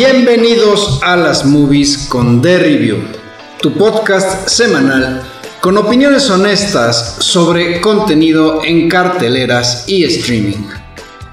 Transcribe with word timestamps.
Bienvenidos 0.00 1.00
a 1.02 1.16
las 1.16 1.44
movies 1.44 2.06
con 2.08 2.40
The 2.40 2.56
Review, 2.56 2.98
tu 3.60 3.72
podcast 3.72 4.46
semanal 4.48 5.24
con 5.60 5.76
opiniones 5.76 6.30
honestas 6.30 7.16
sobre 7.18 7.80
contenido 7.80 8.60
en 8.64 8.88
carteleras 8.88 9.88
y 9.88 10.04
streaming. 10.04 10.68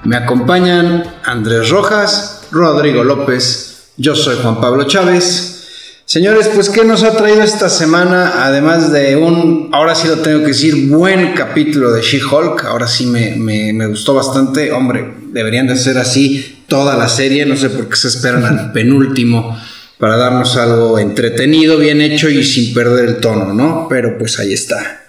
Me 0.02 0.16
acompañan 0.16 1.04
Andrés 1.22 1.70
Rojas, 1.70 2.48
Rodrigo 2.50 3.04
López, 3.04 3.92
yo 3.98 4.16
soy 4.16 4.34
Juan 4.42 4.60
Pablo 4.60 4.82
Chávez. 4.88 6.00
Señores, 6.04 6.50
pues 6.52 6.68
¿qué 6.68 6.82
nos 6.82 7.04
ha 7.04 7.16
traído 7.16 7.42
esta 7.42 7.68
semana? 7.68 8.44
Además 8.46 8.90
de 8.90 9.14
un, 9.14 9.70
ahora 9.72 9.94
sí 9.94 10.08
lo 10.08 10.16
tengo 10.16 10.40
que 10.40 10.48
decir, 10.48 10.88
buen 10.88 11.34
capítulo 11.34 11.92
de 11.92 12.02
She-Hulk. 12.02 12.64
Ahora 12.64 12.88
sí 12.88 13.06
me, 13.06 13.36
me, 13.36 13.72
me 13.72 13.86
gustó 13.86 14.14
bastante. 14.14 14.72
Hombre, 14.72 15.15
deberían 15.32 15.66
de 15.66 15.76
ser 15.76 15.98
así 15.98 16.62
toda 16.68 16.96
la 16.96 17.08
serie. 17.08 17.46
No 17.46 17.56
sé 17.56 17.70
por 17.70 17.88
qué 17.88 17.96
se 17.96 18.08
esperan 18.08 18.44
al 18.44 18.72
penúltimo 18.74 19.58
para 19.98 20.16
darnos 20.16 20.56
algo 20.56 20.98
entretenido, 20.98 21.78
bien 21.78 22.00
hecho 22.00 22.28
y 22.28 22.44
sin 22.44 22.74
perder 22.74 23.08
el 23.08 23.16
tono, 23.16 23.54
¿no? 23.54 23.86
Pero 23.88 24.18
pues 24.18 24.38
ahí 24.38 24.52
está. 24.52 25.05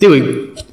Digo, 0.00 0.14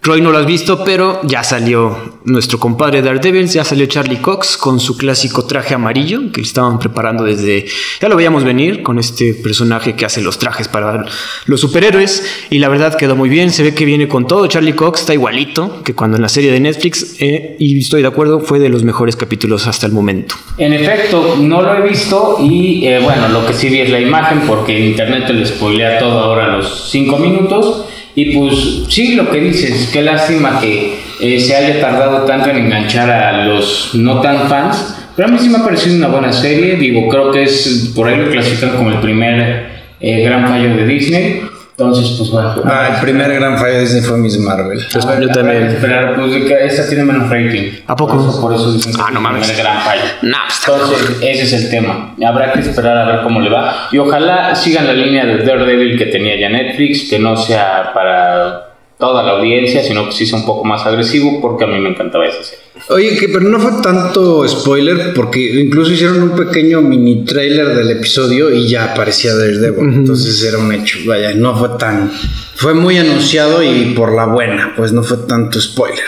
Roy 0.02 0.20
no 0.20 0.32
lo 0.32 0.40
has 0.40 0.48
visto, 0.48 0.84
pero 0.84 1.22
ya 1.24 1.44
salió 1.44 2.20
nuestro 2.26 2.58
compadre 2.58 3.04
Daredevil, 3.04 3.48
ya 3.48 3.64
salió 3.64 3.86
Charlie 3.86 4.18
Cox 4.18 4.58
con 4.58 4.80
su 4.80 4.98
clásico 4.98 5.46
traje 5.46 5.76
amarillo 5.76 6.32
que 6.34 6.42
estaban 6.42 6.80
preparando 6.80 7.24
desde. 7.24 7.66
Ya 8.02 8.10
lo 8.10 8.16
veíamos 8.16 8.44
venir 8.44 8.82
con 8.82 8.98
este 8.98 9.36
personaje 9.36 9.96
que 9.96 10.06
hace 10.06 10.22
los 10.22 10.40
trajes 10.40 10.68
para 10.68 11.06
los 11.46 11.62
superhéroes. 11.62 12.48
Y 12.50 12.58
la 12.58 12.68
verdad 12.68 12.98
quedó 12.98 13.16
muy 13.16 13.30
bien, 13.30 13.52
se 13.52 13.62
ve 13.62 13.76
que 13.76 13.86
viene 13.86 14.08
con 14.08 14.26
todo. 14.26 14.48
Charlie 14.48 14.74
Cox 14.74 15.02
está 15.02 15.14
igualito 15.14 15.84
que 15.84 15.94
cuando 15.94 16.18
en 16.18 16.24
la 16.24 16.30
serie 16.30 16.52
de 16.52 16.60
Netflix, 16.60 17.18
eh, 17.20 17.56
y 17.60 17.80
estoy 17.80 18.02
de 18.02 18.08
acuerdo, 18.08 18.40
fue 18.40 18.60
de 18.60 18.70
los 18.70 18.84
mejores 18.84 19.16
capítulos 19.16 19.68
hasta 19.68 19.86
el 19.86 19.92
momento. 19.92 20.34
En 20.58 20.74
efecto, 20.74 21.38
no 21.40 21.62
lo 21.62 21.78
he 21.78 21.88
visto 21.88 22.38
y 22.42 22.88
eh, 22.88 23.00
bueno, 23.00 23.28
lo 23.28 23.46
que 23.46 23.54
sí 23.54 23.70
vi 23.70 23.82
es 23.82 23.90
la 23.92 24.00
imagen 24.00 24.42
porque 24.48 24.78
internet 24.80 25.28
te 25.28 25.34
lo 25.34 25.46
spoilea 25.46 26.00
todo 26.00 26.20
ahora 26.20 26.58
los 26.58 26.90
5 26.90 27.18
minutos. 27.18 27.86
Y 28.16 28.38
pues 28.38 28.84
sí, 28.90 29.16
lo 29.16 29.30
que 29.30 29.40
dices, 29.40 29.90
qué 29.92 30.02
lástima 30.02 30.60
que 30.60 30.96
eh, 31.22 31.40
se 31.40 31.56
haya 31.56 31.80
tardado 31.80 32.26
tanto 32.26 32.50
en 32.50 32.58
enganchar 32.58 33.10
a 33.10 33.46
los 33.46 33.92
no 33.94 34.22
tan 34.22 34.50
fans. 34.50 34.98
Pero 35.16 35.28
a 35.28 35.32
mí 35.32 35.38
sí 35.40 35.50
me 35.50 35.60
ha 35.60 35.64
parecido 35.64 35.96
una 35.96 36.08
buena 36.08 36.34
serie. 36.34 36.76
Digo, 36.76 37.08
creo 37.08 37.32
que 37.32 37.44
es, 37.44 37.92
por 37.96 38.08
ahí 38.08 38.18
lo 38.18 38.30
clasifican 38.30 38.76
como 38.76 38.92
el 38.92 39.00
primer 39.00 39.68
eh, 40.00 40.24
gran 40.24 40.48
fallo 40.48 40.76
de 40.76 40.86
Disney. 40.86 41.42
Entonces, 41.88 42.16
pues 42.18 42.32
bueno. 42.32 42.56
Ah, 42.66 42.90
el 42.96 43.02
primer 43.02 43.34
gran 43.34 43.58
fallo 43.58 43.74
de 43.74 43.80
Disney 43.82 44.02
fue 44.02 44.18
Miss 44.18 44.38
Marvel. 44.40 44.80
Pues, 44.92 45.06
ver, 45.06 45.22
yo 45.22 45.28
también. 45.30 45.64
ver, 45.64 45.72
esperar, 45.76 46.16
pues 46.16 46.32
que 46.44 46.66
esta 46.66 46.88
tiene 46.88 47.04
menos 47.04 47.30
rating. 47.30 47.72
¿A 47.88 47.96
poco? 47.96 48.18
Por 48.18 48.30
eso, 48.30 48.42
por 48.42 48.54
eso 48.54 48.72
dicen 48.74 48.94
que 48.94 49.02
Ah, 49.02 49.06
es 49.08 49.14
no 49.14 49.20
el 49.20 49.24
mames. 49.24 49.48
primer 49.48 49.64
gran 49.66 49.82
fallo. 49.82 50.02
Nah, 50.24 50.48
está 50.48 50.72
Entonces, 50.74 51.18
ese 51.22 51.44
es 51.44 51.54
el 51.64 51.70
tema. 51.70 52.16
Habrá 52.26 52.54
que 52.54 52.60
esperar 52.60 52.98
a 52.98 53.06
ver 53.06 53.22
cómo 53.24 53.40
le 53.42 53.50
va. 53.50 53.88
Y 53.92 53.98
ojalá 53.98 54.56
sigan 54.56 54.88
la 54.88 54.94
línea 54.94 55.26
de 55.26 55.44
Daredevil 55.44 55.98
que 55.98 56.06
tenía 56.08 56.40
ya 56.40 56.50
Netflix, 56.50 57.10
que 57.10 57.20
no 57.20 57.36
sea 57.38 57.92
para 57.94 58.71
toda 59.02 59.24
la 59.24 59.32
audiencia, 59.32 59.84
sino 59.84 60.06
que 60.06 60.14
sí 60.14 60.26
sea 60.26 60.40
un 60.40 60.46
poco 60.46 60.64
más 60.64 60.86
agresivo, 60.86 61.42
porque 61.42 61.66
a 61.66 61.68
mí 61.68 61.78
me 61.80 61.90
encantaba 61.90 62.26
esa 62.26 62.42
serie. 62.42 62.64
Oye, 62.90 63.18
que 63.18 63.28
pero 63.28 63.42
no 63.42 63.60
fue 63.60 63.82
tanto 63.82 64.48
spoiler 64.48 65.14
porque 65.14 65.62
incluso 65.62 65.92
hicieron 65.92 66.22
un 66.24 66.36
pequeño 66.36 66.82
mini 66.82 67.26
trailer 67.26 67.76
del 67.76 67.92
episodio 67.92 68.50
y 68.52 68.68
ya 68.68 68.94
aparecía 68.94 69.36
Daredevil. 69.36 69.94
Entonces 69.94 70.44
era 70.44 70.58
un 70.58 70.72
hecho. 70.72 71.00
Vaya, 71.06 71.34
no 71.34 71.58
fue 71.58 71.70
tan. 71.78 72.12
Fue 72.56 72.74
muy 72.74 72.98
anunciado 72.98 73.64
y 73.64 73.94
por 73.96 74.14
la 74.14 74.26
buena, 74.26 74.74
pues 74.78 74.94
no 74.94 75.04
fue 75.04 75.18
tanto 75.28 75.60
spoiler. 75.60 76.06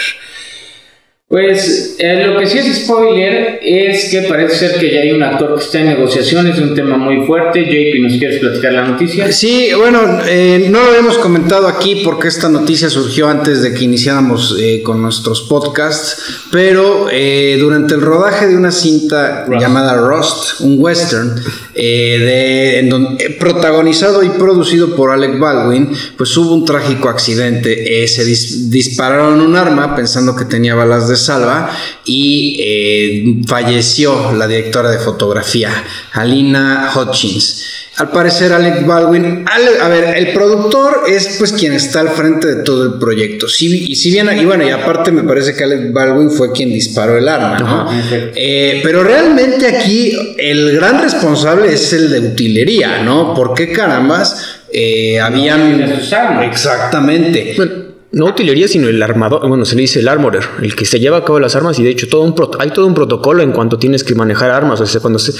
Pues 1.33 1.95
eh, 1.97 2.27
lo 2.27 2.37
que 2.37 2.45
sí 2.45 2.59
es 2.59 2.83
spoiler 2.83 3.57
es 3.63 4.11
que 4.11 4.21
parece 4.29 4.55
ser 4.69 4.79
que 4.79 4.93
ya 4.93 4.99
hay 4.99 5.13
un 5.13 5.23
actor 5.23 5.55
que 5.57 5.63
está 5.63 5.79
en 5.79 5.87
negociaciones 5.87 6.57
de 6.57 6.61
un 6.61 6.75
tema 6.75 6.95
muy 6.95 7.25
fuerte. 7.25 7.61
JP, 7.65 8.03
¿nos 8.03 8.19
quieres 8.19 8.37
platicar 8.39 8.71
la 8.73 8.83
noticia? 8.89 9.31
Sí, 9.31 9.69
bueno, 9.75 10.19
eh, 10.27 10.67
no 10.69 10.83
lo 10.83 10.89
habíamos 10.89 11.17
comentado 11.17 11.67
aquí 11.67 12.01
porque 12.05 12.27
esta 12.27 12.49
noticia 12.49 12.87
surgió 12.87 13.27
antes 13.29 13.63
de 13.63 13.73
que 13.73 13.83
iniciáramos 13.83 14.55
eh, 14.59 14.83
con 14.83 15.01
nuestros 15.01 15.41
podcasts, 15.49 16.21
pero 16.51 17.07
eh, 17.11 17.57
durante 17.59 17.95
el 17.95 18.01
rodaje 18.01 18.45
de 18.45 18.55
una 18.55 18.71
cinta 18.71 19.45
Rust. 19.47 19.59
llamada 19.59 19.95
Rust, 19.97 20.59
un 20.61 20.75
western, 20.79 21.33
eh, 21.73 22.19
de, 22.19 22.79
en 22.79 22.89
don- 22.89 23.17
eh, 23.19 23.31
protagonizado 23.39 24.21
y 24.21 24.29
producido 24.29 24.95
por 24.95 25.09
Alec 25.09 25.39
Baldwin, 25.39 25.89
pues 26.15 26.37
hubo 26.37 26.53
un 26.53 26.63
trágico 26.63 27.09
accidente. 27.09 28.05
Se 28.07 28.23
dis- 28.23 28.69
dispararon 28.69 29.41
un 29.41 29.55
arma 29.55 29.95
pensando 29.95 30.35
que 30.35 30.45
tenía 30.45 30.75
balas 30.75 31.09
de 31.09 31.22
salva 31.23 31.69
y 32.05 32.57
eh, 32.63 33.35
falleció 33.47 34.31
la 34.33 34.47
directora 34.47 34.91
de 34.91 34.99
fotografía, 34.99 35.71
Alina 36.13 36.91
Hutchins. 36.95 37.65
Al 37.95 38.09
parecer 38.09 38.51
Alec 38.51 38.87
Baldwin, 38.87 39.45
Ale- 39.47 39.79
a 39.79 39.87
ver, 39.87 40.17
el 40.17 40.33
productor 40.33 41.03
es 41.07 41.35
pues 41.37 41.53
quien 41.53 41.73
está 41.73 41.99
al 41.99 42.09
frente 42.09 42.47
de 42.47 42.63
todo 42.63 42.83
el 42.85 42.93
proyecto. 42.97 43.47
Sí, 43.47 43.85
y 43.87 43.95
si 43.95 44.09
bien, 44.09 44.27
y 44.35 44.45
bueno, 44.45 44.65
y 44.67 44.71
aparte 44.71 45.11
me 45.11 45.21
parece 45.21 45.53
que 45.53 45.63
Alec 45.63 45.93
Baldwin 45.93 46.31
fue 46.31 46.51
quien 46.51 46.69
disparó 46.73 47.15
el 47.19 47.27
arma, 47.29 47.59
¿no? 47.59 47.89
Eh, 48.35 48.79
pero 48.83 49.03
realmente 49.03 49.67
aquí 49.67 50.11
el 50.39 50.71
gran 50.75 51.03
responsable 51.03 51.71
es 51.71 51.93
el 51.93 52.09
de 52.09 52.19
utilería, 52.19 53.03
¿no? 53.03 53.35
¿Por 53.35 53.53
qué 53.53 53.71
carambas 53.71 54.61
eh, 54.71 55.19
habían... 55.19 56.01
Exactamente. 56.41 57.53
Bueno, 57.55 57.71
no 58.13 58.27
utilería, 58.27 58.67
sino 58.67 58.89
el 58.89 59.01
armador, 59.01 59.47
bueno, 59.47 59.65
se 59.65 59.75
le 59.75 59.81
dice 59.81 59.99
el 59.99 60.07
armorer, 60.07 60.43
el 60.61 60.75
que 60.75 60.85
se 60.85 60.99
lleva 60.99 61.17
a 61.17 61.25
cabo 61.25 61.39
las 61.39 61.55
armas 61.55 61.79
y 61.79 61.83
de 61.83 61.89
hecho 61.89 62.07
todo 62.07 62.21
un 62.21 62.35
hay 62.59 62.69
todo 62.69 62.85
un 62.85 62.93
protocolo 62.93 63.41
en 63.41 63.51
cuanto 63.51 63.79
tienes 63.79 64.03
que 64.03 64.13
manejar 64.13 64.51
armas, 64.51 64.79
o 64.79 64.85
sea, 64.85 65.01
cuando 65.01 65.17
se, 65.17 65.33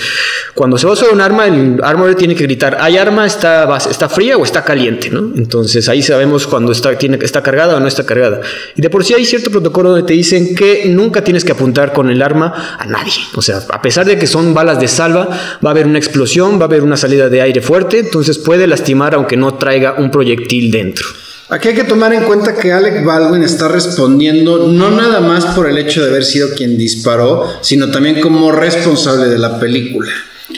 cuando 0.56 0.80
se 0.80 0.88
va 0.88 0.94
a 0.94 0.94
usar 0.94 1.10
un 1.14 1.22
arma, 1.22 1.46
el 1.46 1.80
armorer 1.84 2.16
tiene 2.16 2.36
que 2.36 2.44
gritar, 2.44 2.78
¿hay 2.82 2.98
arma? 2.98 3.28
¿Está, 3.28 3.78
está 3.78 4.10
fría 4.10 4.38
o 4.38 4.44
está 4.44 4.64
caliente? 4.64 5.12
¿no? 5.12 5.20
Entonces 5.36 5.88
ahí 5.88 6.02
sabemos 6.02 6.48
cuando 6.48 6.72
está, 6.72 6.98
tiene, 6.98 7.20
está 7.22 7.44
cargada 7.44 7.78
o 7.78 7.80
no 7.80 7.88
está 7.88 8.08
cargada. 8.08 8.42
Y 8.76 8.82
de 8.82 8.90
por 8.90 9.06
sí 9.06 9.14
hay 9.14 9.26
cierto 9.26 9.52
protocolo 9.52 9.92
donde 9.92 10.08
te 10.08 10.14
dicen 10.14 10.56
que 10.56 10.86
nunca 10.88 11.24
tienes 11.24 11.46
que 11.46 11.52
apuntar 11.52 11.94
con 11.94 12.10
el 12.10 12.24
arma 12.24 12.76
a 12.80 12.88
nadie, 12.88 13.14
o 13.36 13.42
sea, 13.44 13.62
a 13.70 13.82
pesar 13.84 14.08
de 14.08 14.18
que 14.18 14.26
son 14.26 14.56
balas 14.56 14.80
de 14.80 14.88
salva, 14.88 15.30
va 15.64 15.70
a 15.70 15.72
haber 15.72 15.86
una 15.86 16.00
explosión, 16.00 16.58
va 16.58 16.64
a 16.64 16.66
haber 16.66 16.82
una 16.82 16.98
salida 16.98 17.30
de 17.30 17.40
aire 17.40 17.62
fuerte, 17.62 18.00
entonces 18.00 18.40
puede 18.40 18.66
lastimar 18.66 19.14
aunque 19.14 19.38
no 19.38 19.54
traiga 19.54 19.94
un 20.00 20.10
proyectil 20.10 20.72
dentro. 20.72 21.06
Aquí 21.54 21.68
hay 21.68 21.76
que 21.76 21.84
tomar 21.84 22.12
en 22.16 22.24
cuenta 22.24 22.56
que 22.56 22.74
Alec 22.74 23.06
Baldwin 23.06 23.44
está 23.44 23.68
respondiendo 23.68 24.70
no 24.70 24.90
nada 24.90 25.20
más 25.20 25.46
por 25.54 25.70
el 25.70 25.78
hecho 25.78 26.02
de 26.02 26.10
haber 26.10 26.26
sido 26.26 26.56
quien 26.56 26.80
disparó, 26.80 27.48
sino 27.62 27.92
también 27.92 28.22
como 28.22 28.52
responsable 28.52 29.28
de 29.28 29.38
la 29.38 29.60
película. 29.60 30.12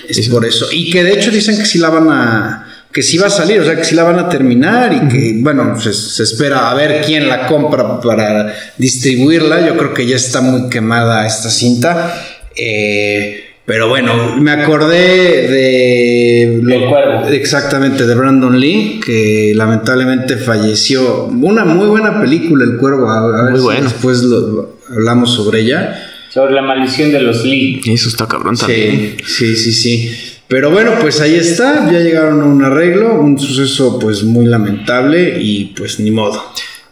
Es 0.07 0.29
por 0.29 0.45
eso. 0.45 0.67
Y 0.71 0.89
que 0.89 1.03
de 1.03 1.11
hecho 1.11 1.31
dicen 1.31 1.57
que 1.57 1.65
sí 1.65 1.79
la 1.79 1.89
van 1.89 2.07
a 2.09 2.65
que 2.93 3.03
sí 3.03 3.17
va 3.17 3.27
a 3.27 3.29
salir, 3.29 3.59
o 3.59 3.65
sea, 3.65 3.75
que 3.75 3.83
sí 3.83 3.93
la 3.93 4.03
van 4.03 4.19
a 4.19 4.29
terminar 4.29 4.93
y 4.93 5.09
que, 5.09 5.35
bueno, 5.41 5.77
se, 5.77 5.91
se 5.91 6.23
espera 6.23 6.71
a 6.71 6.73
ver 6.75 7.03
quién 7.05 7.27
la 7.27 7.45
compra 7.47 7.99
para 7.99 8.55
distribuirla. 8.77 9.67
Yo 9.67 9.75
creo 9.75 9.93
que 9.93 10.07
ya 10.07 10.15
está 10.15 10.39
muy 10.39 10.69
quemada 10.69 11.27
esta 11.27 11.49
cinta. 11.49 12.25
Eh, 12.55 13.44
pero 13.65 13.89
bueno, 13.89 14.35
me 14.37 14.51
acordé 14.51 15.47
de... 15.47 16.59
Del 16.63 16.85
Cuervo. 16.89 17.27
Exactamente, 17.29 18.05
de 18.05 18.13
Brandon 18.15 18.59
Lee, 18.59 18.99
que 19.03 19.53
lamentablemente 19.55 20.37
falleció. 20.37 21.25
Una 21.25 21.65
muy 21.65 21.87
buena 21.87 22.19
película, 22.21 22.63
El 22.63 22.77
Cuervo. 22.77 23.09
A, 23.09 23.19
a 23.19 23.43
ver 23.43 23.51
Muy 23.51 23.59
si 23.59 23.65
bueno. 23.65 23.83
después 23.83 24.21
lo- 24.23 24.75
hablamos 24.91 25.33
sobre 25.33 25.61
ella. 25.61 25.99
Sobre 26.29 26.53
la 26.53 26.61
maldición 26.61 27.11
de 27.11 27.21
los 27.21 27.43
Lee. 27.43 27.81
Eso 27.85 28.09
está 28.09 28.27
cabrón 28.27 28.55
también. 28.55 29.17
Sí, 29.25 29.55
sí, 29.55 29.55
sí, 29.55 29.71
sí. 29.71 30.11
Pero 30.47 30.69
bueno, 30.69 30.91
pues 31.01 31.19
ahí 31.21 31.33
está. 31.35 31.89
Ya 31.91 31.99
llegaron 32.01 32.41
a 32.41 32.45
un 32.45 32.63
arreglo, 32.63 33.15
un 33.19 33.39
suceso 33.39 33.97
pues 33.97 34.23
muy 34.23 34.45
lamentable 34.45 35.41
y 35.41 35.73
pues 35.75 35.99
ni 35.99 36.11
modo. 36.11 36.39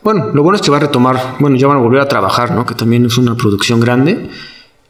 Bueno, 0.01 0.31
lo 0.33 0.41
bueno 0.43 0.55
es 0.55 0.61
que 0.63 0.71
va 0.71 0.77
a 0.77 0.81
retomar, 0.81 1.35
bueno, 1.39 1.55
ya 1.55 1.67
van 1.67 1.77
a 1.77 1.81
volver 1.81 2.01
a 2.01 2.07
trabajar, 2.07 2.51
¿no? 2.51 2.65
Que 2.65 2.73
también 2.73 3.05
es 3.05 3.17
una 3.17 3.35
producción 3.37 3.79
grande. 3.79 4.27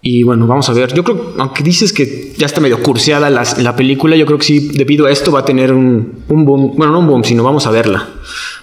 Y 0.05 0.21
bueno, 0.23 0.45
vamos 0.47 0.67
a 0.69 0.73
ver. 0.73 0.93
Yo 0.93 1.01
creo, 1.01 1.33
aunque 1.37 1.63
dices 1.63 1.93
que 1.93 2.33
ya 2.37 2.45
está 2.45 2.59
medio 2.59 2.83
curseada 2.83 3.29
la, 3.29 3.43
la 3.61 3.73
película, 3.73 4.17
yo 4.17 4.25
creo 4.25 4.37
que 4.37 4.43
sí, 4.43 4.71
debido 4.73 5.05
a 5.05 5.11
esto 5.11 5.31
va 5.31 5.39
a 5.39 5.45
tener 5.45 5.71
un, 5.71 6.23
un 6.27 6.43
boom. 6.43 6.73
Bueno, 6.75 6.91
no 6.91 6.99
un 6.99 7.07
boom, 7.07 7.23
sino 7.23 7.41
vamos 7.41 7.65
a 7.67 7.71
verla. 7.71 8.05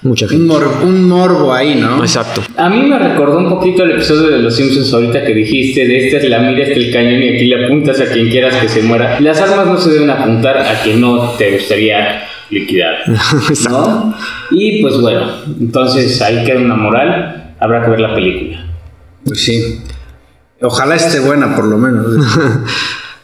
Mucha 0.03 0.27
Un, 0.27 0.31
gente. 0.33 0.45
mor- 0.45 0.71
un 0.85 1.09
morbo 1.09 1.51
ahí, 1.55 1.77
¿no? 1.77 2.03
Exacto. 2.05 2.43
A 2.59 2.69
mí 2.69 2.83
me 2.83 2.99
recordó 2.99 3.39
un 3.39 3.49
poquito 3.49 3.85
el 3.85 3.93
episodio 3.93 4.29
de 4.29 4.39
Los 4.43 4.55
Simpsons 4.55 4.93
ahorita 4.93 5.25
que 5.25 5.33
dijiste, 5.35 5.87
de 5.87 6.07
esta 6.09 6.19
es 6.19 6.29
la 6.29 6.41
mira, 6.41 6.63
este 6.63 6.79
es 6.79 6.87
el 6.89 6.93
cañón 6.93 7.23
y 7.23 7.29
aquí 7.37 7.47
le 7.47 7.65
apuntas 7.65 7.99
a 8.01 8.05
quien 8.13 8.29
quieras 8.29 8.57
que 8.57 8.69
se 8.69 8.83
muera. 8.83 9.19
Las 9.21 9.41
armas 9.41 9.67
no 9.67 9.79
se 9.79 9.93
deben 9.93 10.11
apuntar 10.11 10.59
a 10.59 10.83
quien 10.83 11.01
no 11.01 11.31
te 11.39 11.53
gustaría 11.53 12.23
liquidar. 12.51 12.97
Exacto. 13.49 13.81
¿No? 13.89 14.15
Y 14.51 14.83
pues 14.83 15.01
bueno, 15.01 15.27
entonces 15.59 16.21
ahí 16.21 16.45
queda 16.45 16.61
una 16.61 16.77
moral, 16.77 17.55
habrá 17.59 17.83
que 17.83 17.91
ver 17.93 18.01
la 18.01 18.15
película. 18.15 18.67
Pues 19.25 19.43
sí. 19.43 19.79
Ojalá 20.63 20.97
esté 20.97 21.21
buena 21.21 21.55
por 21.57 21.65
lo 21.67 21.79
menos. 21.79 22.07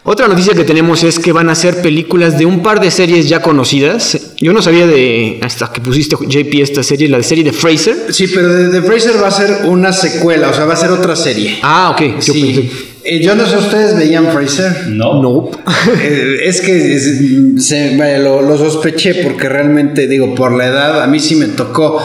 Otra 0.08 0.28
noticia 0.28 0.54
que 0.54 0.62
tenemos 0.62 1.02
es 1.02 1.18
que 1.18 1.32
van 1.32 1.48
a 1.48 1.52
hacer 1.52 1.82
películas 1.82 2.38
de 2.38 2.46
un 2.46 2.62
par 2.62 2.78
de 2.80 2.92
series 2.92 3.28
ya 3.28 3.42
conocidas. 3.42 4.16
Yo 4.36 4.52
no 4.52 4.62
sabía 4.62 4.86
de, 4.86 5.40
hasta 5.42 5.72
que 5.72 5.80
pusiste 5.80 6.14
JP 6.14 6.62
esta 6.62 6.84
serie, 6.84 7.08
la 7.08 7.20
serie 7.24 7.42
de 7.42 7.52
Fraser. 7.52 7.96
Sí, 8.10 8.28
pero 8.32 8.48
de, 8.54 8.68
de 8.68 8.82
Fraser 8.82 9.20
va 9.20 9.26
a 9.26 9.30
ser 9.32 9.62
una 9.64 9.92
secuela, 9.92 10.50
o 10.50 10.54
sea, 10.54 10.64
va 10.64 10.74
a 10.74 10.76
ser 10.76 10.92
otra 10.92 11.16
serie. 11.16 11.58
Ah, 11.60 11.90
ok. 11.90 12.20
Yo 12.24 12.32
Sí. 12.32 12.40
pensé- 12.40 12.70
Eh, 13.08 13.20
yo 13.22 13.34
no 13.34 13.46
sé, 13.46 13.56
¿ustedes 13.56 13.96
veían 13.96 14.28
Fraser? 14.32 14.86
No. 14.90 15.20
No. 15.20 15.50
Eh, 16.00 16.36
es 16.44 16.60
que 16.60 16.94
es- 16.94 17.66
se- 17.66 17.96
vaya, 17.96 18.18
lo, 18.18 18.42
lo 18.42 18.56
sospeché 18.56 19.24
porque 19.24 19.48
realmente, 19.48 20.06
digo, 20.06 20.36
por 20.36 20.52
la 20.52 20.66
edad, 20.68 21.02
a 21.02 21.08
mí 21.08 21.18
sí 21.18 21.34
me 21.34 21.46
tocó. 21.46 22.00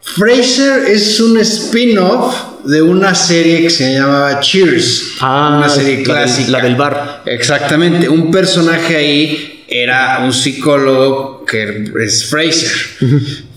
Fraser 0.00 0.84
es 0.88 1.20
un 1.20 1.38
spin-off 1.38 2.34
de 2.66 2.82
una 2.82 3.14
serie 3.14 3.62
que 3.62 3.70
se 3.70 3.94
llamaba 3.94 4.40
Cheers. 4.40 5.12
Ah, 5.20 5.54
una 5.58 5.68
serie 5.68 5.90
la 5.92 5.96
del- 5.96 6.04
clásica. 6.04 6.50
la 6.50 6.60
del 6.62 6.76
bar. 6.76 7.22
Exactamente. 7.26 8.08
Un 8.08 8.30
personaje 8.30 8.96
ahí 8.96 9.64
era 9.68 10.20
un 10.24 10.32
psicólogo 10.32 11.44
que 11.44 11.84
es 12.04 12.24
Fraser. 12.26 12.70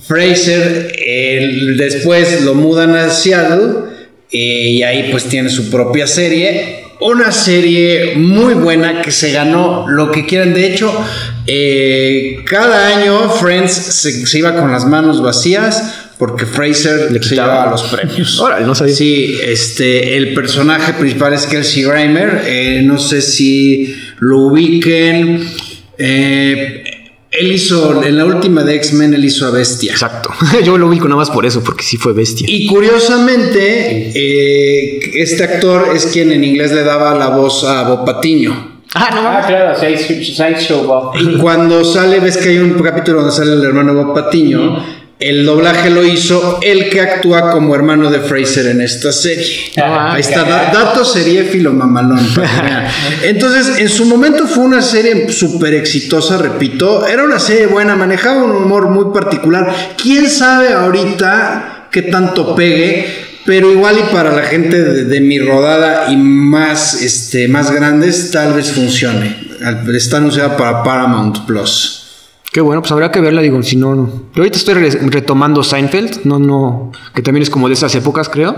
Fraser, 0.07 0.91
él 1.05 1.77
después 1.77 2.41
lo 2.43 2.55
mudan 2.55 2.95
a 2.95 3.09
Seattle 3.09 3.89
eh, 4.31 4.69
y 4.71 4.83
ahí 4.83 5.09
pues 5.11 5.25
tiene 5.25 5.49
su 5.49 5.69
propia 5.69 6.07
serie. 6.07 6.83
Una 7.01 7.31
serie 7.31 8.15
muy 8.15 8.55
buena 8.55 9.01
que 9.01 9.11
se 9.11 9.31
ganó 9.31 9.85
lo 9.87 10.11
que 10.11 10.25
quieran. 10.25 10.53
De 10.53 10.65
hecho, 10.73 10.91
eh, 11.47 12.39
cada 12.45 12.87
año 12.97 13.29
Friends 13.29 13.71
se, 13.71 14.25
se 14.27 14.37
iba 14.39 14.55
con 14.55 14.71
las 14.71 14.85
manos 14.85 15.21
vacías 15.21 16.08
porque 16.19 16.45
Fraser 16.45 17.11
Le 17.11 17.19
quitaba. 17.21 17.71
los 17.71 17.83
premios. 17.83 18.39
Órale, 18.39 18.65
no 18.65 18.75
sabía. 18.75 18.93
Sí, 18.93 19.39
este, 19.43 20.17
el 20.17 20.33
personaje 20.35 20.93
principal 20.93 21.33
es 21.33 21.47
Kelsey 21.47 21.83
Grammer. 21.83 22.43
eh, 22.45 22.81
no 22.83 22.99
sé 22.99 23.21
si 23.21 23.95
lo 24.19 24.39
ubiquen. 24.39 25.47
Eh, 25.97 26.83
él 27.31 27.51
hizo, 27.53 28.03
en 28.03 28.17
la 28.17 28.25
última 28.25 28.63
de 28.63 28.75
X-Men, 28.75 29.13
él 29.13 29.23
hizo 29.23 29.45
a 29.47 29.51
Bestia. 29.51 29.93
Exacto. 29.93 30.29
Yo 30.65 30.77
lo 30.77 30.87
ubico 30.87 31.07
nada 31.07 31.17
más 31.19 31.29
por 31.29 31.45
eso, 31.45 31.63
porque 31.63 31.83
sí 31.83 31.95
fue 31.97 32.11
bestia. 32.13 32.45
Y 32.49 32.67
curiosamente, 32.67 34.11
eh, 34.13 34.99
este 35.21 35.43
actor 35.43 35.89
es 35.95 36.07
quien 36.07 36.31
en 36.31 36.43
inglés 36.43 36.71
le 36.73 36.83
daba 36.83 37.15
la 37.17 37.29
voz 37.29 37.63
a 37.63 37.87
Bob 37.87 38.05
Patiño. 38.05 38.81
Ah, 38.95 39.09
no 39.13 39.21
Ah, 39.21 39.43
claro, 39.47 39.79
Side 39.79 40.23
Sideshow 40.25 40.83
Bob. 40.83 41.13
Y 41.19 41.37
cuando 41.37 41.85
sale, 41.85 42.19
ves 42.19 42.37
que 42.37 42.49
hay 42.49 42.57
un 42.57 42.73
capítulo 42.81 43.19
donde 43.19 43.35
sale 43.35 43.53
el 43.53 43.63
hermano 43.63 43.93
Bob 43.93 44.15
Patiño, 44.15 44.83
el 45.19 45.45
doblaje 45.45 45.89
lo 45.89 46.05
hizo 46.05 46.59
el 46.61 46.89
que 46.89 47.01
actúa 47.01 47.51
como 47.51 47.75
hermano 47.75 48.09
de 48.09 48.21
Fraser 48.21 48.67
en 48.67 48.79
esta 48.81 49.11
serie. 49.11 49.71
Ah, 49.77 50.13
Ahí 50.13 50.21
está, 50.21 50.43
da- 50.45 50.71
dato 50.73 51.03
seriéfilo 51.03 51.73
mamalón. 51.73 52.25
Entonces, 53.23 53.79
en 53.79 53.89
su 53.89 54.05
momento 54.05 54.47
fue 54.47 54.63
una 54.63 54.81
serie 54.81 55.29
súper 55.29 55.73
exitosa, 55.73 56.37
repito. 56.37 57.05
Era 57.05 57.23
una 57.23 57.39
serie 57.39 57.67
buena, 57.67 57.95
manejaba 57.95 58.43
un 58.43 58.51
humor 58.51 58.89
muy 58.89 59.13
particular. 59.13 59.73
¿Quién 60.01 60.29
sabe 60.29 60.69
ahorita 60.73 61.87
qué 61.91 62.03
tanto 62.03 62.55
pegue? 62.55 63.27
Pero 63.45 63.71
igual 63.71 63.97
y 63.97 64.13
para 64.13 64.31
la 64.31 64.43
gente 64.43 64.81
de, 64.83 65.05
de 65.05 65.21
mi 65.21 65.39
rodada 65.39 66.11
y 66.11 66.17
más, 66.17 67.01
este, 67.01 67.47
más 67.47 67.71
grandes, 67.71 68.31
tal 68.31 68.53
vez 68.53 68.71
funcione. 68.71 69.35
Está 69.93 70.17
anunciada 70.17 70.55
para 70.55 70.83
Paramount 70.83 71.45
Plus. 71.45 71.98
Qué 72.51 72.61
bueno, 72.61 72.81
pues 72.81 72.91
habrá 72.91 73.11
que 73.11 73.21
verla, 73.21 73.41
digo, 73.41 73.61
si 73.61 73.75
no, 73.75 73.93
no. 73.95 74.07
Yo 74.07 74.41
ahorita 74.41 74.57
estoy 74.57 74.73
re- 74.73 74.89
retomando 75.09 75.61
Seinfeld, 75.63 76.21
no, 76.25 76.39
no, 76.39 76.91
que 77.13 77.21
también 77.21 77.43
es 77.43 77.49
como 77.49 77.67
de 77.67 77.75
esas 77.75 77.93
épocas, 77.95 78.27
creo. 78.27 78.55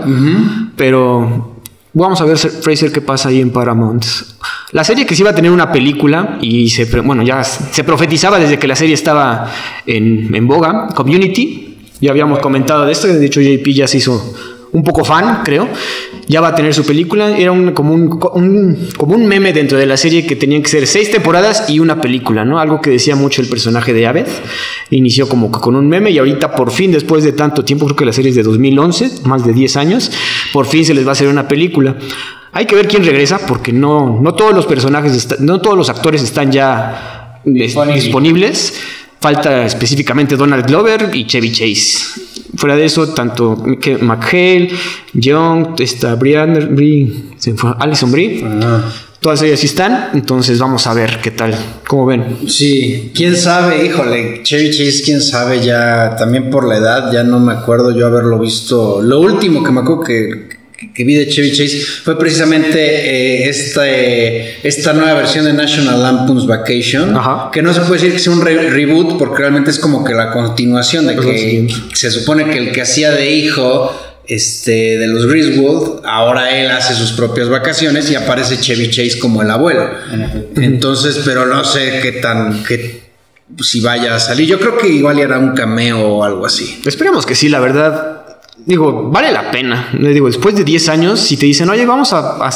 Pero 0.76 1.56
vamos 1.92 2.20
a 2.20 2.24
ver 2.24 2.38
Fraser 2.38 2.90
qué 2.90 3.02
pasa 3.02 3.28
ahí 3.28 3.40
en 3.40 3.50
Paramount. 3.50 4.04
La 4.72 4.82
serie 4.84 5.04
que 5.04 5.14
sí 5.14 5.20
iba 5.22 5.30
a 5.30 5.34
tener 5.34 5.50
una 5.50 5.70
película 5.70 6.38
y 6.40 6.70
se, 6.70 6.86
bueno, 7.02 7.22
ya 7.22 7.44
se 7.44 7.84
profetizaba 7.84 8.38
desde 8.38 8.58
que 8.58 8.66
la 8.66 8.76
serie 8.76 8.94
estaba 8.94 9.50
en, 9.86 10.34
en 10.34 10.48
boga, 10.48 10.88
Community. 10.94 11.68
Ya 12.00 12.10
habíamos 12.12 12.38
comentado 12.40 12.86
de 12.86 12.92
esto, 12.92 13.06
de 13.08 13.26
hecho 13.26 13.40
JP 13.42 13.68
ya 13.74 13.86
se 13.86 13.98
hizo 13.98 14.34
un 14.72 14.82
poco 14.82 15.04
fan, 15.04 15.40
creo. 15.44 15.68
Ya 16.28 16.40
va 16.40 16.48
a 16.48 16.54
tener 16.54 16.72
su 16.72 16.84
película. 16.86 17.36
Era 17.36 17.52
un, 17.52 17.72
como, 17.72 17.92
un, 17.94 18.08
un- 18.34 18.88
como 18.96 19.14
un 19.16 19.26
meme 19.26 19.52
dentro 19.52 19.76
de 19.76 19.86
la 19.86 19.96
serie 19.96 20.24
que 20.26 20.36
tenían 20.36 20.62
que 20.62 20.68
ser 20.68 20.86
seis 20.86 21.10
temporadas 21.10 21.68
y 21.68 21.80
una 21.80 22.00
película, 22.00 22.44
¿no? 22.44 22.58
Algo 22.60 22.80
que 22.80 22.90
decía 22.90 23.16
mucho 23.16 23.42
el 23.42 23.48
personaje 23.48 23.92
de 23.92 24.06
Abed. 24.06 24.26
Inició 24.90 25.28
como 25.28 25.50
que 25.50 25.58
con 25.60 25.74
un 25.74 25.88
meme 25.88 26.10
y 26.10 26.18
ahorita 26.18 26.52
por 26.54 26.70
fin, 26.70 26.92
después 26.92 27.24
de 27.24 27.32
tanto 27.32 27.64
tiempo, 27.64 27.86
creo 27.86 27.96
que 27.96 28.04
la 28.04 28.12
serie 28.12 28.30
es 28.30 28.36
de 28.36 28.42
2011, 28.44 29.10
más 29.24 29.44
de 29.44 29.52
10 29.52 29.76
años, 29.76 30.10
por 30.52 30.66
fin 30.66 30.84
se 30.84 30.94
les 30.94 31.04
va 31.04 31.10
a 31.10 31.12
hacer 31.12 31.28
una 31.28 31.48
película. 31.48 31.96
Hay 32.52 32.66
que 32.66 32.74
ver 32.76 32.86
quién 32.86 33.04
regresa 33.04 33.38
porque 33.46 33.72
no, 33.72 34.20
no 34.22 34.34
todos 34.34 34.54
los 34.54 34.66
personajes, 34.66 35.14
está- 35.14 35.36
no 35.40 35.60
todos 35.60 35.76
los 35.76 35.88
actores 35.88 36.22
están 36.22 36.52
ya 36.52 37.40
Disponible. 37.44 38.00
disponibles. 38.00 38.74
Falta 39.22 39.64
específicamente 39.64 40.36
Donald 40.36 40.66
Glover 40.66 41.10
y 41.14 41.24
Chevy 41.24 41.52
Chase. 41.52 42.20
Fuera 42.56 42.74
de 42.74 42.84
eso, 42.84 43.06
tanto 43.14 43.56
McHale, 44.00 44.68
Young, 45.12 45.80
está 45.80 46.16
Brianna, 46.16 46.66
Brie, 46.66 47.30
se 47.38 47.54
fue, 47.54 47.72
Alison 47.78 48.10
Brie, 48.10 48.44
todas 49.20 49.40
ellas 49.42 49.60
sí 49.60 49.66
están. 49.66 50.10
Entonces 50.12 50.58
vamos 50.58 50.88
a 50.88 50.92
ver 50.92 51.20
qué 51.22 51.30
tal, 51.30 51.54
cómo 51.86 52.06
ven. 52.06 52.38
Sí, 52.48 53.12
quién 53.14 53.36
sabe, 53.36 53.86
híjole, 53.86 54.42
Cherry 54.42 54.70
Chase, 54.70 55.02
quién 55.04 55.22
sabe, 55.22 55.60
ya 55.60 56.16
también 56.16 56.50
por 56.50 56.66
la 56.66 56.78
edad, 56.78 57.12
ya 57.12 57.22
no 57.22 57.38
me 57.38 57.52
acuerdo 57.52 57.96
yo 57.96 58.08
haberlo 58.08 58.40
visto. 58.40 59.00
Lo 59.00 59.20
último 59.20 59.62
que 59.62 59.70
me 59.70 59.80
acuerdo 59.80 60.02
que, 60.02 60.48
que 60.94 61.04
vi 61.04 61.14
de 61.14 61.28
Chevy 61.28 61.50
Chase 61.52 61.80
fue 61.80 62.18
precisamente 62.18 62.78
eh, 62.78 63.48
esta, 63.48 63.82
eh, 63.88 64.56
esta 64.62 64.92
nueva 64.92 65.14
versión 65.14 65.44
de 65.44 65.52
National 65.52 66.02
Lampoon's 66.02 66.46
Vacation, 66.46 67.16
Ajá. 67.16 67.50
que 67.52 67.62
no 67.62 67.72
se 67.72 67.80
puede 67.80 67.94
decir 68.00 68.12
que 68.12 68.18
sea 68.18 68.32
un 68.32 68.40
re- 68.40 68.70
reboot 68.70 69.18
porque 69.18 69.38
realmente 69.38 69.70
es 69.70 69.78
como 69.78 70.04
que 70.04 70.14
la 70.14 70.30
continuación 70.32 71.06
de 71.06 71.16
que 71.16 71.68
se 71.94 72.10
supone 72.10 72.46
que 72.50 72.58
el 72.58 72.72
que 72.72 72.82
hacía 72.82 73.10
de 73.10 73.30
hijo 73.32 73.96
este, 74.26 74.98
de 74.98 75.06
los 75.08 75.26
Griswold, 75.26 76.02
ahora 76.04 76.56
él 76.58 76.70
hace 76.70 76.94
sus 76.94 77.12
propias 77.12 77.48
vacaciones 77.48 78.10
y 78.10 78.14
aparece 78.14 78.58
Chevy 78.60 78.88
Chase 78.88 79.18
como 79.18 79.42
el 79.42 79.50
abuelo. 79.50 79.90
Entonces, 80.56 81.20
pero 81.24 81.46
no 81.46 81.64
sé 81.64 81.98
qué 82.02 82.12
tan, 82.12 82.62
qué, 82.64 83.02
si 83.60 83.80
vaya 83.80 84.14
a 84.14 84.20
salir. 84.20 84.46
Yo 84.46 84.58
creo 84.58 84.78
que 84.78 84.88
igual 84.88 85.18
hará 85.20 85.38
un 85.38 85.54
cameo 85.54 86.00
o 86.00 86.24
algo 86.24 86.46
así. 86.46 86.80
Esperemos 86.86 87.26
que 87.26 87.34
sí, 87.34 87.48
la 87.48 87.60
verdad. 87.60 88.21
Digo, 88.64 89.10
vale 89.10 89.32
la 89.32 89.50
pena. 89.50 89.88
Le 89.98 90.10
digo, 90.10 90.26
después 90.26 90.54
de 90.54 90.62
10 90.64 90.88
años, 90.88 91.20
si 91.20 91.36
te 91.36 91.46
dicen, 91.46 91.68
oye, 91.68 91.84
vamos 91.84 92.12
a, 92.12 92.18
a- 92.40 92.50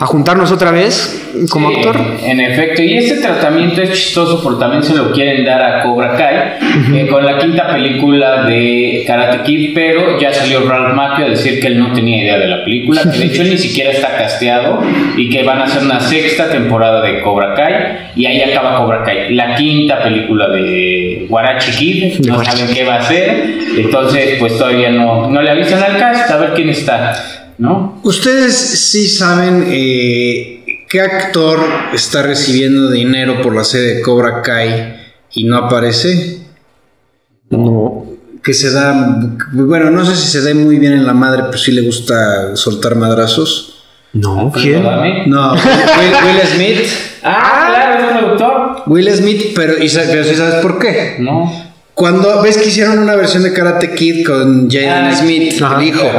a 0.00 0.06
juntarnos 0.06 0.50
otra 0.50 0.70
vez 0.72 1.22
como 1.50 1.70
Sí, 1.70 1.76
actor. 1.76 1.96
En 2.24 2.40
efecto, 2.40 2.82
y 2.82 2.94
este 2.96 3.20
tratamiento 3.20 3.80
es 3.82 3.92
chistoso 3.92 4.42
porque 4.42 4.58
también 4.60 4.82
se 4.82 4.94
lo 4.94 5.12
quieren 5.12 5.44
dar 5.44 5.62
a 5.62 5.82
Cobra 5.84 6.16
Kai 6.16 6.96
eh, 6.96 7.06
con 7.08 7.24
la 7.24 7.38
quinta 7.38 7.72
película 7.72 8.44
de 8.44 9.04
Karate 9.06 9.42
Kid, 9.44 9.70
pero 9.74 10.18
ya 10.20 10.32
salió 10.32 10.68
Ralph 10.68 10.94
Macchio 10.94 11.26
a 11.26 11.28
decir 11.28 11.60
que 11.60 11.68
él 11.68 11.78
no 11.78 11.92
tenía 11.92 12.22
idea 12.22 12.38
de 12.38 12.48
la 12.48 12.64
película, 12.64 13.02
que 13.02 13.18
de 13.18 13.24
hecho 13.26 13.42
él 13.42 13.50
ni 13.50 13.58
siquiera 13.58 13.90
está 13.92 14.16
casteado 14.16 14.80
y 15.16 15.28
que 15.30 15.42
van 15.44 15.58
a 15.60 15.64
hacer 15.64 15.82
una 15.84 16.00
sexta 16.00 16.50
temporada 16.50 17.00
de 17.02 17.20
Cobra 17.22 17.54
Kai 17.54 17.74
y 18.16 18.26
ahí 18.26 18.42
acaba 18.42 18.78
Cobra 18.78 19.02
Kai, 19.04 19.32
la 19.34 19.54
quinta 19.54 20.02
película 20.02 20.48
de 20.48 21.26
Warachi 21.28 21.70
Kid, 21.72 22.26
no 22.26 22.44
saben 22.44 22.74
qué 22.74 22.84
va 22.84 22.94
a 22.96 22.98
hacer, 22.98 23.54
entonces 23.76 24.36
pues 24.40 24.56
todavía 24.58 24.90
no, 24.90 25.30
no 25.30 25.42
le 25.44 25.50
avisan 25.50 25.82
al 25.82 25.98
cast 25.98 26.30
a 26.30 26.38
ver 26.38 26.54
quién 26.54 26.70
está, 26.70 27.14
¿no? 27.58 28.00
¿Ustedes 28.02 28.56
sí 28.56 29.08
saben 29.08 29.66
eh, 29.68 30.84
qué 30.88 31.00
actor 31.00 31.60
está 31.92 32.22
recibiendo 32.22 32.90
dinero 32.90 33.42
por 33.42 33.54
la 33.54 33.64
serie 33.64 33.94
de 33.94 34.00
Cobra 34.00 34.42
Kai 34.42 34.96
y 35.32 35.44
no 35.44 35.58
aparece? 35.58 36.40
No. 37.50 38.06
Que 38.42 38.52
se 38.52 38.72
da, 38.72 39.20
bueno, 39.52 39.90
no 39.90 40.04
sé 40.04 40.16
si 40.16 40.26
se 40.28 40.40
dé 40.42 40.54
muy 40.54 40.78
bien 40.78 40.92
en 40.92 41.06
la 41.06 41.14
madre, 41.14 41.44
pero 41.46 41.58
sí 41.58 41.72
le 41.72 41.82
gusta 41.82 42.56
soltar 42.56 42.96
madrazos. 42.96 43.70
No, 44.12 44.40
Alfredo 44.40 44.82
¿quién? 45.02 45.30
No, 45.30 45.52
Will, 45.52 46.14
Will 46.24 46.46
Smith. 46.54 46.88
Ah, 47.22 47.66
claro, 47.70 48.06
es 48.06 48.18
productor. 48.18 48.82
Will 48.86 49.10
Smith, 49.12 49.52
pero, 49.56 49.72
¿y 49.82 49.88
pero 49.88 50.24
sí 50.24 50.34
sabes 50.34 50.56
por 50.56 50.78
qué? 50.78 51.16
No. 51.18 51.73
Cuando 51.94 52.42
ves 52.42 52.58
que 52.58 52.68
hicieron 52.68 52.98
una 52.98 53.14
versión 53.14 53.42
de 53.44 53.52
Karate 53.52 53.94
Kid 53.94 54.26
con 54.26 54.68
Jaden 54.70 54.88
Ah, 54.90 55.16
Smith, 55.16 55.62
ajá. 55.62 55.80
el 55.80 55.88
hijo. 55.88 56.10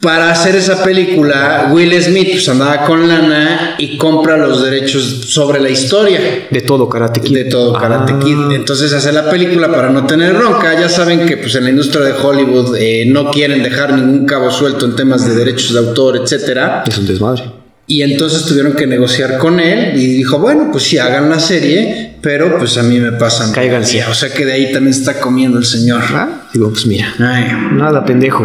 Para 0.00 0.30
hacer 0.30 0.56
esa 0.56 0.82
película, 0.82 1.68
Will 1.70 1.92
Smith 2.02 2.30
pues 2.32 2.48
andaba 2.48 2.86
con 2.86 3.06
lana 3.06 3.74
y 3.76 3.98
compra 3.98 4.38
los 4.38 4.62
derechos 4.64 5.02
sobre 5.26 5.60
la 5.60 5.68
historia 5.68 6.46
De 6.50 6.62
todo 6.62 6.88
Karate 6.88 7.20
Kid. 7.20 7.34
de 7.34 7.44
todo 7.44 7.74
Karate 7.74 8.14
Ah. 8.14 8.18
Kid. 8.18 8.52
Entonces 8.54 8.90
hace 8.94 9.12
la 9.12 9.28
película 9.28 9.70
para 9.70 9.90
no 9.90 10.06
tener 10.06 10.32
bronca. 10.32 10.72
Ya 10.80 10.88
saben 10.88 11.26
que 11.26 11.36
pues 11.36 11.54
en 11.56 11.64
la 11.64 11.70
industria 11.70 12.00
de 12.06 12.12
Hollywood 12.12 12.76
eh, 12.78 13.04
no 13.06 13.30
quieren 13.30 13.62
dejar 13.62 13.92
ningún 13.92 14.24
cabo 14.24 14.50
suelto 14.50 14.86
en 14.86 14.96
temas 14.96 15.26
de 15.28 15.34
derechos 15.34 15.74
de 15.74 15.80
autor, 15.80 16.16
etcétera. 16.16 16.84
Es 16.88 16.96
un 16.96 17.06
desmadre. 17.06 17.44
Y 17.86 18.00
entonces 18.02 18.44
tuvieron 18.46 18.72
que 18.72 18.86
negociar 18.86 19.36
con 19.36 19.60
él 19.60 19.92
y 20.00 20.06
dijo, 20.14 20.38
bueno, 20.38 20.68
pues 20.72 20.84
sí, 20.84 20.96
hagan 20.96 21.28
la 21.28 21.40
serie, 21.40 22.09
pero 22.20 22.58
pues 22.58 22.76
a 22.78 22.82
mí 22.82 22.98
me 22.98 23.12
pasan. 23.12 23.52
Cáiganse. 23.52 24.04
O 24.04 24.14
sea 24.14 24.28
que 24.32 24.44
de 24.44 24.52
ahí 24.52 24.72
también 24.72 24.94
está 24.94 25.20
comiendo 25.20 25.58
el 25.58 25.64
señor. 25.64 26.02
Ah, 26.12 26.28
Digo, 26.52 26.68
pues 26.70 26.84
mira, 26.86 27.14
Ay. 27.20 27.44
nada 27.72 28.04
pendejo. 28.04 28.44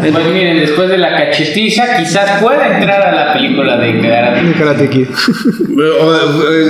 Pues 0.00 0.26
miren, 0.32 0.58
después 0.60 0.88
de 0.88 0.96
la 0.96 1.10
cachetiza, 1.14 1.98
quizás 1.98 2.40
pueda 2.40 2.78
entrar 2.78 3.02
a 3.02 3.12
la 3.26 3.32
película 3.34 3.76
de 3.76 4.00
Karate. 4.00 4.52
Karate 4.58 4.88
Kid. 4.88 5.06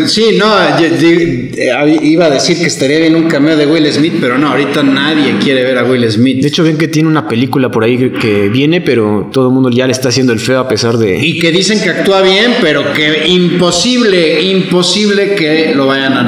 Sí, 0.06 0.36
no, 0.38 0.78
yo- 0.80 0.88
yo- 0.88 1.08
eh, 1.10 1.98
iba 2.02 2.26
a 2.26 2.30
decir 2.30 2.58
que 2.58 2.66
estaría 2.66 2.98
bien 2.98 3.14
un 3.14 3.28
cameo 3.28 3.56
de 3.56 3.66
Will 3.66 3.86
Smith, 3.92 4.14
pero 4.20 4.38
no, 4.38 4.48
ahorita 4.48 4.82
nadie 4.82 5.34
quiere 5.42 5.62
ver 5.64 5.78
a 5.78 5.84
Will 5.84 6.10
Smith. 6.10 6.40
De 6.42 6.48
hecho, 6.48 6.62
ven 6.64 6.76
que 6.76 6.88
tiene 6.88 7.08
una 7.08 7.28
película 7.28 7.70
por 7.70 7.84
ahí 7.84 7.96
que, 7.98 8.12
que 8.12 8.48
viene, 8.48 8.80
pero 8.80 9.30
todo 9.32 9.48
el 9.48 9.54
mundo 9.54 9.70
ya 9.70 9.86
le 9.86 9.92
está 9.92 10.08
haciendo 10.08 10.32
el 10.32 10.40
feo 10.40 10.60
a 10.60 10.68
pesar 10.68 10.96
de. 10.98 11.16
Y 11.24 11.38
que 11.38 11.50
dicen 11.52 11.80
que 11.80 11.90
actúa 11.90 12.22
bien, 12.22 12.54
pero 12.60 12.92
que 12.92 13.28
imposible, 13.28 14.42
imposible 14.42 15.34
que 15.34 15.72
lo 15.74 15.86
vayan 15.86 16.14
a 16.14 16.22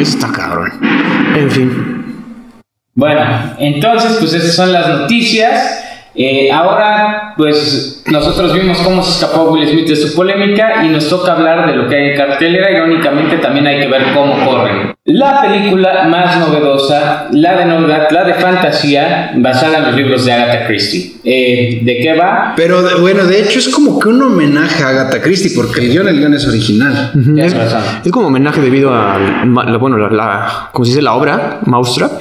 está 0.00 0.30
cabrón. 0.30 0.72
En 1.36 1.50
fin. 1.50 2.02
Bueno, 2.94 3.22
entonces, 3.58 4.16
pues 4.18 4.34
esas 4.34 4.54
son 4.54 4.72
las 4.72 4.88
noticias. 4.88 5.82
Eh, 6.14 6.50
ahora, 6.52 7.34
pues 7.36 8.02
nosotros 8.10 8.52
vimos 8.52 8.78
cómo 8.78 9.02
se 9.02 9.12
escapó 9.24 9.50
Will 9.50 9.66
Smith 9.68 9.88
de 9.88 9.96
su 9.96 10.14
polémica 10.14 10.84
y 10.84 10.88
nos 10.88 11.08
toca 11.08 11.32
hablar 11.32 11.66
de 11.70 11.76
lo 11.76 11.88
que 11.88 11.96
hay 11.96 12.10
en 12.10 12.16
cartelera. 12.16 12.70
Irónicamente, 12.70 13.38
también 13.38 13.66
hay 13.66 13.80
que 13.80 13.88
ver 13.88 14.02
cómo 14.14 14.34
corren. 14.44 14.92
La 15.04 15.42
película 15.42 16.04
más 16.08 16.38
novedosa, 16.38 17.26
la 17.32 17.56
de 17.56 17.64
novedad, 17.64 18.08
la 18.10 18.24
de 18.24 18.34
fantasía, 18.34 19.32
basada 19.36 19.78
en 19.78 19.84
los 19.86 19.94
libros 19.96 20.24
de 20.24 20.32
Agatha 20.32 20.66
Christie. 20.66 21.14
Eh, 21.24 21.80
¿De 21.82 21.98
qué 21.98 22.14
va? 22.14 22.52
Pero 22.56 22.82
de- 22.82 23.00
bueno, 23.00 23.24
de 23.24 23.40
hecho 23.40 23.58
es 23.58 23.68
como 23.68 23.98
que 23.98 24.08
un 24.08 24.22
homenaje 24.22 24.82
a 24.84 24.88
Agatha 24.88 25.20
Christie, 25.20 25.52
porque 25.56 25.80
el 25.80 25.90
guion, 25.90 26.08
el 26.08 26.18
guion 26.18 26.34
es 26.34 26.46
original. 26.46 27.10
Tienes 27.12 27.52
Es, 27.52 27.58
razón. 27.58 27.82
es 28.04 28.12
como 28.12 28.28
homenaje 28.28 28.60
debido 28.60 28.94
a 28.94 29.18
bueno, 29.80 29.96
la, 29.98 30.08
la- 30.10 30.68
¿cómo 30.72 30.84
se 30.84 30.90
dice? 30.92 31.02
La 31.02 31.14
obra, 31.14 31.58
Mousetrap. 31.66 32.12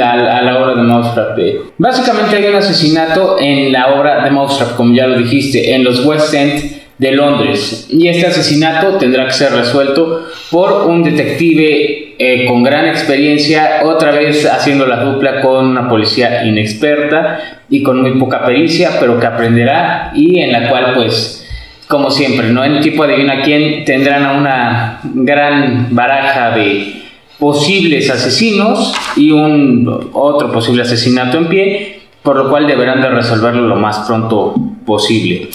A, 0.00 0.42
la 0.42 0.58
obra 0.58 0.74
de 0.74 0.82
Mousetrap. 0.82 1.38
eh. 1.38 1.60
Básicamente 1.78 2.36
hay 2.36 2.46
un 2.46 2.56
asesinato 2.56 3.36
en 3.40 3.72
la 3.72 3.94
obra 3.94 4.22
de 4.22 4.30
Mousetrap, 4.30 4.76
como 4.76 4.94
ya 4.94 5.06
lo 5.06 5.16
dijiste, 5.18 5.74
en 5.74 5.82
los 5.82 6.04
West 6.04 6.34
End 6.34 6.86
de 6.98 7.12
Londres. 7.12 7.86
Y 7.90 8.08
este 8.08 8.26
asesinato 8.26 8.96
tendrá 8.96 9.26
que 9.26 9.32
ser 9.32 9.52
resuelto 9.52 10.26
por 10.50 10.86
un 10.88 11.02
detective 11.02 12.14
eh, 12.18 12.46
con 12.46 12.62
gran 12.62 12.86
experiencia, 12.86 13.80
otra 13.84 14.12
vez 14.12 14.46
haciendo 14.46 14.86
la 14.86 15.04
dupla 15.04 15.40
con 15.40 15.66
una 15.66 15.88
policía 15.88 16.44
inexperta 16.44 17.62
y 17.68 17.82
con 17.82 18.00
muy 18.00 18.18
poca 18.18 18.44
pericia, 18.44 18.92
pero 19.00 19.20
que 19.20 19.26
aprenderá 19.26 20.12
y 20.14 20.40
en 20.40 20.52
la 20.52 20.68
cual 20.68 20.92
pues 20.94 21.42
como 21.88 22.10
siempre, 22.10 22.48
¿no? 22.48 22.64
En 22.64 22.80
tipo 22.80 23.04
adivina 23.04 23.42
quién 23.42 23.84
tendrán 23.84 24.38
una 24.38 25.00
gran 25.04 25.94
baraja 25.94 26.50
de 26.50 27.05
posibles 27.38 28.10
asesinos 28.10 28.94
y 29.16 29.30
un 29.30 30.08
otro 30.12 30.50
posible 30.52 30.82
asesinato 30.82 31.38
en 31.38 31.48
pie, 31.48 32.00
por 32.22 32.36
lo 32.36 32.50
cual 32.50 32.66
deberán 32.66 33.00
de 33.00 33.10
resolverlo 33.10 33.66
lo 33.66 33.76
más 33.76 34.00
pronto 34.06 34.54
posible. 34.84 35.48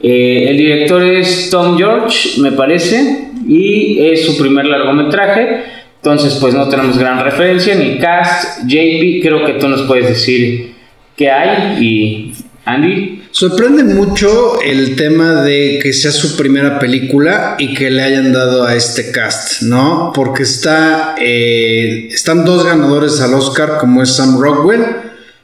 Eh, 0.00 0.46
el 0.48 0.56
director 0.56 1.02
es 1.02 1.50
Tom 1.50 1.76
George, 1.76 2.40
me 2.40 2.52
parece, 2.52 3.30
y 3.46 3.98
es 4.00 4.26
su 4.26 4.36
primer 4.36 4.66
largometraje, 4.66 5.64
entonces 5.96 6.34
pues 6.40 6.54
no 6.54 6.68
tenemos 6.68 6.96
gran 6.96 7.24
referencia 7.24 7.74
ni 7.74 7.98
cast. 7.98 8.62
JP, 8.66 9.22
creo 9.22 9.44
que 9.44 9.54
tú 9.54 9.68
nos 9.68 9.82
puedes 9.82 10.08
decir 10.08 10.74
qué 11.16 11.30
hay 11.30 11.84
y 11.84 12.32
Andy. 12.64 13.17
Sorprende 13.30 13.84
mucho 13.84 14.60
el 14.62 14.96
tema 14.96 15.42
de 15.42 15.78
que 15.82 15.92
sea 15.92 16.10
su 16.10 16.36
primera 16.36 16.78
película 16.78 17.56
y 17.58 17.74
que 17.74 17.90
le 17.90 18.02
hayan 18.02 18.32
dado 18.32 18.64
a 18.64 18.74
este 18.74 19.10
cast, 19.12 19.62
¿no? 19.62 20.12
Porque 20.14 20.44
está, 20.44 21.14
eh, 21.20 22.08
están 22.10 22.44
dos 22.44 22.64
ganadores 22.64 23.20
al 23.20 23.34
Oscar, 23.34 23.78
como 23.78 24.02
es 24.02 24.16
Sam 24.16 24.40
Rockwell, 24.40 24.82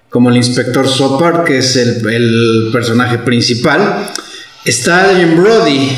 como 0.08 0.30
el 0.30 0.36
inspector 0.36 0.88
Sopar, 0.88 1.44
que 1.44 1.58
es 1.58 1.76
el, 1.76 2.70
personaje 2.72 3.18
principal. 3.18 4.08
Está 4.64 5.04
Adrian 5.04 5.36
Brody, 5.36 5.90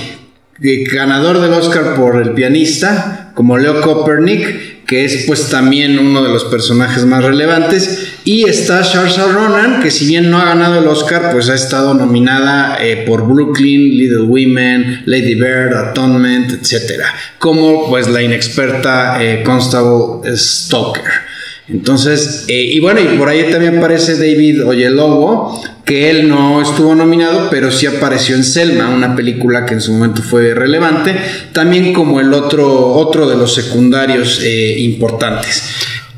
ganador 0.93 1.41
del 1.41 1.53
Oscar 1.53 1.95
por 1.95 2.21
el 2.21 2.33
pianista, 2.33 3.31
como 3.35 3.59
Leo 3.59 3.81
Copernic, 3.81 4.66
que 4.87 5.05
es 5.05 5.25
pues 5.27 5.49
también 5.51 5.99
uno 5.99 6.23
de 6.23 6.29
los 6.31 6.45
personajes 6.45 7.05
más 7.05 7.25
relevantes. 7.25 8.13
Y 8.25 8.49
está 8.49 8.85
Saoirse 8.85 9.23
Ronan, 9.23 9.83
que 9.83 9.91
si 9.91 10.07
bien 10.07 10.31
no 10.31 10.39
ha 10.39 10.45
ganado 10.45 10.79
el 10.79 10.87
Oscar, 10.87 11.31
pues 11.33 11.49
ha 11.49 11.55
estado 11.55 11.95
nominada 11.95 12.79
eh, 12.81 13.05
por 13.07 13.27
Brooklyn, 13.27 13.99
Little 13.99 14.23
Women, 14.23 15.03
Lady 15.07 15.35
Bird, 15.35 15.75
Atonement, 15.75 16.53
etc. 16.53 17.03
Como 17.39 17.89
pues 17.89 18.09
la 18.09 18.23
inexperta 18.23 19.23
eh, 19.23 19.43
Constable 19.43 20.37
Stoker. 20.37 21.26
Entonces, 21.69 22.45
eh, 22.47 22.71
y 22.75 22.79
bueno, 22.79 23.01
y 23.01 23.19
por 23.19 23.29
ahí 23.29 23.51
también 23.51 23.79
aparece 23.79 24.17
David 24.17 24.65
Oyelowo, 24.65 25.61
que 25.85 26.11
él 26.11 26.29
no 26.29 26.63
estuvo 26.63 26.95
nominado, 26.95 27.49
pero 27.51 27.73
sí 27.73 27.87
apareció 27.87 28.37
en 28.37 28.45
Selma, 28.45 28.89
una 28.89 29.17
película 29.17 29.67
que 29.67 29.75
en 29.75 29.81
su 29.81 29.93
momento 29.93 30.23
fue 30.23 30.55
relevante, 30.55 31.17
también 31.53 31.93
como 31.93 32.21
el 32.21 32.33
otro, 32.33 32.93
otro 32.95 33.29
de 33.29 33.37
los 33.37 33.53
secundarios 33.53 34.41
eh, 34.45 34.77
importantes. 34.79 35.65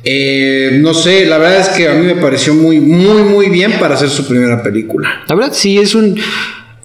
Eh, 0.05 0.79
no 0.81 0.95
sé, 0.95 1.27
la 1.27 1.39
verdad 1.39 1.61
es 1.61 1.69
que 1.69 1.89
a 1.89 1.95
mí 1.95 2.07
me 2.07 2.17
pareció 2.17 2.55
muy, 2.55 2.79
muy, 2.81 3.23
muy 3.23 3.49
bien 3.49 3.73
para 3.79 3.95
hacer 3.95 4.11
su 4.11 4.27
primera 4.27 4.63
película. 4.63 5.23
La 5.27 5.35
verdad, 5.35 5.53
sí, 5.53 5.79
es 5.79 5.95
un, 5.95 6.19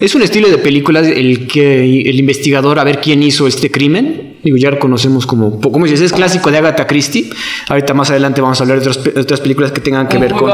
es 0.03 0.15
un 0.15 0.21
estilo 0.21 0.49
de 0.49 0.57
películas 0.57 1.07
el 1.07 1.47
que 1.47 2.01
el 2.01 2.19
investigador 2.19 2.77
a 2.77 2.83
ver 2.83 2.99
quién 2.99 3.23
hizo 3.23 3.47
este 3.47 3.71
crimen. 3.71 4.35
Digo, 4.43 4.57
ya 4.57 4.69
lo 4.69 4.77
conocemos 4.77 5.25
como, 5.25 5.61
como 5.61 5.85
dices, 5.85 6.01
es 6.01 6.11
clásico 6.11 6.51
de 6.51 6.57
Agatha 6.57 6.85
Christie. 6.85 7.29
Ahorita 7.69 7.93
más 7.93 8.09
adelante 8.09 8.41
vamos 8.41 8.59
a 8.59 8.65
hablar 8.65 8.81
de 8.81 8.89
otras, 8.89 9.15
otras 9.15 9.39
películas 9.39 9.71
que 9.71 9.79
tengan 9.79 10.09
que 10.09 10.17
ver 10.17 10.33
con... 10.33 10.51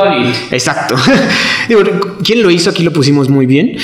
Exacto. 0.51 0.95
Digo, 1.67 1.81
¿quién 2.23 2.43
lo 2.43 2.51
hizo? 2.51 2.69
Aquí 2.69 2.83
lo 2.83 2.93
pusimos 2.93 3.27
muy 3.27 3.47
bien. 3.47 3.75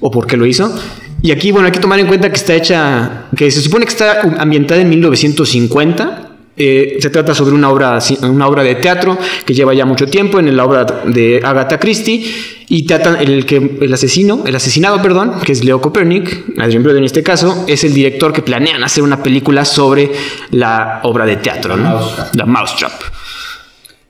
¿O 0.00 0.10
por 0.10 0.26
qué 0.26 0.36
lo 0.36 0.44
hizo? 0.44 0.78
Y 1.22 1.30
aquí, 1.30 1.50
bueno, 1.50 1.64
hay 1.64 1.72
que 1.72 1.80
tomar 1.80 1.98
en 1.98 2.08
cuenta 2.08 2.28
que 2.28 2.36
está 2.36 2.54
hecha, 2.54 3.28
que 3.34 3.50
se 3.50 3.62
supone 3.62 3.86
que 3.86 3.92
está 3.92 4.20
ambientada 4.38 4.82
en 4.82 4.90
1950. 4.90 6.35
Eh, 6.56 6.96
se 7.00 7.10
trata 7.10 7.34
sobre 7.34 7.54
una 7.54 7.68
obra, 7.68 7.98
una 8.22 8.48
obra 8.48 8.62
de 8.62 8.76
teatro 8.76 9.18
que 9.44 9.52
lleva 9.52 9.74
ya 9.74 9.84
mucho 9.84 10.06
tiempo 10.06 10.38
en 10.38 10.56
la 10.56 10.64
obra 10.64 10.84
de 11.04 11.40
Agatha 11.44 11.78
Christie 11.78 12.24
y 12.68 12.86
trata 12.86 13.20
el 13.20 13.44
que 13.44 13.78
el 13.80 13.92
asesino, 13.92 14.42
el 14.46 14.56
asesinado, 14.56 15.02
perdón, 15.02 15.40
que 15.44 15.52
es 15.52 15.62
Leo 15.64 15.80
Copernic, 15.80 16.44
Adrian 16.58 16.82
Brody 16.82 16.98
en 16.98 17.04
este 17.04 17.22
caso, 17.22 17.64
es 17.68 17.84
el 17.84 17.92
director 17.92 18.32
que 18.32 18.42
planean 18.42 18.82
hacer 18.82 19.04
una 19.04 19.22
película 19.22 19.64
sobre 19.64 20.10
la 20.50 21.00
obra 21.02 21.26
de 21.26 21.36
teatro. 21.36 21.76
La 21.76 22.46
Mousetrap. 22.46 22.92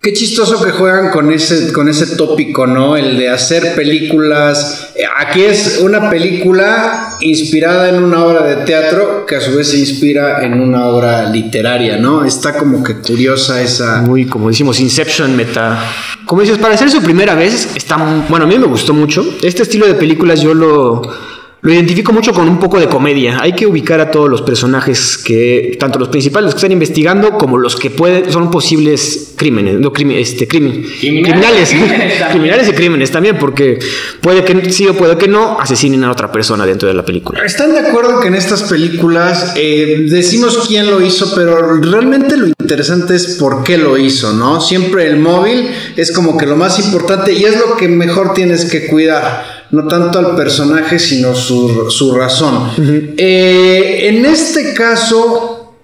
Qué 0.07 0.13
chistoso 0.13 0.63
que 0.63 0.71
juegan 0.71 1.11
con 1.11 1.33
ese, 1.33 1.73
con 1.73 1.89
ese 1.89 2.15
tópico, 2.15 2.65
¿no? 2.65 2.97
El 2.97 3.19
de 3.19 3.29
hacer 3.29 3.75
películas. 3.75 4.91
Aquí 5.17 5.43
es 5.43 5.81
una 5.83 6.09
película 6.09 7.17
inspirada 7.19 7.89
en 7.89 8.01
una 8.01 8.25
obra 8.25 8.43
de 8.45 8.65
teatro 8.65 9.27
que 9.27 9.35
a 9.35 9.41
su 9.41 9.57
vez 9.57 9.69
se 9.69 9.79
inspira 9.79 10.45
en 10.45 10.61
una 10.61 10.87
obra 10.87 11.29
literaria, 11.29 11.97
¿no? 11.97 12.25
Está 12.25 12.57
como 12.57 12.85
que 12.85 12.95
curiosa 13.01 13.61
esa. 13.61 14.03
Muy, 14.03 14.27
como 14.27 14.49
decimos, 14.49 14.79
Inception 14.79 15.35
meta. 15.35 15.85
Como 16.25 16.43
dices, 16.43 16.59
para 16.59 16.77
ser 16.77 16.89
su 16.89 17.03
primera 17.03 17.35
vez, 17.35 17.71
está. 17.75 17.97
Bueno, 18.29 18.45
a 18.45 18.49
mí 18.49 18.57
me 18.61 18.67
gustó 18.69 18.95
mucho. 18.95 19.27
Este 19.43 19.65
estilo 19.65 19.89
de 19.89 19.95
películas 19.95 20.41
yo 20.41 20.55
lo. 20.55 21.03
Lo 21.67 21.73
identifico 21.73 22.13
mucho 22.13 22.33
con 22.33 22.49
un 22.49 22.61
poco 22.61 22.79
de 22.79 22.87
comedia. 22.87 23.39
Hay 23.41 23.55
que 23.55 23.67
ubicar 23.67 23.99
a 23.99 24.13
todos 24.13 24.31
los 24.31 24.43
personajes 24.43 25.19
que, 25.19 25.77
tanto 25.81 25.99
los 25.99 26.11
principales, 26.11 26.45
los 26.45 26.55
que 26.55 26.59
están 26.59 26.71
investigando, 26.71 27.37
como 27.37 27.59
los 27.59 27.75
que 27.75 27.91
pueden, 27.91 28.31
son 28.31 28.53
posibles 28.53 29.33
crímenes, 29.35 29.81
no 29.81 29.93
crimen, 29.93 30.17
este, 30.17 30.47
crimen, 30.47 30.87
Criminales, 31.01 31.71
criminales, 31.71 31.71
crímenes 31.71 32.23
criminales 32.31 32.69
y 32.69 32.73
crímenes 32.73 33.11
también, 33.11 33.37
porque 33.37 33.81
puede 34.21 34.45
que 34.45 34.71
sí 34.71 34.87
o 34.87 34.95
puede 34.95 35.19
que 35.19 35.27
no 35.27 35.59
asesinen 35.59 36.05
a 36.05 36.13
otra 36.13 36.31
persona 36.31 36.65
dentro 36.65 36.87
de 36.87 36.95
la 36.95 37.05
película. 37.05 37.45
¿Están 37.45 37.73
de 37.73 37.81
acuerdo 37.81 38.21
que 38.21 38.29
en 38.29 38.37
estas 38.37 38.63
películas 38.63 39.55
eh, 39.57 40.07
decimos 40.09 40.67
quién 40.69 40.89
lo 40.89 41.03
hizo, 41.03 41.35
pero 41.35 41.81
realmente 41.81 42.37
lo 42.37 42.47
interesante 42.47 43.17
es 43.17 43.39
por 43.41 43.65
qué 43.65 43.77
lo 43.77 43.99
hizo, 43.99 44.33
¿no? 44.35 44.61
Siempre 44.61 45.09
el 45.09 45.17
móvil 45.17 45.69
es 45.97 46.13
como 46.13 46.39
que 46.39 46.47
lo 46.47 46.55
más 46.55 46.79
importante 46.79 47.33
y 47.33 47.43
es 47.43 47.59
lo 47.59 47.77
que 47.77 47.89
mejor 47.89 48.35
tienes 48.35 48.67
que 48.67 48.87
cuidar. 48.87 49.56
No 49.71 49.87
tanto 49.87 50.19
al 50.19 50.37
personaje, 50.37 50.99
sino 50.99 51.35
su, 51.35 51.91
su 51.91 52.15
razón. 52.15 52.71
Eh, 52.79 54.09
en 54.09 54.25
este 54.25 54.75
caso, 54.75 55.75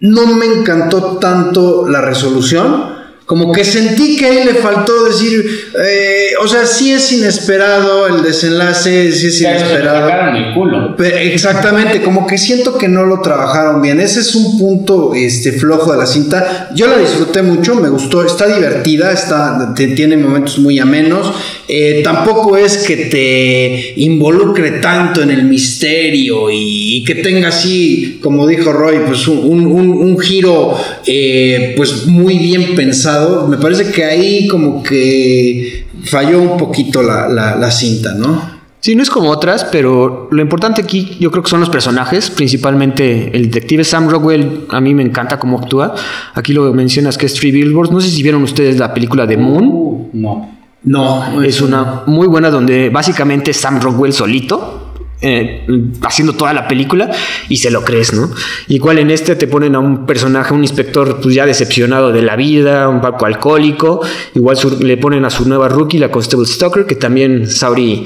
no 0.00 0.26
me 0.26 0.46
encantó 0.46 1.18
tanto 1.18 1.88
la 1.88 2.00
resolución. 2.00 3.05
Como 3.26 3.50
que 3.52 3.64
sentí 3.64 4.16
que 4.16 4.26
ahí 4.26 4.44
le 4.44 4.54
faltó 4.54 5.04
decir, 5.04 5.44
eh, 5.84 6.28
o 6.40 6.46
sea, 6.46 6.64
sí 6.64 6.92
es 6.92 7.10
inesperado 7.10 8.06
el 8.06 8.22
desenlace, 8.22 9.10
sí 9.12 9.26
es 9.26 9.38
Pero 9.42 9.58
se 9.58 9.64
inesperado. 9.64 10.08
sacaron 10.08 10.36
el 10.36 10.54
culo. 10.54 10.94
Pero 10.96 11.16
exactamente, 11.16 12.02
como 12.02 12.24
que 12.24 12.38
siento 12.38 12.78
que 12.78 12.86
no 12.86 13.04
lo 13.04 13.20
trabajaron 13.22 13.82
bien. 13.82 13.98
Ese 13.98 14.20
es 14.20 14.32
un 14.36 14.56
punto 14.60 15.12
este, 15.12 15.50
flojo 15.50 15.90
de 15.90 15.98
la 15.98 16.06
cinta. 16.06 16.70
Yo 16.76 16.86
la 16.86 16.98
disfruté 16.98 17.42
mucho, 17.42 17.74
me 17.74 17.88
gustó, 17.88 18.24
está 18.24 18.46
divertida, 18.46 19.10
está, 19.10 19.74
tiene 19.74 20.16
momentos 20.16 20.58
muy 20.60 20.78
amenos. 20.78 21.32
Eh, 21.66 22.02
tampoco 22.04 22.56
es 22.56 22.76
que 22.78 22.96
te 22.96 24.00
involucre 24.00 24.70
tanto 24.80 25.20
en 25.22 25.30
el 25.32 25.42
misterio 25.46 26.48
y, 26.48 26.98
y 26.98 27.04
que 27.04 27.16
tenga 27.16 27.48
así, 27.48 28.20
como 28.22 28.46
dijo 28.46 28.72
Roy, 28.72 29.00
pues 29.04 29.26
un, 29.26 29.38
un- 29.38 29.66
un- 29.66 29.90
un 29.90 30.16
giro 30.20 30.76
eh, 31.08 31.74
pues 31.76 32.06
muy 32.06 32.38
bien 32.38 32.76
pensado. 32.76 33.15
Me 33.48 33.56
parece 33.58 33.90
que 33.90 34.04
ahí 34.04 34.46
como 34.48 34.82
que 34.82 35.86
falló 36.04 36.40
un 36.40 36.56
poquito 36.56 37.02
la, 37.02 37.28
la- 37.28 37.56
la 37.56 37.70
cinta, 37.70 38.14
¿no? 38.14 38.56
Sí, 38.80 38.94
no 38.94 39.02
es 39.02 39.10
como 39.10 39.30
otras, 39.30 39.64
pero 39.64 40.28
lo 40.30 40.40
importante 40.42 40.80
aquí 40.82 41.16
yo 41.18 41.30
creo 41.32 41.42
que 41.42 41.50
son 41.50 41.58
los 41.58 41.70
personajes, 41.70 42.30
principalmente 42.30 43.36
el 43.36 43.50
detective 43.50 43.82
Sam 43.82 44.08
Rockwell, 44.08 44.66
a 44.68 44.80
mí 44.80 44.94
me 44.94 45.02
encanta 45.02 45.38
cómo 45.40 45.58
actúa. 45.58 45.94
Aquí 46.34 46.52
lo 46.52 46.72
mencionas 46.72 47.18
que 47.18 47.26
es 47.26 47.34
Three 47.34 47.50
Billboards, 47.50 47.90
no 47.90 48.00
sé 48.00 48.10
si 48.10 48.22
vieron 48.22 48.42
ustedes 48.44 48.78
la 48.78 48.94
película 48.94 49.26
de 49.26 49.36
Moon. 49.36 49.64
Uh, 49.66 50.08
no. 50.12 50.56
No, 50.84 51.42
Es 51.42 51.60
una 51.60 52.02
muy 52.06 52.28
buena 52.28 52.48
donde 52.48 52.90
básicamente 52.90 53.52
Sam 53.52 53.80
Rockwell 53.80 54.12
solito. 54.12 54.85
Eh, 55.22 55.66
haciendo 56.02 56.34
toda 56.34 56.52
la 56.52 56.68
película 56.68 57.10
y 57.48 57.56
se 57.56 57.70
lo 57.70 57.82
crees, 57.84 58.12
¿no? 58.12 58.30
Igual 58.68 58.98
en 58.98 59.10
este 59.10 59.34
te 59.36 59.46
ponen 59.46 59.74
a 59.74 59.78
un 59.78 60.06
personaje, 60.06 60.52
un 60.52 60.62
inspector 60.62 61.20
pues 61.22 61.34
ya 61.34 61.46
decepcionado 61.46 62.12
de 62.12 62.22
la 62.22 62.36
vida, 62.36 62.88
un 62.88 63.00
poco 63.00 63.26
alcohólico, 63.26 64.00
igual 64.34 64.56
su- 64.56 64.78
le 64.82 64.96
ponen 64.96 65.24
a 65.24 65.30
su 65.30 65.48
nueva 65.48 65.68
rookie, 65.68 65.98
la 65.98 66.10
Constable 66.10 66.46
Stalker, 66.46 66.84
que 66.86 66.96
también 66.96 67.48
Sauri 67.50 68.04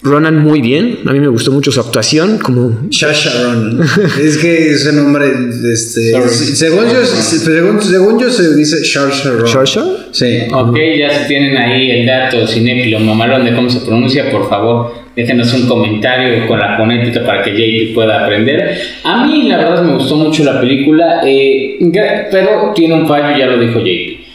Ronan 0.00 0.38
muy 0.38 0.60
bien, 0.60 1.00
a 1.06 1.12
mí 1.12 1.18
me 1.18 1.26
gustó 1.26 1.50
mucho 1.50 1.72
su 1.72 1.80
actuación, 1.80 2.38
como 2.38 2.82
Shasha 2.88 3.30
Ronan. 3.42 3.80
es 4.22 4.38
que 4.38 4.70
ese 4.70 4.92
nombre, 4.92 5.26
este, 5.72 6.12
Sorry. 6.12 6.28
según 6.30 6.84
yo, 6.84 7.04
según, 7.04 7.82
según 7.82 8.18
yo 8.20 8.30
se 8.30 8.54
dice 8.54 8.76
Shasha 8.84 9.30
Ronan. 9.32 9.46
Shasha. 9.52 9.84
Sí. 10.12 10.38
Ok, 10.52 10.76
ya 11.00 11.10
se 11.18 11.24
tienen 11.26 11.56
ahí 11.56 11.90
el 11.90 12.06
dato 12.06 12.46
cinéfilo 12.46 13.00
mamalón 13.00 13.44
de 13.44 13.54
cómo 13.56 13.68
se 13.68 13.80
pronuncia, 13.80 14.30
por 14.30 14.48
favor, 14.48 14.94
déjenos 15.18 15.52
un 15.52 15.66
comentario 15.66 16.46
con 16.46 16.60
la 16.60 16.76
fonética 16.76 17.24
para 17.24 17.42
que 17.42 17.50
JP 17.50 17.92
pueda 17.92 18.22
aprender. 18.22 18.78
A 19.02 19.26
mí, 19.26 19.48
la 19.48 19.56
verdad, 19.56 19.82
me 19.82 19.94
gustó 19.94 20.14
mucho 20.14 20.44
la 20.44 20.60
película, 20.60 21.22
eh, 21.26 21.76
pero 22.30 22.72
tiene 22.72 22.94
un 22.94 23.08
fallo, 23.08 23.36
ya 23.36 23.46
lo 23.46 23.58
dijo 23.58 23.80
JP. 23.80 24.28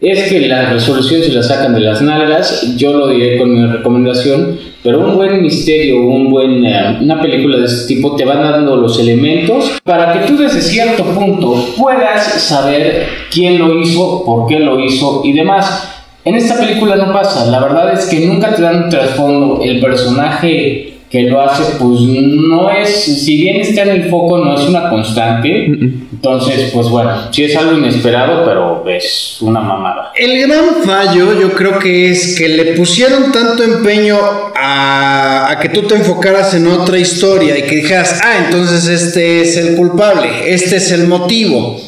Es 0.00 0.30
que 0.30 0.48
la 0.48 0.70
resolución 0.70 1.22
se 1.22 1.30
la 1.30 1.42
sacan 1.42 1.74
de 1.74 1.80
las 1.80 2.00
nalgas, 2.00 2.74
yo 2.78 2.94
lo 2.94 3.08
diré 3.08 3.36
con 3.36 3.52
mi 3.52 3.66
recomendación, 3.66 4.58
pero 4.82 5.00
un 5.00 5.16
buen 5.16 5.42
misterio, 5.42 6.00
un 6.00 6.30
buen, 6.30 6.64
eh, 6.64 6.96
una 7.02 7.20
película 7.20 7.58
de 7.58 7.66
este 7.66 7.96
tipo 7.96 8.16
te 8.16 8.24
van 8.24 8.40
dando 8.40 8.76
los 8.76 8.98
elementos 8.98 9.78
para 9.84 10.14
que 10.14 10.26
tú 10.26 10.38
desde 10.38 10.62
cierto 10.62 11.04
punto 11.04 11.54
puedas 11.76 12.24
saber 12.40 13.08
quién 13.30 13.58
lo 13.58 13.78
hizo, 13.78 14.24
por 14.24 14.48
qué 14.48 14.58
lo 14.58 14.80
hizo 14.80 15.20
y 15.22 15.34
demás. 15.34 15.99
En 16.24 16.34
esta 16.34 16.58
película 16.58 16.96
no 16.96 17.12
pasa, 17.12 17.46
la 17.46 17.60
verdad 17.60 17.94
es 17.94 18.06
que 18.06 18.20
nunca 18.26 18.54
te 18.54 18.62
dan 18.62 18.84
un 18.84 18.90
trasfondo, 18.90 19.62
el 19.62 19.80
personaje 19.80 21.00
que 21.10 21.22
lo 21.22 21.40
hace 21.40 21.64
pues 21.78 22.00
no 22.02 22.70
es, 22.70 22.88
si 22.88 23.42
bien 23.42 23.56
está 23.56 23.82
en 23.82 23.88
el 23.88 24.10
foco 24.10 24.38
no 24.38 24.54
es 24.54 24.68
una 24.68 24.88
constante, 24.88 25.64
entonces 25.64 26.70
pues 26.72 26.88
bueno, 26.88 27.32
sí 27.32 27.44
es 27.44 27.56
algo 27.56 27.76
inesperado, 27.76 28.44
pero 28.44 28.84
es 28.88 29.38
una 29.40 29.60
mamada. 29.60 30.12
El 30.16 30.46
gran 30.46 30.84
fallo 30.84 31.40
yo 31.40 31.52
creo 31.52 31.80
que 31.80 32.10
es 32.10 32.38
que 32.38 32.48
le 32.48 32.64
pusieron 32.74 33.32
tanto 33.32 33.64
empeño 33.64 34.18
a, 34.56 35.50
a 35.50 35.58
que 35.58 35.70
tú 35.70 35.82
te 35.82 35.96
enfocaras 35.96 36.54
en 36.54 36.68
otra 36.68 36.96
historia 36.96 37.58
y 37.58 37.62
que 37.62 37.76
dijeras, 37.76 38.20
ah, 38.22 38.44
entonces 38.44 38.86
este 38.86 39.40
es 39.40 39.56
el 39.56 39.74
culpable, 39.74 40.28
este 40.46 40.76
es 40.76 40.92
el 40.92 41.08
motivo. 41.08 41.80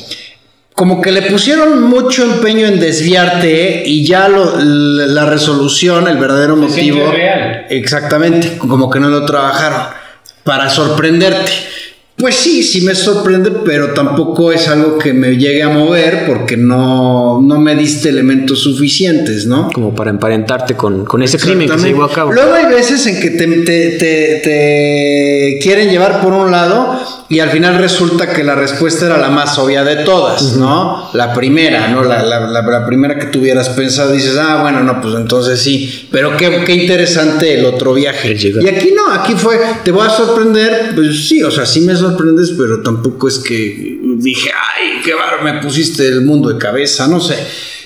Como 0.75 1.01
que 1.03 1.13
le 1.13 1.23
pusieron 1.23 1.83
mucho 1.85 2.25
empeño 2.25 2.67
en 2.67 2.81
desviarte 2.81 3.83
y 3.85 4.07
ya 4.07 4.29
lo- 4.29 4.57
la 4.59 5.27
resolución, 5.27 6.09
el 6.09 6.17
verdadero 6.17 6.57
motivo. 6.57 7.11
real. 7.13 7.67
Exactamente, 7.69 8.57
como 8.59 8.89
que 8.91 8.99
no 8.99 9.09
lo 9.09 9.25
trabajaron 9.27 9.83
para 10.45 10.71
sorprenderte. 10.71 11.53
Pues 12.17 12.37
sí, 12.37 12.63
sí 12.63 12.83
me 12.83 12.95
sorprende, 12.95 13.51
pero 13.65 13.95
tampoco 13.95 14.53
es 14.53 14.69
algo 14.69 14.99
que 14.99 15.13
me 15.13 15.37
llegue 15.39 15.63
a 15.63 15.71
mover 15.71 16.25
porque 16.27 16.57
no, 16.57 17.41
no 17.43 17.59
me 17.59 17.75
diste 17.75 18.11
elementos 18.11 18.61
suficientes, 18.63 19.47
¿no? 19.47 19.71
como 19.73 19.95
para 19.95 20.11
emparentarte 20.11 20.75
con, 20.75 21.05
con 21.05 21.23
ese 21.23 21.39
crimen 21.39 21.69
que 21.69 21.79
se 21.79 21.89
llevó 21.89 22.05
a 22.05 22.13
cabo. 22.13 22.33
Luego 22.33 22.55
hay 22.55 22.67
veces 22.67 23.07
en 23.07 23.19
que 23.21 23.31
te, 23.31 23.47
te- 23.47 23.91
te- 23.99 24.41
te 24.45 25.59
quieren 25.63 25.89
llevar 25.91 26.21
por 26.21 26.33
un 26.33 26.51
lado 26.53 27.01
y 27.35 27.41
al 27.41 27.51
final 27.51 27.79
resulta 27.79 28.33
que 28.33 28.45
la 28.45 28.55
respuesta 28.55 29.07
era 29.07 29.17
la 29.19 29.31
más 29.31 29.59
obvia 29.59 29.83
de 29.85 30.05
todas, 30.05 30.57
¿no? 30.57 31.09
La 31.15 31.33
primera, 31.33 31.89
¿no? 31.89 32.05
La, 32.05 32.23
la- 32.23 32.41
la- 32.41 32.63
la 32.63 32.87
primera 32.87 33.19
que 33.19 33.27
tuvieras 33.27 33.71
pensado, 33.71 34.13
dices, 34.13 34.37
ah, 34.39 34.59
bueno, 34.63 34.83
no, 34.85 35.01
pues 35.01 35.15
entonces 35.15 35.61
sí, 35.61 36.09
pero 36.13 36.37
qué, 36.37 36.63
qué 36.67 36.75
interesante 36.75 37.59
el 37.59 37.65
otro 37.65 37.95
viaje. 37.95 38.37
Y 38.63 38.69
aquí 38.69 38.93
no, 38.95 39.11
aquí 39.13 39.35
fue, 39.35 39.59
te 39.85 39.91
voy 39.91 40.07
a 40.07 40.11
sorprender, 40.11 40.93
pues 40.95 41.27
sí, 41.29 41.43
o 41.43 41.51
sea, 41.51 41.65
sí 41.67 41.81
me 41.81 41.97
sorprendes, 41.97 42.53
pero 42.57 42.83
tampoco 42.83 43.29
es 43.29 43.39
que 43.39 43.99
dije, 44.17 44.51
ay, 44.51 45.01
qué 45.05 45.15
bárbaro, 45.15 45.43
me 45.43 45.61
pusiste 45.63 46.07
el 46.07 46.21
mundo 46.23 46.51
de 46.51 46.59
cabeza, 46.59 47.09
no 47.09 47.19
sé. 47.21 47.37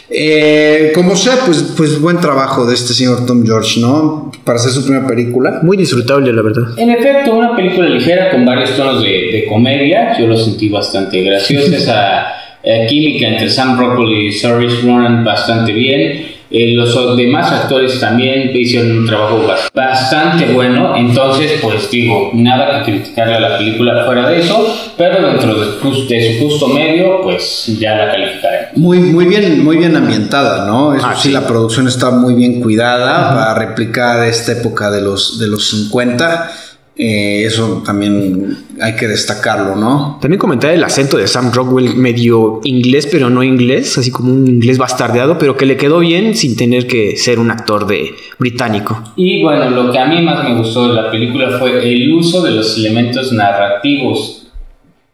Eh, 0.09 0.93
como 0.95 1.17
sea, 1.17 1.35
pues, 1.45 1.75
pues 1.77 2.01
buen 2.01 2.21
trabajo 2.21 2.65
de 2.65 2.75
este 2.75 2.95
señor 2.95 3.27
Tom 3.27 3.45
George, 3.45 3.81
¿no? 3.81 4.31
Para 4.45 4.57
hacer 4.57 4.71
su 4.71 4.85
primera 4.85 5.07
película. 5.07 5.61
Muy 5.63 5.77
disfrutable, 5.77 6.33
la 6.33 6.43
verdad. 6.43 6.65
En 6.77 6.91
efecto, 6.91 7.35
una 7.35 7.57
película 7.57 7.89
ligera 7.89 8.31
con 8.31 8.45
varios 8.45 8.77
tonos 8.77 9.03
de, 9.03 9.09
de 9.09 9.47
comedia, 9.49 10.17
yo 10.19 10.27
lo 10.27 10.37
sentí 10.37 10.69
bastante 10.69 11.23
gracioso, 11.23 11.73
esa 11.75 12.27
eh, 12.63 12.87
química 12.89 13.29
entre 13.29 13.49
Sam 13.49 13.79
Rockwell 13.79 14.27
y 14.27 14.33
Saoirse 14.33 14.83
Ronan 14.83 15.25
bastante 15.25 15.73
bien. 15.73 16.36
Eh, 16.51 16.75
los 16.75 17.17
demás 17.17 17.51
actores 17.51 17.99
también 17.99 18.51
hicieron 18.55 18.99
un 18.99 19.07
trabajo 19.07 19.45
bas- 19.47 19.69
bastante 19.75 20.47
bueno, 20.53 20.95
entonces 20.97 21.59
pues 21.61 21.91
digo, 21.91 22.31
nada 22.35 22.83
que 22.85 22.93
criticarle 22.93 23.35
a 23.35 23.41
la 23.41 23.59
película 23.59 24.05
fuera 24.07 24.29
de 24.29 24.41
eso, 24.41 24.93
pero 24.97 25.27
dentro 25.27 25.55
de, 25.59 25.67
de 26.09 26.39
su 26.39 26.45
justo 26.45 26.69
medio, 26.69 27.21
pues 27.23 27.67
ya 27.81 27.97
la 27.97 28.13
calificaré. 28.13 28.69
Muy, 28.77 28.99
muy 29.01 29.25
bien, 29.27 29.65
muy 29.65 29.77
bien 29.77 29.97
ambientada, 29.97 30.67
¿no? 30.67 30.95
Eso 30.95 31.05
Ah, 31.07 31.15
sí, 31.17 31.29
sí. 31.29 31.35
la 31.35 31.47
producción 31.47 31.89
está 31.89 32.11
muy 32.11 32.35
bien 32.35 32.61
cuidada 32.61 33.35
para 33.35 33.55
replicar 33.55 34.25
esta 34.27 34.53
época 34.53 34.91
de 34.91 35.03
los, 35.03 35.39
de 35.41 35.49
los 35.49 35.69
50. 35.69 36.51
Eh, 36.99 37.45
eso 37.45 37.83
también 37.85 38.57
hay 38.81 38.97
que 38.97 39.07
destacarlo, 39.07 39.77
¿no? 39.77 40.19
También 40.21 40.39
comentar 40.39 40.71
el 40.71 40.83
acento 40.83 41.19
de 41.19 41.27
Sam 41.27 41.53
Rockwell, 41.53 41.95
medio 41.95 42.61
inglés, 42.65 43.07
pero 43.07 43.29
no 43.29 43.43
inglés, 43.43 43.99
así 43.99 44.11
como 44.11 44.33
un 44.33 44.47
inglés 44.47 44.79
bastardeado, 44.79 45.37
pero 45.39 45.59
que 45.59 45.67
le 45.67 45.77
quedó 45.77 45.99
bien 45.99 46.35
sin 46.35 46.57
tener 46.57 46.87
que 46.87 47.19
ser 47.19 47.39
un 47.39 47.51
actor 47.51 47.87
de 47.87 48.15
británico. 48.39 49.03
Y 49.15 49.43
bueno, 49.43 49.69
lo 49.69 49.93
que 49.93 49.99
a 49.99 50.07
mí 50.07 50.23
más 50.23 50.43
me 50.49 50.57
gustó 50.57 50.89
de 50.89 50.95
la 50.95 51.11
película 51.11 51.59
fue 51.59 51.87
el 51.93 52.11
uso 52.15 52.43
de 52.43 52.53
los 52.53 52.79
elementos 52.79 53.31
narrativos 53.31 54.49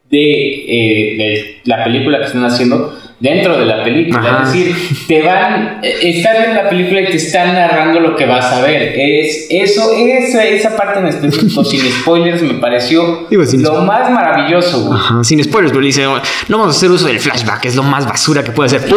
de, 0.09 0.21
eh, 0.21 1.17
de 1.17 1.61
la 1.65 1.83
película 1.83 2.19
que 2.19 2.27
están 2.27 2.45
haciendo 2.45 2.97
dentro 3.23 3.57
de 3.57 3.65
la 3.67 3.85
película. 3.85 4.19
Ajá. 4.19 4.43
Es 4.43 4.53
decir, 4.53 5.07
te 5.07 5.23
van, 5.23 5.79
eh, 5.83 5.95
estás 6.03 6.39
viendo 6.39 6.63
la 6.63 6.69
película 6.69 7.01
y 7.03 7.07
te 7.07 7.17
están 7.17 7.55
narrando 7.55 8.01
lo 8.01 8.17
que 8.17 8.27
vas 8.27 8.45
a 8.47 8.61
ver. 8.63 8.95
Es 8.99 9.47
eso, 9.49 9.93
esa, 9.97 10.45
esa 10.45 10.77
parte 10.77 10.99
en 10.99 11.07
específico, 11.07 11.65
sin 11.73 11.81
spoilers, 11.81 12.43
me 12.43 12.55
pareció 12.55 13.29
Digo, 13.31 13.45
lo 13.45 13.83
más 13.83 14.11
maravilloso. 14.11 14.87
güey. 14.87 14.99
Ajá, 14.99 15.23
sin 15.23 15.43
spoilers, 15.43 15.73
pero 15.73 15.85
dice, 15.85 16.03
no 16.03 16.59
vamos 16.59 16.75
a 16.75 16.77
hacer 16.77 16.91
uso 16.91 17.07
del 17.07 17.21
flashback, 17.21 17.65
es 17.67 17.77
lo 17.77 17.85
más 17.85 18.07
basura 18.07 18.43
que 18.43 18.51
puede 18.51 18.77
hacer. 18.77 18.83
Sí, 18.89 18.95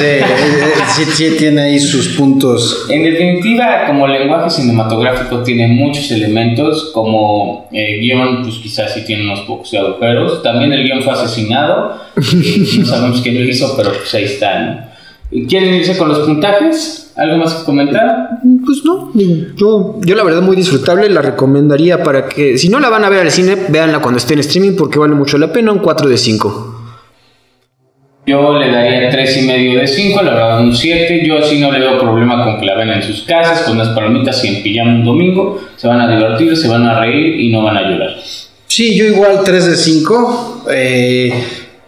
eh, 0.00 0.20
eh, 0.20 0.72
sí, 0.94 1.04
sí 1.04 1.34
tiene 1.36 1.62
ahí 1.62 1.80
sus 1.80 2.08
puntos. 2.08 2.86
En 2.88 3.02
definitiva, 3.02 3.86
como 3.88 4.06
lenguaje 4.06 4.50
cinematográfico 4.50 5.42
tiene 5.42 5.66
muchos 5.66 6.10
elementos, 6.12 6.90
como 6.94 7.68
eh, 7.72 7.98
guion, 8.00 8.42
pues 8.42 8.56
quizás 8.56 8.94
sí 8.94 9.04
tiene 9.04 9.24
unos 9.24 9.40
pocos 9.40 9.70
de 9.72 9.78
agujeros. 9.78 10.42
También 10.44 10.72
el 10.72 10.84
guion 10.84 11.02
fue 11.02 11.12
asesinado, 11.12 12.00
eh, 12.16 12.62
no 12.78 12.86
sabemos 12.86 13.20
quién 13.20 13.31
lo 13.34 13.44
hizo, 13.44 13.76
pero 13.76 13.92
pues 13.92 14.14
ahí 14.14 14.24
está. 14.24 14.60
¿no? 14.60 14.92
¿Y 15.30 15.46
¿Quieren 15.46 15.74
irse 15.74 15.96
con 15.96 16.08
los 16.08 16.20
puntajes? 16.20 17.12
¿Algo 17.16 17.38
más 17.38 17.54
que 17.54 17.64
comentar? 17.64 18.38
Pues 18.64 18.84
no, 18.84 19.10
yo, 19.56 19.98
yo 20.00 20.14
la 20.14 20.24
verdad 20.24 20.42
muy 20.42 20.56
disfrutable, 20.56 21.08
la 21.08 21.22
recomendaría 21.22 22.02
para 22.02 22.28
que, 22.28 22.58
si 22.58 22.68
no 22.68 22.80
la 22.80 22.90
van 22.90 23.04
a 23.04 23.08
ver 23.08 23.20
al 23.20 23.30
cine, 23.30 23.56
véanla 23.68 24.00
cuando 24.00 24.18
esté 24.18 24.34
en 24.34 24.40
streaming 24.40 24.76
porque 24.76 24.98
vale 24.98 25.14
mucho 25.14 25.38
la 25.38 25.52
pena, 25.52 25.72
un 25.72 25.78
4 25.78 26.08
de 26.08 26.18
5. 26.18 26.78
Yo 28.24 28.56
le 28.56 28.70
daría 28.70 29.10
3 29.10 29.42
y 29.42 29.46
medio 29.46 29.80
de 29.80 29.86
5, 29.86 30.22
la 30.22 30.30
verdad 30.30 30.60
un 30.60 30.74
7. 30.74 31.26
Yo 31.26 31.42
sí 31.42 31.58
no 31.58 31.72
le 31.72 31.80
veo 31.80 31.98
problema 31.98 32.44
con 32.44 32.60
que 32.60 32.66
la 32.66 32.76
vean 32.76 32.90
en 32.90 33.02
sus 33.02 33.22
casas, 33.22 33.62
con 33.62 33.74
unas 33.74 33.88
palomitas 33.88 34.44
y 34.44 34.48
en 34.48 34.62
pijama 34.62 34.92
un 34.92 35.04
domingo. 35.04 35.60
Se 35.76 35.88
van 35.88 36.00
a 36.00 36.08
divertir, 36.08 36.56
se 36.56 36.68
van 36.68 36.86
a 36.86 37.00
reír 37.00 37.40
y 37.40 37.50
no 37.50 37.62
van 37.62 37.78
a 37.78 37.82
llorar. 37.82 38.16
Sí, 38.68 38.96
yo 38.96 39.06
igual 39.06 39.40
3 39.44 39.66
de 39.66 39.74
5. 39.74 40.64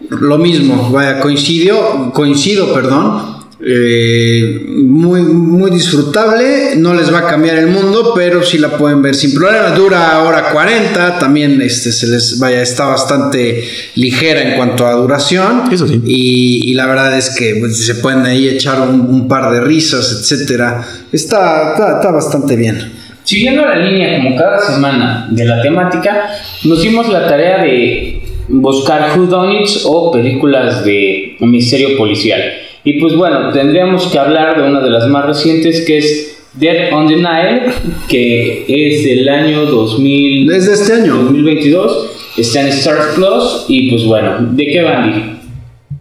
Lo 0.09 0.37
mismo, 0.37 0.89
vaya, 0.91 1.19
coincidió, 1.19 2.11
coincido, 2.13 2.73
perdón. 2.73 3.35
eh, 3.67 4.63
muy, 4.67 5.21
muy 5.21 5.71
disfrutable, 5.71 6.75
no 6.77 6.93
les 6.93 7.11
va 7.11 7.19
a 7.19 7.27
cambiar 7.27 7.57
el 7.57 7.67
mundo, 7.67 8.11
pero 8.13 8.43
sí 8.43 8.57
la 8.57 8.77
pueden 8.77 9.01
ver 9.01 9.15
sin 9.15 9.33
problema. 9.33 9.69
Dura 9.71 10.21
hora 10.23 10.49
40, 10.51 11.17
también 11.19 11.61
este, 11.61 11.91
se 11.91 12.05
les 12.07 12.37
vaya, 12.37 12.61
está 12.61 12.85
bastante 12.85 13.63
ligera 13.95 14.41
en 14.41 14.55
cuanto 14.57 14.85
a 14.85 14.91
duración. 14.93 15.63
Eso 15.71 15.87
sí. 15.87 16.01
Y, 16.05 16.69
y 16.71 16.73
la 16.73 16.85
verdad 16.85 17.17
es 17.17 17.29
que 17.31 17.55
pues, 17.59 17.85
se 17.85 17.95
pueden 17.95 18.25
ahí 18.25 18.47
echar 18.49 18.81
un, 18.81 19.01
un 19.01 19.27
par 19.27 19.51
de 19.51 19.61
risas, 19.61 20.11
etcétera. 20.11 20.85
Está, 21.11 21.71
está, 21.71 21.95
está 21.95 22.11
bastante 22.11 22.55
bien. 22.55 22.91
Siguiendo 23.23 23.65
la 23.65 23.77
línea 23.77 24.17
como 24.17 24.35
cada 24.35 24.59
semana 24.59 25.27
de 25.31 25.45
la 25.45 25.61
temática, 25.63 26.29
nos 26.65 26.83
dimos 26.83 27.09
la 27.09 27.27
tarea 27.27 27.63
de 27.63 28.21
buscar 28.47 29.17
whodunits 29.17 29.85
o 29.85 30.11
películas 30.11 30.83
de 30.85 31.35
misterio 31.39 31.97
policial. 31.97 32.41
Y 32.83 32.99
pues 32.99 33.15
bueno, 33.15 33.51
tendríamos 33.51 34.07
que 34.07 34.19
hablar 34.19 34.61
de 34.61 34.67
una 34.69 34.81
de 34.81 34.89
las 34.89 35.07
más 35.07 35.25
recientes 35.25 35.85
que 35.85 35.97
es 35.97 36.43
Dead 36.53 36.93
on 36.93 37.07
the 37.07 37.15
Nile, 37.15 37.63
que 38.07 38.65
es 38.67 39.03
del 39.03 39.27
año 39.27 39.65
2000, 39.65 40.47
Desde 40.47 40.73
este 40.73 40.93
año. 40.93 41.15
2022. 41.15 42.11
Está 42.37 42.61
en 42.61 42.67
Star 42.67 42.97
Plus 43.15 43.65
y 43.69 43.89
pues 43.89 44.05
bueno, 44.05 44.35
¿de 44.51 44.65
qué 44.65 44.81
va 44.81 45.03
Andy? 45.03 45.35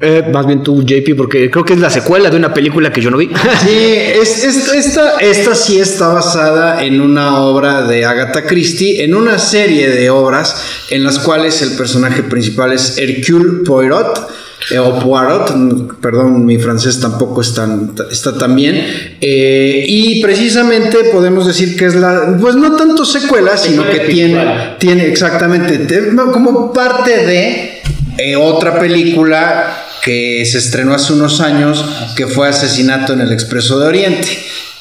Eh, 0.00 0.24
más 0.32 0.44
bien 0.46 0.62
tú, 0.62 0.82
JP, 0.82 1.14
porque 1.16 1.50
creo 1.50 1.64
que 1.64 1.74
es 1.74 1.78
la 1.78 1.88
secuela 1.88 2.28
de 2.28 2.36
una 2.36 2.52
película 2.52 2.92
que 2.92 3.00
yo 3.00 3.10
no 3.10 3.16
vi. 3.16 3.28
Sí, 3.64 3.94
es, 4.20 4.44
es- 4.44 4.72
esta, 4.74 5.18
esta 5.18 5.54
sí 5.54 5.78
está 5.78 6.08
basada 6.08 6.84
en 6.84 7.00
una 7.00 7.38
obra 7.40 7.82
de 7.86 8.04
Agatha 8.04 8.42
Christie, 8.44 9.04
en 9.04 9.14
una 9.14 9.38
serie 9.38 9.88
de 9.88 10.10
obras 10.10 10.56
en 10.90 11.04
las 11.04 11.20
cuales 11.20 11.62
el 11.62 11.72
personaje 11.76 12.22
principal 12.24 12.72
es 12.72 12.98
Hercule 12.98 13.62
Poirot. 13.64 14.28
eh, 14.70 14.78
o 14.78 14.98
Poirot, 14.98 15.54
mm, 15.54 15.88
perdón, 16.00 16.44
mi 16.44 16.58
francés 16.58 16.98
tampoco 16.98 17.40
es 17.42 17.54
tan- 17.54 17.94
está 18.10 18.36
tan 18.36 18.56
bien. 18.56 18.74
eh, 19.20 19.84
y 19.86 20.20
precisamente 20.22 21.04
podemos 21.12 21.46
decir 21.46 21.76
que 21.76 21.84
es 21.86 21.94
la, 21.94 22.36
pues 22.40 22.56
no 22.56 22.74
tanto 22.74 23.04
secuela, 23.04 23.56
sino 23.56 23.88
que 23.88 24.00
tiene, 24.00 24.76
tiene 24.80 25.06
exactamente, 25.06 25.86
como 26.32 26.72
parte 26.72 27.24
de 27.26 27.73
eh, 28.18 28.36
otra 28.36 28.78
película 28.78 29.76
que 30.02 30.44
se 30.44 30.58
estrenó 30.58 30.94
hace 30.94 31.12
unos 31.14 31.40
años, 31.40 31.84
que 32.16 32.26
fue 32.26 32.48
Asesinato 32.48 33.12
en 33.14 33.20
el 33.22 33.32
Expreso 33.32 33.78
de 33.78 33.86
Oriente. 33.88 34.28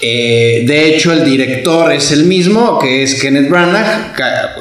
Eh, 0.01 0.65
de 0.67 0.87
hecho, 0.89 1.13
el 1.13 1.23
director 1.23 1.93
es 1.93 2.11
el 2.11 2.25
mismo, 2.25 2.77
que 2.77 3.03
es 3.03 3.21
Kenneth 3.21 3.49
Branagh, 3.49 4.13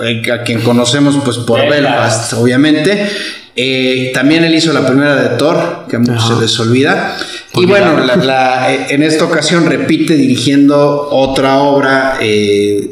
eh, 0.04 0.30
a, 0.30 0.42
quien 0.44 0.60
conocemos 0.60 1.18
pues 1.24 1.38
por 1.38 1.60
Belfast. 1.60 1.80
Belfast, 1.82 2.32
obviamente. 2.34 3.08
Eh, 3.56 4.12
también 4.14 4.44
él 4.44 4.54
hizo 4.54 4.72
la 4.72 4.86
primera 4.86 5.16
de 5.16 5.36
Thor, 5.36 5.86
que 5.90 5.96
a 5.96 5.98
muchos 5.98 6.16
Ajá. 6.24 6.34
se 6.36 6.40
les 6.42 6.60
olvida. 6.60 7.16
Y 7.54 7.66
bueno, 7.66 7.98
la- 7.98 8.16
la- 8.16 8.86
en 8.88 9.02
esta 9.02 9.24
ocasión 9.24 9.66
repite 9.66 10.14
dirigiendo 10.14 11.08
otra 11.10 11.58
obra 11.58 12.18
eh, 12.20 12.88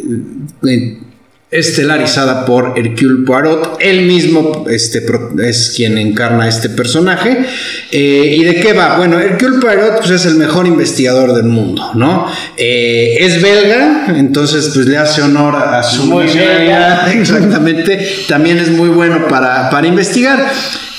estelarizada 1.51 2.45
por 2.45 2.79
Hercule 2.79 3.25
Poirot. 3.27 3.79
Él 3.81 4.03
mismo 4.03 4.65
este, 4.71 5.05
es 5.43 5.73
quien 5.75 5.99
encarna 5.99 6.47
este 6.47 6.69
personaje. 6.69 7.45
Eh, 7.91 8.37
¿Y 8.39 8.45
de 8.45 8.61
qué 8.61 8.73
va? 8.73 8.97
Bueno, 8.97 9.19
Hercule 9.19 9.59
Poirot 9.59 9.99
pues, 9.99 10.11
es 10.11 10.27
el 10.27 10.37
mejor 10.37 10.67
investigador 10.67 11.35
del 11.35 11.47
mundo, 11.47 11.91
¿no? 11.95 12.27
Eh, 12.57 13.17
es 13.19 13.43
belga, 13.43 14.07
entonces 14.17 14.71
pues 14.73 14.87
le 14.87 14.97
hace 14.97 15.23
honor 15.23 15.57
a 15.57 15.83
su 15.83 16.05
Muy 16.05 16.27
belga. 16.27 17.13
Exactamente. 17.13 18.25
También 18.29 18.59
es 18.59 18.71
muy 18.71 18.89
bueno 18.89 19.27
para, 19.29 19.71
para 19.71 19.87
investigar. 19.87 20.53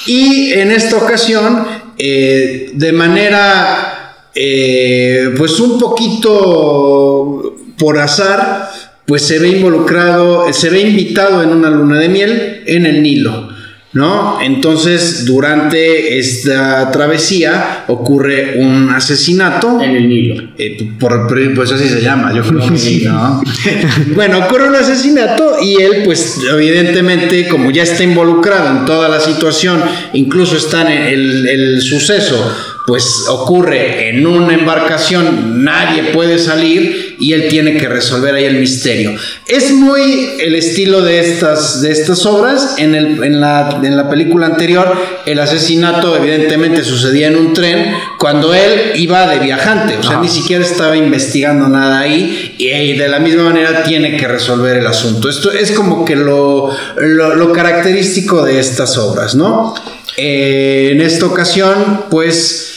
Y 0.05 0.51
en 0.53 0.71
esta 0.71 0.97
ocasión, 0.97 1.65
eh, 1.97 2.71
de 2.73 2.91
manera, 2.91 4.25
pues 4.33 5.59
un 5.59 5.79
poquito 5.79 7.55
por 7.77 7.97
azar, 7.97 8.69
pues 9.11 9.23
se 9.23 9.39
ve 9.39 9.49
involucrado, 9.49 10.53
se 10.53 10.69
ve 10.69 10.79
invitado 10.79 11.43
en 11.43 11.49
una 11.49 11.69
luna 11.69 11.99
de 11.99 12.07
miel 12.07 12.63
en 12.65 12.85
el 12.85 13.03
Nilo. 13.03 13.49
¿No? 13.91 14.39
Entonces, 14.41 15.25
durante 15.25 16.17
esta 16.17 16.89
travesía 16.91 17.83
ocurre 17.89 18.53
un 18.59 18.89
asesinato. 18.89 19.81
En 19.81 19.97
el 19.97 20.07
Nilo. 20.07 20.41
Eh, 20.57 20.93
por, 20.97 21.27
pues 21.53 21.73
así 21.73 21.89
se 21.89 22.01
llama, 22.01 22.33
yo 22.33 22.41
creo 22.41 22.69
que 22.69 22.77
sí, 22.77 23.03
¿no? 23.03 23.43
bueno, 24.15 24.45
ocurre 24.45 24.69
un 24.69 24.75
asesinato 24.75 25.57
y 25.61 25.81
él, 25.81 26.03
pues 26.05 26.39
evidentemente, 26.49 27.49
como 27.49 27.69
ya 27.69 27.83
está 27.83 28.03
involucrado 28.03 28.79
en 28.79 28.85
toda 28.85 29.09
la 29.09 29.19
situación, 29.19 29.83
incluso 30.13 30.55
está 30.55 30.83
en 30.83 31.01
el, 31.01 31.49
el 31.49 31.81
suceso, 31.81 32.49
pues 32.87 33.25
ocurre 33.29 34.09
en 34.09 34.25
una 34.25 34.53
embarcación, 34.53 35.63
nadie 35.63 36.05
puede 36.13 36.39
salir 36.39 37.15
y 37.19 37.33
él 37.33 37.47
tiene 37.47 37.77
que 37.77 37.87
resolver 37.87 38.33
ahí 38.33 38.45
el 38.45 38.55
misterio. 38.55 39.13
Es 39.47 39.71
muy 39.71 40.29
el 40.39 40.55
estilo 40.55 41.01
de 41.01 41.19
estas, 41.19 41.81
de 41.81 41.91
estas 41.91 42.25
obras. 42.25 42.75
En, 42.77 42.95
el, 42.95 43.23
en, 43.23 43.39
la, 43.39 43.79
en 43.83 43.95
la 43.95 44.09
película 44.09 44.47
anterior, 44.47 44.99
el 45.25 45.39
asesinato 45.39 46.15
evidentemente 46.17 46.83
sucedía 46.83 47.27
en 47.27 47.35
un 47.35 47.53
tren 47.53 47.93
cuando 48.17 48.53
él 48.53 48.93
iba 48.95 49.27
de 49.27 49.39
viajante, 49.39 49.97
o 49.97 50.01
sea, 50.03 50.13
Ajá. 50.13 50.21
ni 50.21 50.29
siquiera 50.29 50.63
estaba 50.63 50.97
investigando 50.97 51.67
nada 51.67 51.99
ahí 51.99 52.55
y, 52.57 52.67
y 52.69 52.97
de 52.97 53.07
la 53.07 53.19
misma 53.19 53.43
manera 53.43 53.83
tiene 53.83 54.17
que 54.17 54.27
resolver 54.27 54.77
el 54.77 54.87
asunto. 54.87 55.29
Esto 55.29 55.51
es 55.51 55.71
como 55.71 56.03
que 56.05 56.15
lo, 56.15 56.75
lo, 56.97 57.35
lo 57.35 57.51
característico 57.51 58.43
de 58.43 58.59
estas 58.59 58.97
obras, 58.97 59.35
¿no? 59.35 59.75
Eh, 60.17 60.89
en 60.91 61.01
esta 61.01 61.25
ocasión, 61.25 62.05
pues, 62.09 62.70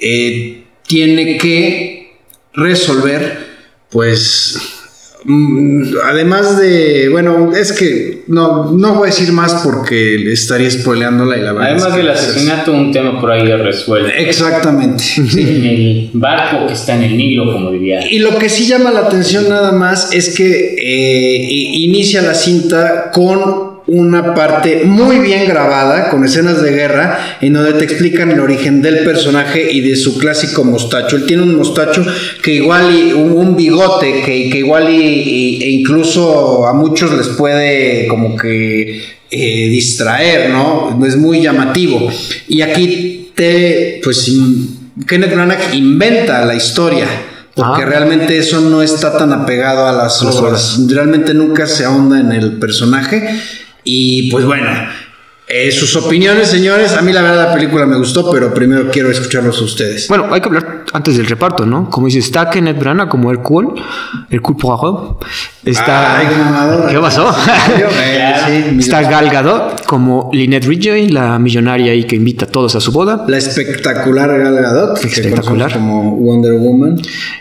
eh, 0.00 0.64
tiene 0.86 1.36
que 1.38 2.12
resolver, 2.54 3.38
pues, 3.90 4.56
mm, 5.24 5.94
además 6.04 6.58
de, 6.58 7.08
bueno, 7.10 7.54
es 7.54 7.72
que 7.72 8.22
no, 8.28 8.72
no 8.72 8.94
voy 8.94 9.08
a 9.08 9.10
decir 9.10 9.32
más 9.32 9.62
porque 9.64 10.30
estaría 10.32 10.70
spoileándola 10.70 11.36
y 11.36 11.40
la 11.42 11.52
verdad. 11.52 11.68
Además 11.72 11.86
es 11.88 11.92
que 11.92 11.98
del 11.98 12.08
es- 12.08 12.20
asesinato, 12.20 12.72
un 12.72 12.92
tema 12.92 13.20
por 13.20 13.30
ahí 13.30 13.46
resuelto. 13.52 14.10
Exactamente. 14.16 15.04
En 15.16 15.64
el 15.64 16.10
barco 16.14 16.66
que 16.66 16.72
está 16.74 16.94
en 16.94 17.02
el 17.02 17.16
Nilo, 17.16 17.52
como 17.52 17.70
diría. 17.70 18.00
Y 18.10 18.18
lo 18.20 18.38
que 18.38 18.48
sí 18.48 18.66
llama 18.66 18.90
la 18.90 19.00
atención 19.00 19.48
nada 19.48 19.72
más 19.72 20.12
es 20.12 20.36
que 20.36 20.74
eh, 20.78 21.48
inicia 21.50 22.22
la 22.22 22.34
cinta 22.34 23.10
con 23.12 23.67
una 23.88 24.34
parte 24.34 24.82
muy 24.84 25.18
bien 25.18 25.48
grabada, 25.48 26.10
con 26.10 26.24
escenas 26.24 26.62
de 26.62 26.72
guerra, 26.72 27.38
en 27.40 27.54
donde 27.54 27.72
te 27.72 27.84
explican 27.84 28.30
el 28.30 28.38
origen 28.40 28.82
del 28.82 28.98
personaje 28.98 29.72
y 29.72 29.80
de 29.80 29.96
su 29.96 30.18
clásico 30.18 30.62
mostacho. 30.62 31.16
Él 31.16 31.24
tiene 31.26 31.42
un 31.42 31.56
mostacho 31.56 32.04
que 32.42 32.54
igual 32.54 32.94
y 32.94 33.12
un, 33.14 33.56
bigote 33.56 34.22
que, 34.24 34.50
que 34.50 34.58
igual 34.58 34.90
y, 34.90 34.94
y- 35.02 35.62
e 35.62 35.70
incluso 35.70 36.66
a 36.66 36.74
muchos 36.74 37.12
les 37.16 37.28
puede 37.28 38.06
como 38.08 38.36
que 38.36 39.02
eh, 39.30 39.68
distraer, 39.70 40.50
¿no? 40.50 40.98
Es 41.06 41.16
muy 41.16 41.40
llamativo. 41.40 42.10
Y 42.46 42.60
aquí 42.60 43.30
te, 43.34 44.00
pues, 44.04 44.30
Kenneth 45.06 45.32
Branagh 45.34 45.74
inventa 45.74 46.44
la 46.44 46.54
historia. 46.54 47.06
Porque 47.54 47.82
Ah. 47.82 47.86
realmente 47.86 48.38
eso 48.38 48.60
no 48.60 48.82
está 48.82 49.16
tan 49.18 49.32
apegado 49.32 49.86
a 49.88 49.92
las 49.92 50.22
Las 50.22 50.36
obras. 50.36 50.78
Realmente 50.88 51.34
nunca 51.34 51.66
se 51.66 51.84
ahonda 51.84 52.20
en 52.20 52.30
el 52.30 52.52
personaje. 52.58 53.28
Y 53.90 54.30
pues 54.30 54.44
bueno, 54.44 54.68
eh, 55.48 55.70
sus 55.72 55.96
opiniones, 55.96 56.48
señores. 56.48 56.92
A 56.92 57.02
mí 57.02 57.12
la 57.12 57.22
verdad 57.22 57.48
la 57.48 57.54
película 57.54 57.86
me 57.86 57.96
gustó, 57.96 58.30
pero 58.30 58.52
primero 58.52 58.90
quiero 58.90 59.10
escucharlos 59.10 59.60
a 59.60 59.64
ustedes. 59.64 60.08
Bueno, 60.08 60.26
hay 60.30 60.40
que 60.40 60.46
hablar 60.48 60.84
antes 60.92 61.16
del 61.16 61.26
reparto, 61.26 61.64
¿no? 61.66 61.88
Como 61.90 62.06
dice, 62.06 62.18
está 62.18 62.50
Kenneth 62.50 62.78
Branagh 62.78 63.08
como 63.08 63.30
Hercule, 63.30 63.80
Hercule 64.30 64.58
Poirot. 64.60 65.24
Está... 65.64 66.18
Ay, 66.18 66.26
qué 66.28 66.36
mamadora. 66.36 66.88
¿Qué 66.88 66.98
pasó? 66.98 67.30
Está 68.78 69.02
Gal 69.02 69.28
Gadot 69.30 69.84
como 69.84 70.30
Lynette 70.32 70.64
Ridgway, 70.64 71.08
la 71.08 71.38
millonaria 71.38 71.92
ahí 71.92 72.04
que 72.04 72.16
invita 72.16 72.46
a 72.46 72.48
todos 72.48 72.74
a 72.74 72.80
su 72.80 72.92
boda. 72.92 73.24
La 73.28 73.36
espectacular 73.38 74.28
Gal 74.38 74.54
Gadot, 74.54 74.98
que 74.98 75.06
Espectacular. 75.08 75.72
como 75.72 76.16
Wonder 76.16 76.54
Woman. 76.54 76.96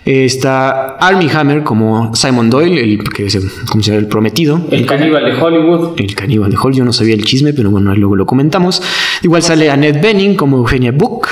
Eh, 0.06 0.26
Está 0.26 0.98
Armie 0.98 1.30
Hammer 1.32 1.64
como 1.64 2.14
Simon 2.16 2.50
Doyle, 2.50 2.82
el, 2.82 3.04
que 3.10 3.28
es 3.28 3.36
el, 3.36 3.44
¿cómo 3.70 3.82
se 3.84 3.92
llama? 3.92 4.02
el 4.02 4.08
prometido. 4.08 4.62
El 4.72 4.86
caníbal 4.86 5.26
de 5.26 5.42
Hollywood. 5.42 5.94
El 5.98 6.14
caníbal 6.16 6.52
de 6.52 6.58
Hall, 6.58 6.74
yo 6.74 6.84
no 6.84 6.92
sabía 6.92 7.16
el 7.16 7.24
chisme, 7.24 7.54
pero 7.54 7.70
bueno, 7.72 7.92
luego 7.98 8.16
lo 8.16 8.26
comentamos. 8.26 8.82
Igual 9.22 9.44
sale 9.44 9.70
Annette 9.70 10.02
Bening 10.02 10.36
como 10.36 10.58
Eugenia 10.58 10.92
Book 10.92 11.28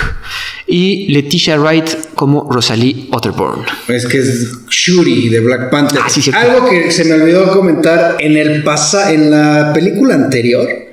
y 0.67 1.12
Leticia 1.13 1.58
Wright 1.58 2.13
como 2.15 2.51
Rosalie 2.51 3.08
Otterborn. 3.12 3.62
Es 3.88 4.06
que 4.06 4.19
es 4.19 4.67
Shuri 4.69 5.30
de 5.30 5.39
Black 5.39 5.69
Panther. 5.69 6.01
Ah, 6.04 6.10
sí. 6.10 6.32
Algo 6.34 6.69
que 6.69 6.91
se 6.91 7.06
me 7.06 7.13
olvidó 7.13 7.51
comentar 7.51 8.17
en 8.19 8.38
el 8.38 8.63
pasa 8.63 9.12
en 9.12 9.32
la 9.32 9.71
película 9.73 10.15
anterior 10.15 10.85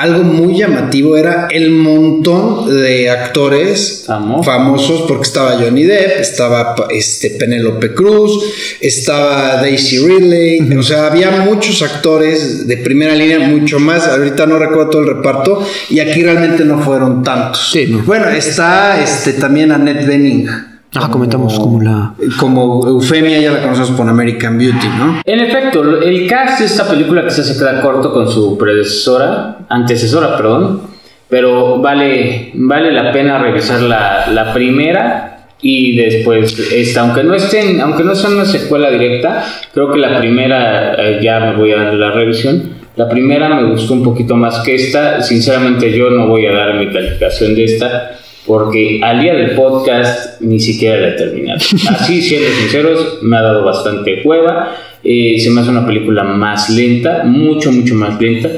algo 0.00 0.22
muy 0.22 0.56
llamativo 0.56 1.14
era 1.14 1.46
el 1.50 1.70
montón 1.72 2.74
de 2.74 3.10
actores 3.10 4.04
Famosos. 4.06 4.46
famosos, 4.46 5.04
porque 5.06 5.24
estaba 5.24 5.58
Johnny 5.58 5.84
Depp, 5.84 6.20
estaba 6.20 6.74
este, 6.88 7.30
Penélope 7.32 7.92
Cruz, 7.92 8.42
estaba 8.80 9.56
Daisy 9.60 9.98
Ridley, 9.98 10.74
o 10.74 10.82
sea, 10.82 11.08
había 11.08 11.30
muchos 11.42 11.82
actores 11.82 12.66
de 12.66 12.78
primera 12.78 13.14
línea, 13.14 13.40
mucho 13.40 13.78
más, 13.78 14.06
ahorita 14.08 14.46
no 14.46 14.58
recuerdo 14.58 14.88
todo 14.88 15.02
el 15.02 15.08
reparto, 15.08 15.66
y 15.90 16.00
aquí 16.00 16.22
realmente 16.22 16.64
no 16.64 16.80
fueron 16.80 17.22
tantos. 17.22 17.70
Sí, 17.70 17.86
no. 17.86 17.98
Bueno, 17.98 18.30
está 18.30 19.02
este, 19.02 19.34
también 19.34 19.70
Annette 19.70 20.06
Bening. 20.06 20.69
Ah, 20.94 21.08
comentamos 21.10 21.58
como 21.58 21.80
la. 21.80 22.14
Como 22.38 22.86
Eufemia, 22.86 23.38
ya 23.38 23.52
la 23.52 23.62
conocemos 23.62 23.92
por 23.92 24.08
American 24.08 24.58
Beauty, 24.58 24.88
¿no? 24.98 25.20
En 25.24 25.40
efecto, 25.40 26.00
el 26.02 26.26
cast 26.26 26.60
de 26.60 26.66
esta 26.66 26.88
película 26.88 27.24
quizás 27.24 27.46
se 27.46 27.56
queda 27.56 27.80
corto 27.80 28.12
con 28.12 28.28
su 28.28 28.58
predecesora, 28.58 29.58
antecesora, 29.68 30.36
perdón, 30.36 30.82
pero 31.28 31.80
vale, 31.80 32.50
vale 32.54 32.90
la 32.90 33.12
pena 33.12 33.38
revisar 33.38 33.80
la, 33.82 34.26
la 34.32 34.52
primera 34.52 35.46
y 35.62 35.96
después 35.96 36.58
esta, 36.72 37.02
aunque 37.02 37.22
no 37.22 37.34
estén, 37.34 37.80
aunque 37.80 38.02
no 38.02 38.14
sea 38.14 38.30
una 38.30 38.44
secuela 38.44 38.90
directa, 38.90 39.44
creo 39.72 39.92
que 39.92 39.98
la 39.98 40.18
primera, 40.18 40.94
eh, 40.94 41.20
ya 41.22 41.38
me 41.40 41.56
voy 41.56 41.72
a 41.72 41.82
dar 41.82 41.94
la 41.94 42.10
revisión, 42.12 42.70
la 42.96 43.08
primera 43.08 43.48
me 43.48 43.70
gustó 43.70 43.94
un 43.94 44.02
poquito 44.02 44.36
más 44.36 44.60
que 44.60 44.74
esta, 44.74 45.22
sinceramente 45.22 45.96
yo 45.96 46.10
no 46.10 46.26
voy 46.26 46.46
a 46.46 46.52
dar 46.52 46.74
mi 46.74 46.90
calificación 46.90 47.54
de 47.54 47.64
esta, 47.64 48.12
porque 48.50 48.98
al 49.00 49.22
día 49.22 49.32
del 49.32 49.52
podcast 49.52 50.40
ni 50.40 50.58
siquiera 50.58 51.00
la 51.00 51.08
he 51.10 51.12
terminado. 51.12 51.60
Así, 51.90 52.20
siendo 52.20 52.48
sinceros, 52.48 53.18
me 53.22 53.36
ha 53.36 53.42
dado 53.42 53.64
bastante 53.64 54.24
cueva. 54.24 54.74
Eh, 55.04 55.38
se 55.38 55.50
me 55.50 55.60
hace 55.60 55.70
una 55.70 55.86
película 55.86 56.24
más 56.24 56.68
lenta, 56.68 57.22
mucho, 57.22 57.70
mucho 57.70 57.94
más 57.94 58.20
lenta, 58.20 58.50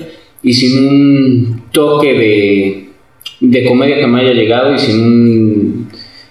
y 0.42 0.54
sin 0.54 0.88
un 0.88 1.62
toque 1.72 2.14
de, 2.14 2.88
de 3.40 3.64
comedia 3.66 3.96
que 3.96 4.06
me 4.06 4.22
haya 4.22 4.32
llegado 4.32 4.74
y 4.74 4.78
sin 4.78 4.98
un, 4.98 5.88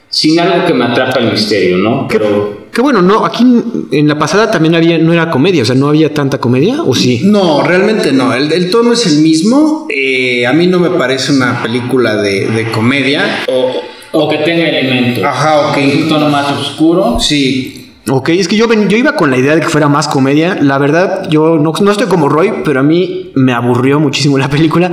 sin 0.09 0.39
algo 0.39 0.65
que 0.65 0.73
me 0.73 0.85
atrapa 0.85 1.19
el 1.19 1.31
misterio, 1.31 1.77
¿no? 1.77 2.07
Pero 2.09 2.60
Que 2.71 2.81
bueno, 2.81 3.01
no, 3.01 3.25
aquí 3.25 3.43
en 3.91 4.07
la 4.07 4.17
pasada 4.17 4.49
también 4.49 4.75
había, 4.75 4.97
no 4.97 5.11
era 5.11 5.29
comedia, 5.29 5.63
o 5.63 5.65
sea, 5.65 5.75
no 5.75 5.89
había 5.89 6.13
tanta 6.13 6.37
comedia, 6.39 6.83
o 6.83 6.95
sí. 6.95 7.21
No, 7.25 7.61
realmente 7.63 8.11
no. 8.13 8.33
El, 8.33 8.51
el 8.51 8.69
tono 8.69 8.93
es 8.93 9.05
el 9.07 9.19
mismo. 9.21 9.87
Eh, 9.93 10.45
a 10.47 10.53
mí 10.53 10.67
no 10.67 10.79
me 10.79 10.89
parece 10.91 11.33
una 11.33 11.61
película 11.61 12.15
de, 12.15 12.47
de 12.47 12.71
comedia. 12.71 13.43
O, 13.49 13.71
o 14.13 14.29
que 14.29 14.37
tenga 14.37 14.69
elementos. 14.69 15.23
Ajá, 15.23 15.69
ok. 15.69 15.77
Un 16.03 16.07
tono 16.09 16.29
más 16.29 16.51
oscuro. 16.57 17.19
sí. 17.19 17.77
Ok, 18.09 18.29
es 18.29 18.47
que 18.47 18.55
yo, 18.55 18.67
ven- 18.67 18.89
yo 18.89 18.97
iba 18.97 19.15
con 19.15 19.29
la 19.29 19.37
idea 19.37 19.53
de 19.53 19.61
que 19.61 19.69
fuera 19.69 19.87
más 19.87 20.07
comedia. 20.07 20.57
La 20.59 20.79
verdad, 20.79 21.29
yo 21.29 21.57
no, 21.59 21.71
no 21.81 21.91
estoy 21.91 22.07
como 22.07 22.29
Roy, 22.29 22.51
pero 22.65 22.79
a 22.79 22.83
mí 22.83 23.31
me 23.35 23.53
aburrió 23.53 23.99
muchísimo 23.99 24.39
la 24.39 24.49
película. 24.49 24.91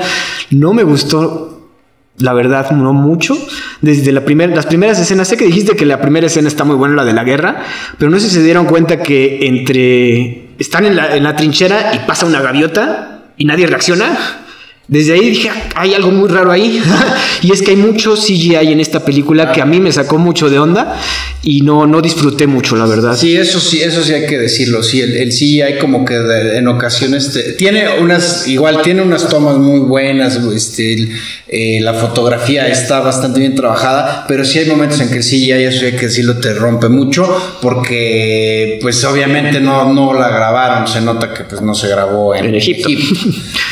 No 0.50 0.74
me 0.74 0.82
gustó, 0.82 1.57
la 2.20 2.33
verdad, 2.33 2.70
no 2.70 2.92
mucho. 2.92 3.37
Desde 3.81 4.12
la 4.12 4.24
primer, 4.24 4.50
las 4.50 4.66
primeras 4.66 4.98
escenas, 4.98 5.28
sé 5.28 5.37
que 5.37 5.46
dijiste 5.46 5.76
que 5.76 5.87
la 5.87 6.00
primera 6.00 6.26
escena 6.26 6.48
está 6.48 6.64
muy 6.64 6.76
buena, 6.76 6.96
la 6.96 7.04
de 7.04 7.12
la 7.12 7.24
guerra, 7.24 7.62
pero 7.98 8.11
no 8.11 8.18
sé 8.18 8.28
si 8.28 8.35
se 8.37 8.42
dieron 8.42 8.66
cuenta 8.66 9.02
que 9.02 9.46
entre... 9.46 10.48
Están 10.59 10.85
en 10.87 10.96
la, 10.96 11.16
en 11.16 11.22
la 11.22 11.37
trinchera 11.37 11.92
y 11.94 12.00
pasa 12.00 12.26
una 12.26 12.40
gaviota 12.40 13.22
y 13.37 13.44
nadie 13.44 13.66
reacciona. 13.68 14.18
Desde 14.88 15.12
ahí 15.12 15.29
dije, 15.31 15.51
"Ah, 15.51 15.62
hay 15.77 15.92
algo 15.94 16.11
muy 16.11 16.29
raro 16.31 16.51
ahí. 16.51 16.83
y 17.42 17.53
es 17.53 17.61
que 17.61 17.72
hay 17.72 17.77
mucho 17.77 18.16
CGI 18.16 18.57
en 18.72 18.81
esta 18.81 19.05
película 19.05 19.53
que 19.53 19.61
a 19.61 19.66
mí 19.66 19.81
me 19.81 19.92
sacó 19.92 20.16
mucho 20.18 20.48
de 20.48 20.59
onda 20.59 20.98
y 21.42 21.61
no, 21.61 21.87
no 21.87 22.01
disfruté 22.01 22.46
mucho, 22.46 22.74
la 22.74 22.87
verdad. 22.87 23.14
Sí, 23.14 23.37
eso 23.37 23.61
sí, 23.61 23.83
eso 23.83 24.03
sí 24.03 24.14
hay 24.14 24.27
que 24.27 24.38
decirlo. 24.38 24.83
Sí, 24.83 25.01
el, 25.03 25.14
el 25.16 25.29
CGI 25.31 25.79
como 25.79 26.05
que 26.07 26.14
de- 26.14 26.57
en 26.57 26.68
ocasiones 26.68 27.33
te- 27.35 27.53
tiene 27.53 27.98
unas, 28.01 28.48
igual 28.48 28.81
tiene 28.83 29.03
unas 29.03 29.29
tomas 29.29 29.59
muy 29.59 29.81
buenas. 29.81 30.37
Este, 30.55 31.09
eh, 31.48 31.81
la 31.83 31.92
fotografía 31.92 32.66
está 32.66 33.01
bastante 33.01 33.40
bien 33.40 33.55
trabajada, 33.55 34.24
pero 34.27 34.42
sí 34.44 34.59
hay 34.59 34.66
momentos 34.66 35.01
en 35.01 35.11
que 35.11 35.16
el 35.18 35.22
CGI, 35.22 35.53
eso 35.53 35.81
sí 35.81 35.85
hay 35.87 35.92
que 35.96 36.07
decirlo, 36.07 36.38
te 36.38 36.55
rompe 36.55 36.88
mucho 36.88 37.24
porque, 37.61 38.79
pues 38.81 39.05
obviamente 39.05 39.61
no, 39.61 39.92
no 39.92 40.14
la 40.14 40.29
grabaron. 40.31 40.88
Se 40.88 41.01
nota 41.03 41.33
que 41.35 41.44
pues 41.44 41.61
no 41.61 41.74
se 41.74 41.88
grabó 41.88 42.35
en, 42.35 42.46
En 42.46 42.55
Egipto. 42.55 42.88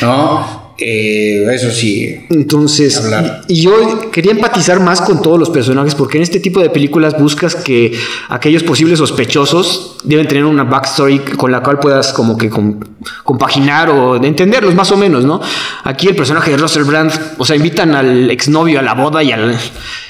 ¿no? 0.01 0.56
Eh, 0.79 1.43
eso 1.53 1.71
sí. 1.71 2.25
Entonces, 2.29 3.01
y, 3.47 3.53
y 3.53 3.61
yo 3.61 4.11
quería 4.11 4.31
empatizar 4.31 4.79
más 4.79 5.01
con 5.01 5.21
todos 5.23 5.39
los 5.39 5.49
personajes, 5.49 5.95
porque 5.95 6.17
en 6.17 6.23
este 6.23 6.39
tipo 6.39 6.59
de 6.59 6.69
películas 6.69 7.19
buscas 7.19 7.55
que 7.55 7.93
aquellos 8.29 8.61
posibles 8.63 8.99
sospechosos 8.99 9.97
deben 10.03 10.27
tener 10.27 10.45
una 10.45 10.63
backstory 10.65 11.19
con 11.19 11.51
la 11.51 11.61
cual 11.63 11.79
puedas 11.79 12.13
como 12.13 12.37
que 12.37 12.49
com- 12.49 12.79
compaginar 13.23 13.89
o 13.89 14.19
de 14.19 14.27
entenderlos 14.27 14.75
más 14.75 14.91
o 14.91 14.97
menos, 14.97 15.25
¿no? 15.25 15.41
Aquí 15.83 16.07
el 16.07 16.15
personaje 16.15 16.51
de 16.51 16.57
Russell 16.57 16.83
Brand, 16.83 17.11
o 17.39 17.45
sea, 17.45 17.55
invitan 17.55 17.95
al 17.95 18.29
exnovio 18.29 18.79
a 18.79 18.83
la 18.83 18.93
boda 18.93 19.23
y 19.23 19.31
al 19.31 19.57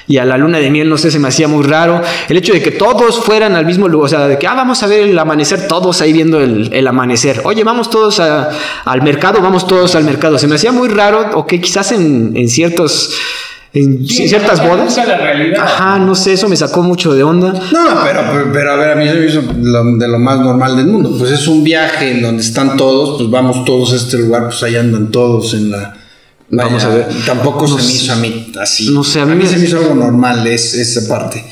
y 0.08 0.18
a 0.18 0.26
la 0.26 0.38
luna 0.38 0.60
de 0.60 0.70
miel, 0.72 0.88
no 0.90 0.98
sé, 0.98 1.12
se 1.12 1.20
me 1.20 1.28
hacía 1.28 1.48
muy 1.48 1.64
raro. 1.66 2.02
El 2.30 2.38
hecho 2.38 2.54
de 2.54 2.62
que 2.62 2.72
todos 2.72 3.20
fueran 3.24 3.56
al 3.56 3.66
mismo 3.66 3.88
lugar, 3.88 4.06
o 4.06 4.10
sea, 4.10 4.28
de 4.28 4.38
que, 4.40 4.48
ah, 4.48 4.54
vamos 4.56 4.82
a 4.84 4.88
ver 4.88 5.02
el 5.02 5.20
amanecer, 5.20 5.68
todos 5.68 6.00
ahí 6.02 6.14
viendo 6.14 6.40
el, 6.40 6.70
el 6.74 6.88
amanecer. 6.88 7.42
Oye, 7.44 7.64
vamos 7.64 7.90
todos 7.90 8.20
a- 8.22 8.50
al 8.86 9.02
mercado, 9.02 9.42
vamos 9.42 9.68
todos 9.68 9.96
al 9.96 10.04
mercado. 10.06 10.38
Se 10.40 10.48
me 10.48 10.56
hacía 10.56 10.72
muy 10.72 10.88
raro, 10.88 11.32
o 11.36 11.46
que 11.46 11.60
quizás 11.60 11.92
en, 11.92 12.32
en 12.36 12.48
ciertos... 12.48 13.12
En 13.74 14.08
Sí, 14.08 14.28
ciertas 14.30 14.66
bodas. 14.66 14.86
busca 14.86 15.06
la 15.06 15.18
realidad. 15.18 15.62
Ajá, 15.62 16.00
no 16.00 16.16
sé, 16.16 16.34
eso 16.34 16.48
me 16.48 16.56
sacó 16.56 16.82
mucho 16.82 17.14
de 17.14 17.22
onda. 17.22 17.52
No, 17.52 18.02
pero, 18.04 18.22
pero, 18.32 18.52
pero, 18.54 18.72
a 18.72 18.76
ver, 18.78 18.92
a 18.92 18.96
mí 18.96 19.08
se 19.08 19.14
me 19.16 19.26
hizo 19.26 19.42
lo- 19.62 19.98
de 19.98 20.08
lo 20.08 20.18
más 20.18 20.40
normal 20.40 20.78
del 20.78 20.88
mundo. 20.88 21.14
Pues 21.20 21.32
es 21.32 21.48
un 21.50 21.64
viaje 21.66 22.12
en 22.12 22.22
donde 22.24 22.42
están 22.42 22.78
todos, 22.78 23.18
pues 23.18 23.30
vamos 23.30 23.66
todos 23.66 23.92
a 23.92 23.98
este 23.98 24.18
lugar, 24.20 24.46
pues 24.46 24.64
ahí 24.64 24.78
andan 24.78 25.12
todos 25.12 25.54
en 25.54 25.70
la. 25.72 25.97
Vamos 26.50 26.84
a 26.84 26.90
ver. 26.90 27.08
Tampoco 27.26 27.68
No 27.68 27.78
se 27.78 27.86
me 27.88 27.94
hizo 27.94 28.14
a 28.14 28.16
mí 28.16 28.52
así. 28.62 28.90
No 28.90 29.04
sé, 29.04 29.20
a 29.20 29.24
a 29.24 29.26
mí 29.28 29.46
se 29.46 29.58
me 29.58 29.66
hizo 29.66 29.78
algo 29.78 29.96
normal 29.96 30.46
es, 30.48 30.74
esa 30.74 31.08
parte. 31.14 31.44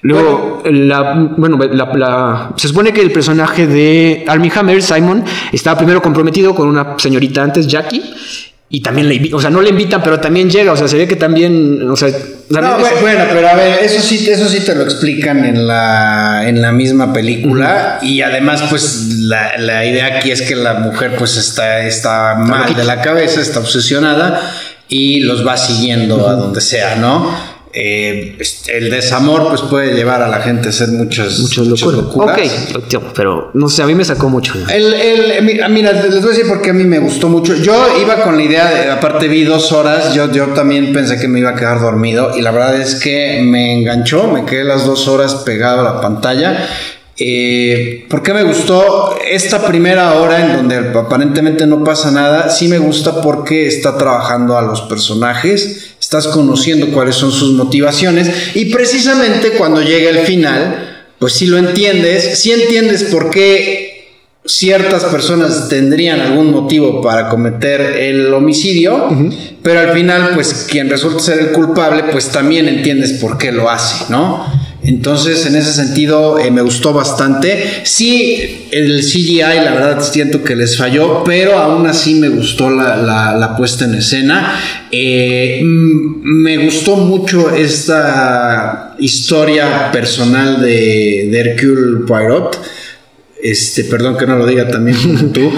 Luego, 0.00 0.62
la, 0.64 1.32
bueno, 1.36 1.58
la, 1.72 1.84
la- 1.94 2.52
se 2.56 2.68
supone 2.68 2.92
que 2.92 3.00
el 3.00 3.10
personaje 3.10 3.66
de 3.66 4.24
Armie 4.28 4.52
Hammer, 4.54 4.80
Simon, 4.80 5.24
estaba 5.52 5.76
primero 5.76 6.00
comprometido 6.00 6.54
con 6.54 6.68
una 6.68 6.94
señorita 6.98 7.42
antes, 7.42 7.66
Jackie, 7.66 8.02
y 8.70 8.82
también 8.82 9.08
le 9.08 9.14
invitan, 9.14 9.38
o 9.38 9.40
sea, 9.40 9.48
no 9.50 9.62
le 9.62 9.70
invitan, 9.70 10.02
pero 10.02 10.20
también 10.20 10.50
llega, 10.50 10.72
o 10.72 10.76
sea, 10.76 10.88
se 10.88 10.98
ve 10.98 11.08
que 11.08 11.16
también, 11.16 11.88
o 11.90 11.96
sea, 11.96 12.10
también 12.52 12.78
No, 12.78 12.86
es- 12.86 13.00
bueno, 13.00 13.24
pero 13.32 13.48
a 13.48 13.54
ver, 13.54 13.78
eso 13.82 14.00
sí, 14.02 14.28
eso 14.28 14.46
sí 14.48 14.60
te 14.60 14.74
lo 14.74 14.82
explican 14.82 15.42
en 15.44 15.66
la, 15.66 16.42
en 16.46 16.60
la 16.60 16.70
misma 16.72 17.12
película. 17.14 17.98
Y 18.02 18.20
además, 18.20 18.64
pues, 18.68 19.06
la, 19.20 19.56
la 19.58 19.86
idea 19.86 20.18
aquí 20.18 20.30
es 20.32 20.42
que 20.42 20.54
la 20.54 20.74
mujer, 20.74 21.16
pues, 21.16 21.36
está, 21.38 21.80
está 21.86 22.34
mal 22.34 22.74
de 22.74 22.84
la 22.84 23.00
cabeza, 23.00 23.40
está 23.40 23.60
obsesionada 23.60 24.52
y 24.88 25.20
los 25.20 25.46
va 25.46 25.56
siguiendo 25.56 26.28
a 26.28 26.34
donde 26.34 26.60
sea, 26.60 26.96
¿no? 26.96 27.57
Eh, 27.72 28.38
el 28.68 28.90
desamor, 28.90 29.48
pues, 29.48 29.60
puede 29.62 29.94
llevar 29.94 30.22
a 30.22 30.28
la 30.28 30.40
gente 30.40 30.68
a 30.68 30.70
hacer 30.70 30.88
muchas, 30.88 31.38
muchas 31.38 31.66
locuras. 31.66 32.38
Ok, 32.74 32.88
tío, 32.88 33.02
pero 33.14 33.50
no 33.54 33.68
sé, 33.68 33.82
a 33.82 33.86
mí 33.86 33.94
me 33.94 34.04
sacó 34.04 34.28
mucho. 34.28 34.54
El, 34.70 34.94
el- 34.94 35.42
mi- 35.44 35.54
mira, 35.70 35.92
les 35.92 36.20
voy 36.22 36.24
a 36.24 36.28
decir 36.28 36.46
porque 36.48 36.70
a 36.70 36.72
mí 36.72 36.84
me 36.84 36.98
gustó 36.98 37.28
mucho. 37.28 37.54
Yo 37.54 37.86
iba 38.00 38.22
con 38.22 38.36
la 38.36 38.42
idea, 38.42 38.70
de, 38.70 38.90
aparte 38.90 39.28
vi 39.28 39.44
dos 39.44 39.70
horas, 39.72 40.14
yo, 40.14 40.30
yo 40.32 40.46
también 40.48 40.92
pensé 40.92 41.18
que 41.20 41.28
me 41.28 41.40
iba 41.40 41.50
a 41.50 41.54
quedar 41.54 41.80
dormido 41.80 42.36
y 42.36 42.40
la 42.42 42.50
verdad 42.50 42.80
es 42.80 42.94
que 42.96 43.40
me 43.44 43.74
enganchó, 43.78 44.28
me 44.28 44.44
quedé 44.46 44.64
las 44.64 44.86
dos 44.86 45.06
horas 45.06 45.34
pegado 45.44 45.80
a 45.80 45.94
la 45.94 46.00
pantalla. 46.00 46.66
Eh, 47.20 48.06
¿Por 48.08 48.22
qué 48.22 48.32
me 48.32 48.44
gustó 48.44 49.16
esta 49.28 49.66
primera 49.66 50.14
hora 50.14 50.40
en 50.40 50.56
donde 50.56 50.76
aparentemente 50.96 51.66
no 51.66 51.82
pasa 51.82 52.12
nada? 52.12 52.48
Sí 52.48 52.68
me 52.68 52.78
gusta 52.78 53.20
porque 53.20 53.66
está 53.66 53.98
trabajando 53.98 54.56
a 54.56 54.62
los 54.62 54.82
personajes, 54.82 55.96
estás 56.08 56.26
conociendo 56.28 56.88
cuáles 56.88 57.16
son 57.16 57.30
sus 57.30 57.52
motivaciones 57.52 58.56
y 58.56 58.72
precisamente 58.72 59.50
cuando 59.50 59.82
llega 59.82 60.08
el 60.08 60.20
final, 60.20 61.04
pues 61.18 61.34
sí 61.34 61.46
lo 61.46 61.58
entiendes, 61.58 62.38
sí 62.38 62.50
entiendes 62.50 63.04
por 63.04 63.28
qué 63.28 64.08
ciertas 64.46 65.04
personas 65.04 65.68
tendrían 65.68 66.20
algún 66.20 66.50
motivo 66.50 67.02
para 67.02 67.28
cometer 67.28 67.82
el 67.82 68.32
homicidio, 68.32 69.10
pero 69.62 69.80
al 69.80 69.92
final, 69.92 70.30
pues 70.32 70.66
quien 70.70 70.88
resulta 70.88 71.20
ser 71.20 71.40
el 71.40 71.52
culpable, 71.52 72.04
pues 72.10 72.28
también 72.30 72.68
entiendes 72.68 73.12
por 73.20 73.36
qué 73.36 73.52
lo 73.52 73.68
hace, 73.68 74.10
¿no? 74.10 74.46
Entonces, 74.88 75.44
en 75.44 75.54
ese 75.54 75.74
sentido, 75.74 76.38
eh, 76.38 76.50
me 76.50 76.62
gustó 76.62 76.94
bastante. 76.94 77.82
Sí, 77.82 78.68
el 78.70 79.02
CGI, 79.02 79.36
la 79.36 79.74
verdad, 79.74 80.00
siento 80.00 80.42
que 80.42 80.56
les 80.56 80.78
falló, 80.78 81.24
pero 81.24 81.58
aún 81.58 81.86
así 81.86 82.14
me 82.14 82.30
gustó 82.30 82.70
la, 82.70 83.54
puesta 83.58 83.84
en 83.84 83.96
escena. 83.96 84.58
Eh, 84.90 85.60
mm, 85.62 86.22
me 86.24 86.64
gustó 86.64 86.96
mucho 86.96 87.54
esta 87.54 88.96
historia 88.98 89.92
personal 89.92 90.62
de, 90.62 91.28
de 91.30 91.38
Hercule 91.38 92.06
Poirot. 92.06 92.58
Este, 93.42 93.84
perdón 93.84 94.16
que 94.16 94.26
no 94.26 94.36
lo 94.36 94.46
diga 94.46 94.68
también 94.68 95.32
tú, 95.34 95.52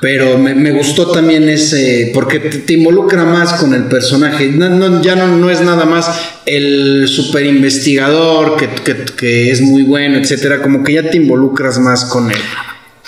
pero 0.00 0.38
me, 0.38 0.54
me 0.54 0.70
gustó 0.72 1.10
también 1.10 1.48
ese, 1.48 2.10
porque 2.14 2.38
te, 2.40 2.58
te 2.58 2.72
involucra 2.74 3.24
más 3.24 3.54
con 3.54 3.74
el 3.74 3.84
personaje. 3.84 4.48
No, 4.48 4.68
no, 4.70 5.02
ya 5.02 5.14
no, 5.16 5.26
no 5.36 5.50
es 5.50 5.60
nada 5.60 5.84
más 5.84 6.10
el 6.46 7.06
super 7.08 7.44
investigador 7.44 8.56
que, 8.56 8.68
que- 8.68 9.04
que 9.16 9.50
es 9.50 9.60
muy 9.60 9.82
bueno, 9.82 10.16
etcétera, 10.18 10.62
como 10.62 10.82
que 10.82 10.94
ya 10.94 11.10
te 11.10 11.16
involucras 11.18 11.78
más 11.78 12.04
con 12.06 12.30
él. 12.30 12.38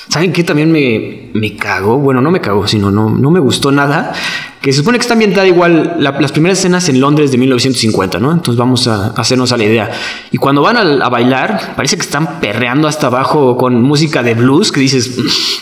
¿Saben 0.09 0.33
qué 0.33 0.45
también 0.45 0.71
me, 0.71 1.31
me 1.33 1.57
cagó? 1.57 1.99
Bueno, 1.99 2.21
no 2.21 2.31
me 2.31 2.41
cagó, 2.41 2.67
sino 2.69 2.91
no, 2.91 3.09
no 3.09 3.31
me 3.31 3.41
gustó 3.41 3.73
nada. 3.73 4.13
Que 4.62 4.72
se 4.72 4.79
supone 4.79 4.96
que 4.98 5.03
está 5.03 5.14
ambientada 5.14 5.46
igual 5.46 5.96
la- 5.98 6.12
las 6.20 6.31
primeras 6.33 6.59
escenas 6.61 6.88
en 6.88 7.01
Londres 7.01 7.33
de 7.33 7.38
1950, 7.38 8.18
¿no? 8.20 8.31
Entonces 8.33 8.57
vamos 8.57 8.87
a 8.87 9.09
hacernos 9.09 9.51
a 9.53 9.57
la 9.57 9.64
idea. 9.64 9.90
Y 10.31 10.38
cuando 10.38 10.62
van 10.62 10.77
a, 10.77 11.05
a 11.05 11.09
bailar, 11.09 11.72
parece 11.77 11.96
que 11.96 12.03
están 12.03 12.38
perreando 12.40 12.87
hasta 12.88 13.09
abajo 13.09 13.57
con 13.57 13.83
música 13.83 14.22
de 14.22 14.35
blues, 14.35 14.70
que 14.70 14.81
dices, 14.81 15.11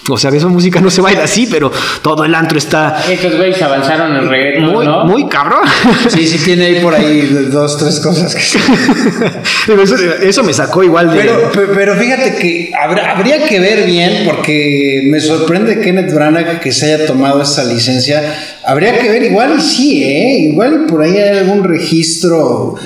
o 0.09 0.19
sea, 0.19 0.31
esa 0.31 0.49
música 0.49 0.81
no 0.81 0.91
se 0.91 1.01
baila 1.01 1.25
así, 1.25 1.49
pero 1.51 1.73
todo 2.03 2.25
el 2.25 2.35
antro 2.35 2.59
está 2.59 3.03
Estos 3.11 3.37
güeyes 3.37 3.61
avanzaron 3.63 4.15
en 4.17 4.29
reggaetón, 4.29 4.71
muy, 4.73 4.87
¿no? 4.87 5.05
muy 5.07 5.29
cabrón. 5.29 5.61
Sí, 6.09 6.27
sí 6.27 6.39
tiene 6.45 6.67
ahí 6.67 6.81
por 6.83 6.95
ahí 6.95 7.49
dos, 7.51 7.79
tres 7.79 8.01
cosas 8.01 8.35
que 8.35 8.41
Pero 9.67 9.83
eso, 9.83 9.97
eso 10.23 10.43
me 10.43 10.53
sacó 10.53 10.83
igual 10.85 11.11
de... 11.11 11.17
Pero, 11.21 11.51
pe- 11.53 11.69
pero 11.75 11.95
fíjate 11.97 12.37
que 12.37 12.73
habrá- 12.79 13.13
habría 13.17 13.47
que 13.47 13.61
ver 13.61 13.87
bien, 13.87 14.25
porque 14.27 15.03
me 15.11 15.21
sorprende 15.21 15.81
Kenneth 15.81 16.13
Branagh 16.15 16.61
que 16.61 16.73
se 16.73 16.93
haya 16.95 17.07
tomado 17.07 17.43
esa 17.43 17.65
licencia. 17.65 18.59
Habría 18.71 19.01
que 19.01 19.09
ver, 19.09 19.25
igual 19.25 19.61
sí, 19.61 20.05
¿eh? 20.05 20.39
Igual 20.53 20.87
por 20.87 21.03
ahí 21.03 21.17
hay 21.17 21.39
algún 21.39 21.65
registro. 21.65 22.77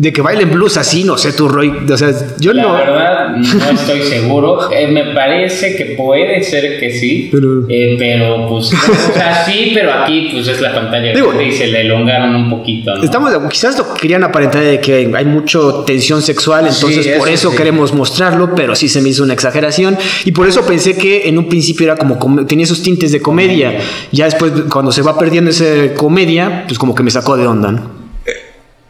De 0.00 0.14
que 0.14 0.22
bailen 0.22 0.50
blues 0.50 0.78
así, 0.78 1.04
no 1.04 1.18
sé 1.18 1.34
tú, 1.34 1.46
Roy. 1.46 1.70
O 1.92 1.96
sea, 1.98 2.10
yo 2.38 2.54
La 2.54 2.62
no... 2.62 2.72
verdad, 2.72 3.36
no 3.36 3.70
estoy 3.74 4.00
seguro. 4.02 4.72
Eh, 4.72 4.86
me 4.86 5.12
parece 5.14 5.76
que 5.76 5.94
puede 5.94 6.42
ser 6.42 6.80
que 6.80 6.90
sí. 6.90 7.28
Pero- 7.30 7.66
eh, 7.68 7.96
pero 7.98 8.48
pues, 8.48 8.72
o 8.72 9.12
sea, 9.12 9.44
sí, 9.44 9.72
pero 9.74 9.92
aquí 9.92 10.30
pues 10.32 10.48
es 10.48 10.58
la 10.62 10.74
pantalla 10.74 11.12
Digo- 11.12 11.34
y 11.42 11.52
se 11.52 11.66
le 11.66 11.82
elongaron 11.82 12.34
un 12.34 12.48
poquito. 12.48 12.94
¿no? 12.94 13.02
Estamos, 13.02 13.30
quizás 13.50 13.76
lo 13.76 13.92
que 13.92 14.00
querían 14.00 14.24
aparentar 14.24 14.62
de 14.62 14.80
que 14.80 15.10
hay 15.14 15.24
mucho 15.26 15.84
tensión 15.86 16.22
sexual, 16.22 16.66
entonces 16.66 17.04
Sí, 17.04 17.10
por 17.18 17.28
eso 17.28 17.34
eso 17.34 17.50
sí. 17.50 17.56
queremos 17.58 17.92
mostrarlo, 17.92 18.54
pero 18.54 18.74
sí 18.74 18.88
se 18.88 19.02
me 19.02 19.10
hizo 19.10 19.22
una 19.22 19.34
exageración 19.34 19.98
y 20.24 20.32
por 20.32 20.48
eso 20.48 20.62
pensé 20.64 20.96
que 20.96 21.28
en 21.28 21.36
un 21.36 21.46
principio 21.46 21.84
era 21.84 21.96
como 21.96 22.18
com- 22.18 22.46
tenía 22.46 22.64
esos 22.64 22.82
tintes 22.82 23.12
de 23.12 23.20
comedia. 23.20 23.78
Ya 24.12 24.24
después 24.24 24.50
cuando 24.72 24.92
se 24.92 25.02
va 25.02 25.18
perdiendo 25.18 25.50
esa 25.50 25.92
comedia, 25.94 26.64
pues 26.66 26.78
como 26.78 26.94
que 26.94 27.02
me 27.02 27.10
sacó 27.10 27.36
de 27.36 27.46
onda. 27.46 27.70
¿no? 27.72 27.99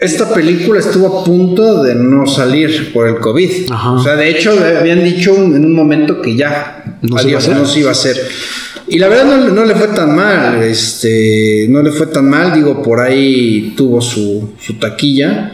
Esta 0.01 0.33
película 0.33 0.81
estuvo 0.81 1.21
a 1.21 1.25
punto 1.25 1.83
de 1.83 1.95
no 1.95 2.27
salir 2.27 2.91
por 2.93 3.07
el 3.07 3.17
COVID. 3.17 3.71
Ajá. 3.71 3.93
O 3.93 4.03
sea, 4.03 4.17
de 4.17 4.31
hecho, 4.31 4.53
habían 4.79 5.05
dicho 5.05 5.35
en 5.37 5.63
un 5.65 5.75
momento 5.75 6.23
que 6.23 6.35
ya 6.37 6.97
No 7.03 7.19
se 7.19 7.29
iba 7.29 7.39
a 7.39 7.41
adiós, 7.41 7.45
hacer. 7.45 7.57
no 7.57 7.67
se 7.67 7.81
iba 7.81 7.89
a 7.91 7.93
hacer. 7.93 8.17
Y 8.89 8.99
la 8.99 9.09
verdad 9.09 9.25
no, 9.27 9.49
no 9.51 9.65
le 9.65 9.75
fue 9.77 9.89
tan 9.89 10.17
mal, 10.17 10.63
este, 10.63 11.67
no 11.69 11.83
le 11.83 11.93
fue 11.93 12.07
tan 12.07 12.29
mal, 12.29 12.53
digo, 12.55 12.83
por 12.83 12.99
ahí 13.01 13.75
tuvo 13.77 14.01
su, 14.01 14.55
su 14.59 14.75
taquilla. 14.79 15.53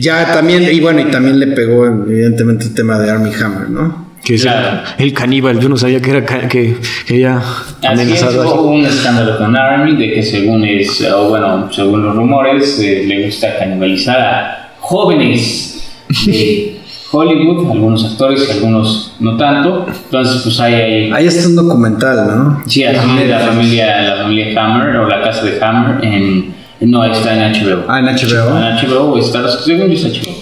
Ya 0.00 0.32
también, 0.32 0.62
y 0.72 0.80
bueno, 0.80 1.00
y 1.00 1.10
también 1.10 1.38
le 1.38 1.48
pegó 1.48 1.86
evidentemente 1.86 2.64
el 2.66 2.74
tema 2.74 2.98
de 2.98 3.10
Army 3.10 3.30
Hammer, 3.34 3.68
¿no? 3.68 4.05
Que 4.26 4.34
es 4.34 4.44
el- 4.44 4.50
Claro. 4.50 4.80
el, 4.98 5.12
caníbal, 5.12 5.60
yo 5.60 5.68
no 5.68 5.76
sabía 5.76 6.00
que 6.00 6.10
era 6.10 6.26
que, 6.48 6.76
que 7.06 7.20
ya 7.20 7.36
Así 7.38 8.12
es, 8.12 8.22
hubo 8.24 8.70
un 8.72 8.84
escándalo 8.84 9.38
con 9.38 9.56
Army 9.56 9.94
de 9.94 10.14
que 10.14 10.22
según 10.24 10.64
es, 10.64 11.00
o 11.12 11.28
bueno, 11.28 11.68
según 11.72 12.02
los 12.04 12.16
rumores, 12.16 12.80
eh, 12.80 13.04
le 13.06 13.26
gusta 13.26 13.56
canibalizar 13.56 14.18
a 14.20 14.70
jóvenes 14.80 15.88
de 16.26 16.76
Hollywood, 17.12 17.70
algunos 17.70 18.04
actores, 18.04 18.50
algunos 18.50 19.14
no 19.20 19.36
tanto. 19.36 19.86
Entonces, 19.86 20.42
pues 20.42 20.58
hay 20.58 20.74
ahí. 20.74 21.10
Ahí 21.12 21.26
está 21.28 21.48
un 21.48 21.54
documental, 21.54 22.16
¿no? 22.26 22.62
Sí, 22.66 22.82
así 22.82 22.96
es 23.20 23.28
la 23.28 23.38
familia, 23.38 24.02
la 24.02 24.22
familia 24.24 24.60
Hammer 24.60 24.96
o 24.96 25.08
la 25.08 25.22
casa 25.22 25.44
de 25.44 25.64
Hammer 25.64 26.04
en, 26.04 26.52
no 26.80 27.04
está 27.04 27.32
en 27.32 27.52
HBO. 27.52 27.84
Ah, 27.88 28.00
en 28.00 28.06
HBO. 28.06 28.58
En 28.58 28.76
HBO 28.76 29.18
está, 29.18 29.48
según 29.48 29.86
yo 29.88 29.94
está 29.94 30.08
HBO. 30.08 30.34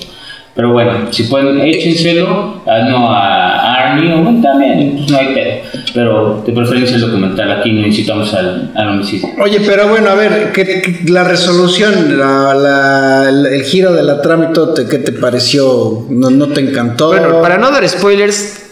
Pero 0.54 0.72
bueno, 0.72 0.92
si 1.10 1.24
pueden, 1.24 1.60
échenselo, 1.60 2.62
ah, 2.66 2.78
no 2.88 3.10
a 3.10 3.73
Army 3.92 4.12
o 4.12 4.22
bueno, 4.22 4.40
también, 4.42 4.96
pues 4.96 5.10
no 5.10 5.16
hay 5.18 5.34
pedo. 5.34 5.82
Pero 5.94 6.42
de 6.46 6.52
preferencia 6.52 6.96
el 6.96 7.02
documental, 7.02 7.52
aquí 7.52 7.72
no 7.72 7.86
incitamos 7.86 8.32
al, 8.34 8.72
al 8.74 8.88
homicidio. 8.88 9.28
Oye, 9.40 9.60
pero 9.64 9.88
bueno, 9.88 10.10
a 10.10 10.14
ver, 10.14 10.52
¿qué, 10.52 10.64
qué- 10.64 11.10
la 11.10 11.24
resolución, 11.24 12.18
la, 12.18 12.54
la- 12.54 13.28
el, 13.28 13.46
el 13.46 13.62
giro 13.64 13.92
de 13.92 14.02
la 14.02 14.20
trama 14.20 14.48
y 14.50 14.52
todo, 14.52 14.74
te- 14.74 14.86
¿qué 14.86 14.98
te 14.98 15.12
pareció? 15.12 16.06
¿No, 16.10 16.30
no 16.30 16.48
te 16.48 16.60
encantó? 16.60 17.08
Bueno, 17.08 17.40
para 17.40 17.58
no 17.58 17.70
dar 17.70 17.88
spoilers, 17.88 18.62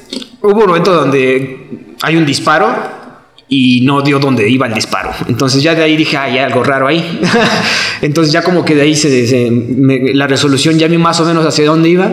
hubo 0.42 0.60
un 0.62 0.66
momento 0.66 0.92
donde 0.92 1.68
hay 2.02 2.16
un 2.16 2.26
disparo 2.26 2.74
y 3.48 3.82
no 3.82 4.00
dio 4.02 4.18
donde 4.18 4.48
iba 4.48 4.66
el 4.66 4.74
disparo. 4.74 5.10
Entonces 5.28 5.62
ya 5.62 5.74
de 5.74 5.82
ahí 5.84 5.96
dije, 5.96 6.16
ah, 6.16 6.22
hay 6.24 6.38
algo 6.38 6.64
raro 6.64 6.88
ahí. 6.88 7.20
Entonces 8.02 8.32
ya 8.32 8.42
como 8.42 8.64
que 8.64 8.74
de 8.74 8.82
ahí 8.82 8.94
se, 8.94 9.26
se- 9.26 9.50
me- 9.50 10.14
la 10.14 10.26
resolución 10.26 10.78
ya 10.78 10.88
vi 10.88 10.98
más 10.98 11.20
o 11.20 11.24
menos 11.24 11.44
hacia 11.46 11.66
dónde 11.66 11.88
iba 11.90 12.10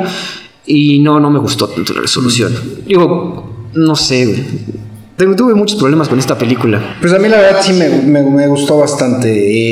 y 0.72 1.00
no, 1.00 1.20
no 1.20 1.30
me 1.32 1.40
gustó 1.40 1.68
tanto 1.68 1.94
la 1.94 2.02
resolución. 2.02 2.54
Digo, 2.86 3.70
no 3.74 3.96
sé, 3.96 4.26
güey. 4.26 5.36
Tuve 5.36 5.54
muchos 5.54 5.78
problemas 5.78 6.08
con 6.08 6.18
esta 6.18 6.38
película. 6.38 6.96
Pues 7.02 7.12
a 7.12 7.20
mí 7.20 7.28
la 7.28 7.38
verdad 7.42 7.60
sí 7.62 7.74
me, 7.74 7.90
me- 7.90 8.24
me 8.24 8.48
gustó 8.48 8.78
bastante. 8.78 9.28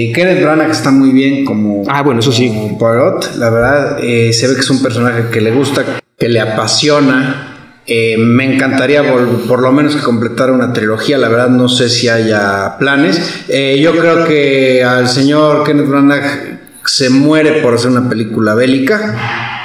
Eh, 0.10 0.12
Kenneth 0.12 0.42
Branagh 0.44 0.72
está 0.72 0.92
muy 0.92 1.12
bien 1.12 1.46
como, 1.46 1.84
Ah, 1.88 2.02
bueno, 2.02 2.20
eso 2.20 2.34
sí. 2.34 2.50
como 2.50 2.78
Poirot. 2.78 3.36
La 3.38 3.50
verdad, 3.50 3.98
eh, 4.02 4.34
se 4.34 4.48
ve 4.48 4.56
que 4.56 4.60
es 4.62 4.70
un 4.70 4.82
personaje 4.82 5.30
que 5.32 5.40
le 5.40 5.52
gusta, 5.52 5.86
que 6.18 6.28
le 6.28 6.42
apasiona. 6.42 7.54
Eh, 7.86 8.18
me 8.18 8.56
encantaría 8.56 9.02
vol- 9.04 9.46
por 9.48 9.62
lo 9.62 9.72
menos 9.72 9.96
que 9.96 10.02
completara 10.02 10.52
una 10.52 10.74
trilogía. 10.74 11.18
La 11.18 11.30
verdad 11.30 11.48
no 11.50 11.70
sé 11.70 11.88
si 11.88 12.10
haya 12.10 12.76
planes. 12.78 13.22
Eh, 13.48 13.80
yo 13.82 13.92
creo 13.96 14.26
que 14.26 14.84
al 14.84 15.08
señor 15.08 15.64
Kenneth 15.64 15.88
Branagh 15.88 16.60
se 16.84 17.10
muere 17.10 17.62
por 17.62 17.76
hacer 17.76 17.92
una 17.92 18.10
película 18.10 18.54
bélica. 18.54 19.57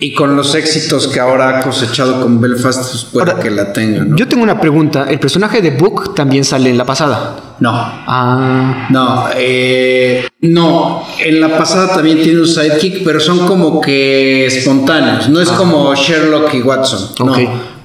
Y 0.00 0.14
con 0.14 0.36
los 0.36 0.54
éxitos 0.54 1.08
que 1.08 1.18
ahora 1.18 1.58
ha 1.58 1.60
cosechado 1.60 2.20
con 2.20 2.40
Belfast, 2.40 2.88
pues 2.88 3.04
puede 3.06 3.32
Ahora, 3.32 3.42
que 3.42 3.50
la 3.50 3.72
tenga, 3.72 4.04
¿no? 4.04 4.14
Yo 4.16 4.28
tengo 4.28 4.44
una 4.44 4.60
pregunta. 4.60 5.06
¿El 5.10 5.18
personaje 5.18 5.60
de 5.60 5.72
Book 5.72 6.14
también 6.14 6.44
sale 6.44 6.70
en 6.70 6.78
la 6.78 6.84
pasada? 6.84 7.56
No. 7.58 7.72
Ah, 7.74 8.86
No, 8.90 9.28
eh, 9.34 10.28
no, 10.42 11.04
en 11.18 11.40
la 11.40 11.58
pasada 11.58 11.92
también 11.94 12.22
tiene 12.22 12.38
un 12.38 12.46
sidekick, 12.46 13.02
pero 13.02 13.18
son 13.18 13.44
como 13.48 13.80
que 13.80 14.46
espontáneos, 14.46 15.28
no 15.30 15.40
es 15.40 15.48
como 15.48 15.92
Sherlock 15.96 16.54
y 16.54 16.62
Watson. 16.62 17.14
No, 17.18 17.34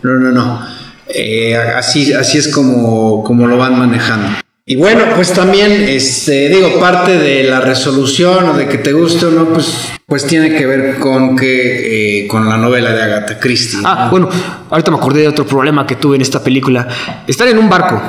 no, 0.03 0.19
no, 0.19 0.31
no. 0.31 0.67
Eh, 1.07 1.55
así, 1.55 2.13
así 2.13 2.37
es 2.37 2.47
como, 2.49 3.23
como 3.23 3.47
lo 3.47 3.57
van 3.57 3.79
manejando. 3.79 4.37
Y 4.65 4.77
bueno, 4.77 5.03
pues 5.13 5.33
también, 5.33 5.73
este, 5.73 6.47
digo, 6.47 6.79
parte 6.79 7.17
de 7.17 7.43
la 7.43 7.59
resolución 7.59 8.47
o 8.47 8.53
de 8.53 8.69
que 8.69 8.77
te 8.77 8.93
guste 8.93 9.25
o 9.25 9.31
no, 9.31 9.49
pues, 9.49 9.91
pues 10.05 10.25
tiene 10.25 10.55
que 10.55 10.65
ver 10.65 10.99
con 10.99 11.35
que, 11.35 12.21
eh, 12.21 12.27
con 12.29 12.47
la 12.47 12.55
novela 12.55 12.93
de 12.93 13.03
Agatha 13.03 13.37
Christie. 13.39 13.81
Ah, 13.83 14.07
bueno, 14.09 14.29
ahorita 14.69 14.89
me 14.89 14.95
acordé 14.95 15.19
de 15.19 15.27
otro 15.27 15.45
problema 15.45 15.85
que 15.85 15.97
tuve 15.97 16.15
en 16.15 16.21
esta 16.21 16.41
película. 16.41 16.87
Estar 17.27 17.49
en 17.49 17.57
un 17.57 17.69
barco. 17.69 18.01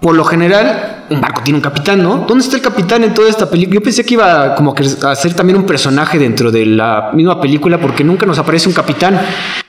Por 0.00 0.16
lo 0.16 0.24
general, 0.24 0.99
un 1.10 1.20
barco 1.20 1.42
tiene 1.42 1.58
un 1.58 1.62
capitán, 1.62 2.02
¿no? 2.02 2.24
¿Dónde 2.28 2.44
está 2.44 2.56
el 2.56 2.62
capitán 2.62 3.02
en 3.04 3.12
toda 3.12 3.28
esta 3.28 3.48
película? 3.50 3.74
Yo 3.74 3.82
pensé 3.82 4.04
que 4.04 4.14
iba 4.14 4.54
como 4.54 4.74
que 4.74 4.84
a 5.02 5.14
ser 5.16 5.34
también 5.34 5.58
un 5.58 5.66
personaje 5.66 6.18
dentro 6.18 6.50
de 6.52 6.64
la 6.66 7.10
misma 7.12 7.40
película 7.40 7.78
porque 7.78 8.04
nunca 8.04 8.26
nos 8.26 8.38
aparece 8.38 8.68
un 8.68 8.74
capitán. 8.74 9.20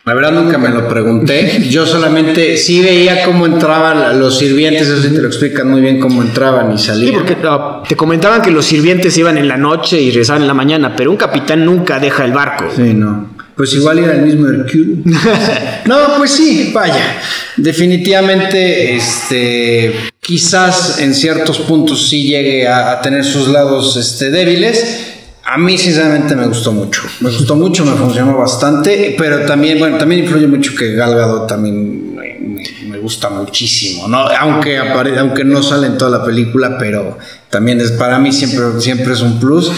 La 0.05 0.13
verdad 0.13 0.31
nunca 0.31 0.57
me 0.57 0.69
lo 0.69 0.87
pregunté. 0.87 1.63
Yo 1.69 1.85
solamente 1.85 2.57
sí 2.57 2.81
veía 2.81 3.23
cómo 3.23 3.45
entraban 3.45 4.19
los 4.19 4.37
sirvientes, 4.37 4.87
eso 4.87 5.01
sí 5.01 5.13
te 5.13 5.21
lo 5.21 5.27
explican 5.27 5.69
muy 5.69 5.81
bien 5.81 5.99
cómo 5.99 6.21
entraban 6.21 6.71
y 6.73 6.77
Sí, 6.77 6.85
salían. 6.87 7.13
porque 7.15 7.37
ah, 7.43 7.81
te 7.87 7.95
comentaban 7.95 8.41
que 8.41 8.51
los 8.51 8.65
sirvientes 8.65 9.17
iban 9.17 9.37
en 9.37 9.47
la 9.47 9.57
noche 9.57 9.99
y 10.01 10.09
regresaban 10.11 10.43
en 10.43 10.47
la 10.47 10.53
mañana, 10.53 10.93
pero 10.95 11.11
un 11.11 11.17
capitán 11.17 11.65
nunca 11.65 11.99
deja 11.99 12.23
el 12.25 12.33
barco. 12.33 12.65
Sí, 12.75 12.93
no. 12.93 13.30
Pues 13.61 13.75
igual 13.75 13.99
era 13.99 14.13
el 14.13 14.23
mismo 14.23 14.47
Hercule. 14.47 15.03
no, 15.85 16.15
pues 16.17 16.31
sí, 16.31 16.71
vaya. 16.73 17.21
Definitivamente, 17.57 18.95
este, 18.95 19.93
quizás 20.19 20.97
en 20.97 21.13
ciertos 21.13 21.59
puntos 21.59 22.09
sí 22.09 22.23
llegue 22.23 22.67
a, 22.67 22.99
tener 23.01 23.23
sus 23.23 23.49
lados 23.49 23.97
este, 23.97 24.31
débiles. 24.31 25.13
A 25.43 25.59
mí 25.59 25.77
sinceramente 25.77 26.35
me 26.35 26.47
gustó 26.47 26.71
mucho. 26.71 27.03
Me 27.19 27.29
gustó 27.29 27.55
mucho, 27.55 27.85
me 27.85 27.91
funcionó 27.91 28.35
bastante, 28.35 29.13
pero 29.15 29.41
también, 29.41 29.77
bueno, 29.77 29.99
también 29.99 30.23
influye 30.23 30.47
mucho 30.47 30.73
que 30.75 30.95
Gal 30.95 31.13
Gadot 31.13 31.47
también 31.47 32.15
me, 32.15 32.39
me- 32.87 32.97
gusta 32.97 33.29
muchísimo, 33.29 34.07
¿no? 34.07 34.27
Aunque 34.27 34.79
aunque 34.79 35.43
no 35.43 35.61
sale 35.61 35.85
en 35.85 35.99
toda 35.99 36.17
la 36.17 36.25
película, 36.25 36.79
pero 36.79 37.15
también 37.51 37.79
es 37.79 37.91
para 37.91 38.17
mí 38.17 38.31
siempre, 38.31 38.81
siempre 38.81 39.13
es 39.13 39.21
un 39.21 39.39
plus. 39.39 39.71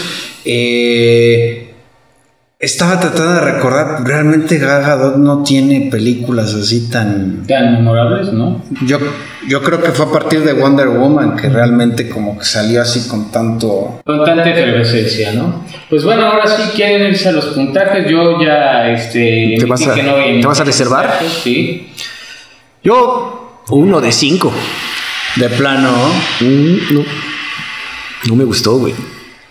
Eh, 0.46 1.63
estaba 2.64 3.00
tratando 3.00 3.34
de 3.34 3.42
recordar, 3.42 4.04
realmente 4.06 4.58
Gal 4.58 4.82
Gadot 4.84 5.18
no 5.18 5.44
tiene 5.44 5.90
películas 5.92 6.54
así 6.54 6.90
tan... 6.90 7.46
Tan 7.46 7.74
memorables, 7.74 8.32
¿no? 8.34 8.64
Yo, 8.86 8.98
yo 9.48 9.62
creo 9.62 9.82
que 9.84 9.92
fue 9.92 10.06
a 10.06 10.12
partir 10.12 10.42
de 10.44 10.54
Wonder 10.54 10.88
Woman 10.88 11.36
que 11.36 11.50
realmente 11.50 12.08
como 12.10 12.38
que 12.40 12.46
salió 12.46 12.82
así 12.82 13.08
con 13.10 13.30
tanto... 13.32 14.00
Con 14.06 14.24
tanta 14.24 14.50
efervescencia, 14.50 15.34
¿no? 15.34 15.66
Pues 15.90 16.04
bueno, 16.06 16.24
ahora 16.26 16.48
sí 16.48 16.64
quieren 16.76 17.08
irse 17.10 17.30
a 17.30 17.34
los 17.34 17.46
puntajes. 17.48 18.10
Yo 18.10 18.42
ya, 18.42 18.90
este. 18.90 19.58
¿Te 19.60 19.66
vas 19.66 19.86
a- 19.88 19.94
que 19.94 20.04
no 20.04 20.14
voy 20.14 20.42
te 20.42 20.48
vas 20.48 20.60
a 20.60 20.64
reservar? 20.64 21.06
puntajes, 21.20 21.32
Sí. 21.44 21.90
Yo, 22.84 23.62
uno 23.70 24.02
de 24.02 24.12
cinco. 24.12 24.52
De 25.36 25.50
plano. 25.50 25.92
Mm, 26.42 26.94
no, 26.94 27.04
no 28.30 28.36
me 28.36 28.44
gustó, 28.44 28.78
güey. 28.78 28.94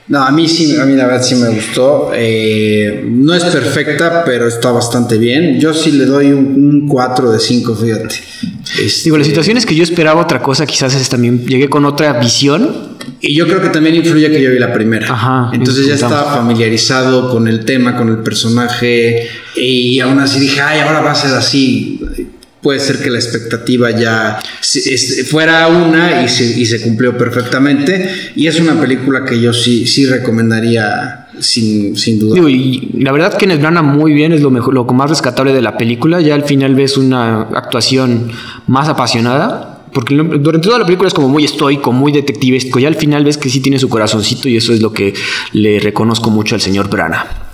No, 0.09 0.23
a 0.23 0.33
mí 0.33 0.49
sí, 0.49 0.77
a 0.77 0.85
mí 0.85 0.95
la 0.95 1.07
verdad 1.07 1.23
sí 1.23 1.37
me 1.37 1.49
gustó. 1.49 2.11
Eh, 2.15 3.05
no 3.07 3.35
es 3.35 3.45
perfecta, 3.45 4.25
pero 4.25 4.49
está 4.49 4.73
bastante 4.73 5.17
bien. 5.17 5.61
Yo 5.61 5.73
sí 5.73 5.93
le 5.93 6.07
doy 6.07 6.33
un, 6.33 6.87
4 6.89 7.31
de 7.31 7.39
5, 7.39 7.77
fíjate. 7.77 8.17
Este, 8.83 9.05
Digo, 9.05 9.19
la 9.19 9.25
situación 9.25 9.57
es 9.57 9.65
que 9.65 9.75
yo 9.75 9.85
esperaba 9.85 10.21
otra 10.21 10.43
cosa, 10.43 10.67
quizás 10.67 10.95
es 10.95 11.09
también 11.09 11.45
llegué 11.47 11.69
con 11.69 11.85
otra 11.85 12.19
visión 12.19 12.97
Y 13.21 13.35
yo 13.35 13.47
creo 13.47 13.63
que 13.63 13.69
también 13.69 13.95
influye 13.95 14.31
que 14.31 14.43
yo 14.43 14.51
vi 14.51 14.59
la 14.59 14.73
primera. 14.73 15.07
Ajá, 15.13 15.51
Entonces 15.53 15.87
ya 15.87 15.95
estaba 15.95 16.35
familiarizado 16.35 17.31
con 17.31 17.47
el 17.47 17.65
tema, 17.65 17.97
con 17.97 18.09
el 18.09 18.19
personaje. 18.19 19.29
Y 19.55 20.01
aún 20.01 20.19
así 20.19 20.41
dije, 20.41 20.61
ay, 20.61 20.81
ahora 20.81 21.01
va 21.01 21.13
a 21.13 21.15
ser 21.15 21.33
así. 21.35 22.01
Puede 22.63 22.79
ser 22.79 23.03
que 23.03 23.11
la 23.11 23.19
expectativa 23.19 23.91
ya 23.91 24.39
fuera 25.29 25.67
una 25.67 26.23
y 26.23 26.29
se, 26.29 26.45
y 26.45 26.65
se 26.65 26.81
cumplió 26.81 27.19
perfectamente. 27.19 28.09
Y 28.37 28.47
es 28.47 28.61
una 28.61 28.81
película 28.81 29.25
que 29.25 29.41
yo 29.41 29.53
sí, 29.53 29.85
sí 29.87 30.07
recomendaría 30.07 31.27
sin, 31.41 31.97
sin 31.97 32.21
duda. 32.21 32.35
Digo, 32.35 32.49
y 32.49 32.91
la 33.01 33.11
verdad 33.11 33.37
que 33.37 33.47
Branagh 33.57 33.85
muy 33.85 34.13
bien, 34.13 34.33
es 34.33 34.43
lo 34.43 34.51
mejor, 34.51 34.75
lo 34.75 34.85
más 34.85 35.11
rescatable 35.11 35.53
de 35.53 35.61
la 35.61 35.77
película. 35.77 36.21
Ya 36.21 36.37
al 36.37 36.45
final 36.45 36.77
ves 36.77 36.97
una 36.97 37.43
actuación 37.43 38.31
más 38.69 38.89
apasionada. 38.89 39.69
Porque 39.93 40.15
durante 40.15 40.69
toda 40.69 40.79
la 40.79 40.87
película 40.87 41.09
es 41.09 41.15
como 41.15 41.29
muy 41.29 41.45
estoico, 41.45 41.93
muy 41.93 42.13
detectivesco. 42.13 42.79
Ya 42.79 42.89
al 42.89 42.95
final 42.95 43.25
ves 43.25 43.37
que 43.37 43.51
sí 43.51 43.61
tiene 43.61 43.79
su 43.79 43.91
corazoncito 43.91 44.49
y 44.49 44.57
eso 44.57 44.73
es 44.73 44.81
lo 44.81 44.93
que 44.93 45.13
le 45.53 45.81
reconozco 45.81 46.31
mucho 46.31 46.55
al 46.55 46.63
señor 46.63 46.89
Branagh. 46.89 47.52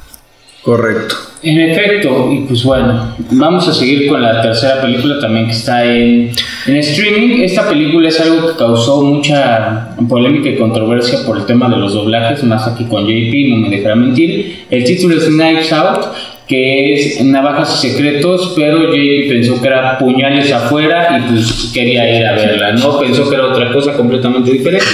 Correcto. 0.69 1.15
En 1.43 1.59
efecto, 1.61 2.31
y 2.31 2.41
pues 2.41 2.63
bueno, 2.63 3.15
vamos 3.31 3.67
a 3.67 3.73
seguir 3.73 4.07
con 4.07 4.21
la 4.21 4.43
tercera 4.43 4.83
película 4.83 5.19
también 5.19 5.47
que 5.47 5.53
está 5.53 5.83
en, 5.83 6.31
en 6.67 6.77
streaming. 6.77 7.41
Esta 7.41 7.67
película 7.67 8.07
es 8.07 8.21
algo 8.21 8.49
que 8.49 8.55
causó 8.59 9.01
mucha 9.01 9.97
polémica 10.07 10.51
y 10.51 10.59
controversia 10.59 11.21
por 11.25 11.39
el 11.39 11.47
tema 11.47 11.71
de 11.71 11.77
los 11.77 11.95
doblajes, 11.95 12.45
más 12.45 12.69
aquí 12.69 12.85
con 12.85 13.07
JP, 13.07 13.49
no 13.49 13.57
me 13.57 13.71
dejará 13.71 13.95
mentir. 13.95 14.67
El 14.69 14.85
título 14.85 15.17
es 15.17 15.25
Knives 15.29 15.73
Out, 15.73 16.05
que 16.49 16.95
es 16.95 17.23
Navajas 17.25 17.75
y 17.85 17.89
Secretos, 17.91 18.55
pero 18.57 18.79
JP 18.91 19.29
pensó 19.29 19.61
que 19.61 19.69
era 19.69 19.99
Puñales 19.99 20.51
afuera 20.51 21.19
y 21.19 21.31
pues 21.33 21.71
quería 21.75 22.09
ir 22.19 22.27
a 22.27 22.33
verla, 22.33 22.73
¿no? 22.73 22.99
Pensó 22.99 23.29
que 23.29 23.35
era 23.37 23.45
otra 23.47 23.71
cosa 23.73 23.93
completamente 23.93 24.51
diferente 24.53 24.87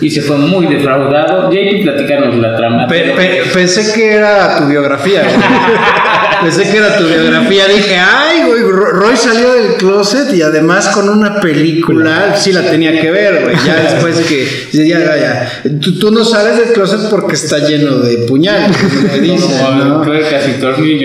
y 0.00 0.10
se 0.10 0.20
fue 0.22 0.36
muy 0.36 0.66
defraudado. 0.66 1.48
JP, 1.50 1.82
platicarnos 1.82 2.34
la 2.36 2.56
trama. 2.56 2.86
Pe- 2.88 3.12
pe- 3.16 3.42
pensé 3.54 3.94
que 3.94 4.14
era 4.14 4.58
tu 4.58 4.66
biografía. 4.66 5.22
pensé 6.42 6.62
que 6.70 6.76
era 6.76 6.96
tu 6.96 7.04
biografía. 7.04 7.66
Dije, 7.68 7.96
ay, 7.96 8.42
güey, 8.48 8.62
Ro- 8.62 8.90
Roy 8.92 9.16
salió 9.16 9.52
del 9.52 9.74
closet 9.74 10.32
y 10.34 10.42
además 10.42 10.88
con 10.88 11.08
una 11.08 11.40
película. 11.40 12.36
Sí 12.36 12.52
la 12.52 12.62
tenía 12.62 13.00
que 13.00 13.10
ver, 13.10 13.42
güey. 13.44 13.56
Ya 13.66 13.76
después 13.92 14.16
que. 14.26 14.46
Ya, 14.72 14.84
ya, 14.84 15.16
ya. 15.16 15.62
Tú, 15.80 15.98
tú 15.98 16.10
no 16.10 16.24
sales 16.24 16.56
del 16.58 16.72
closet 16.72 17.08
porque 17.10 17.34
está 17.34 17.58
lleno 17.58 17.98
de 17.98 18.18
puñales, 18.26 18.76
¿no? 19.26 20.04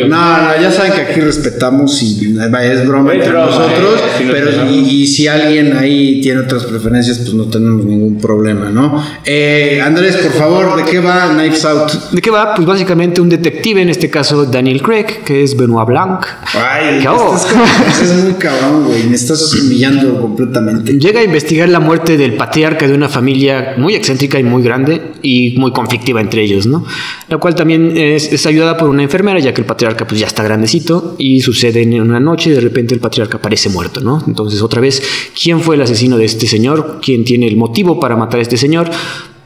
No, 0.07 0.37
no, 0.41 0.61
ya 0.61 0.71
saben 0.71 0.93
que 0.93 1.01
aquí 1.01 1.19
respetamos 1.21 2.01
y 2.03 2.33
vaya, 2.49 2.73
es 2.73 2.87
broma 2.87 3.13
entre 3.13 3.31
nosotros, 3.31 4.01
eh, 4.19 4.27
pero 4.31 4.51
y 4.71 5.07
si 5.07 5.27
alguien 5.27 5.75
ahí 5.77 6.21
tiene 6.21 6.41
otras 6.41 6.65
preferencias, 6.65 7.19
pues 7.19 7.33
no 7.33 7.45
tenemos 7.45 7.85
ningún 7.85 8.19
problema, 8.19 8.69
¿no? 8.69 9.03
Eh, 9.25 9.81
Andrés, 9.83 10.17
por 10.17 10.33
favor, 10.33 10.75
¿de 10.83 10.89
qué 10.89 10.99
va 10.99 11.29
Knives 11.33 11.65
Out? 11.65 11.91
¿De 12.11 12.21
qué 12.21 12.29
va? 12.31 12.53
Pues 12.55 12.67
básicamente 12.67 13.21
un 13.21 13.29
detective, 13.29 13.81
en 13.81 13.89
este 13.89 14.09
caso 14.09 14.45
Daniel 14.45 14.81
Craig, 14.81 15.05
que 15.21 15.43
es 15.43 15.55
Benoit 15.55 15.87
Blanc. 15.87 16.25
Ay, 16.53 16.99
¿Qué 17.01 17.07
hago? 17.07 17.35
estás, 17.35 17.51
como- 17.51 17.65
estás 17.65 18.23
muy 18.23 18.33
cabrón, 18.33 18.85
güey, 18.87 19.03
me 19.05 19.15
estás 19.15 19.53
humillando 19.55 20.19
completamente. 20.19 20.93
Llega 20.93 21.19
a 21.21 21.23
investigar 21.23 21.69
la 21.69 21.79
muerte 21.79 22.17
del 22.17 22.33
patriarca 22.35 22.87
de 22.87 22.93
una 22.93 23.09
familia 23.09 23.75
muy 23.77 23.95
excéntrica 23.95 24.39
y 24.39 24.43
muy 24.43 24.63
grande 24.63 25.01
y 25.21 25.55
muy 25.57 25.71
conflictiva 25.71 26.21
entre 26.21 26.43
ellos, 26.43 26.65
¿no? 26.65 26.85
La 27.29 27.37
cual 27.37 27.55
también 27.55 27.93
es, 27.95 28.31
es 28.31 28.45
ayudada 28.45 28.77
por 28.77 28.89
una 28.89 29.03
enfermera, 29.03 29.39
ya 29.39 29.53
que 29.53 29.61
el 29.61 29.67
patriarca 29.67 30.05
pues 30.07 30.19
ya 30.19 30.27
está 30.27 30.43
grandecito 30.43 31.15
y 31.17 31.41
sucede 31.41 31.81
en 31.81 31.99
una 32.01 32.19
noche 32.19 32.49
y 32.49 32.53
de 32.53 32.61
repente 32.61 32.93
el 32.93 32.99
patriarca 32.99 33.37
aparece 33.37 33.69
muerto, 33.69 34.01
¿no? 34.01 34.23
Entonces 34.27 34.61
otra 34.61 34.81
vez, 34.81 35.01
¿quién 35.41 35.61
fue 35.61 35.75
el 35.75 35.81
asesino 35.81 36.17
de 36.17 36.25
este 36.25 36.47
señor? 36.47 36.99
¿Quién 37.03 37.23
tiene 37.23 37.47
el 37.47 37.57
motivo 37.57 37.99
para 37.99 38.15
matar 38.15 38.39
a 38.39 38.41
este 38.43 38.57
señor? 38.57 38.89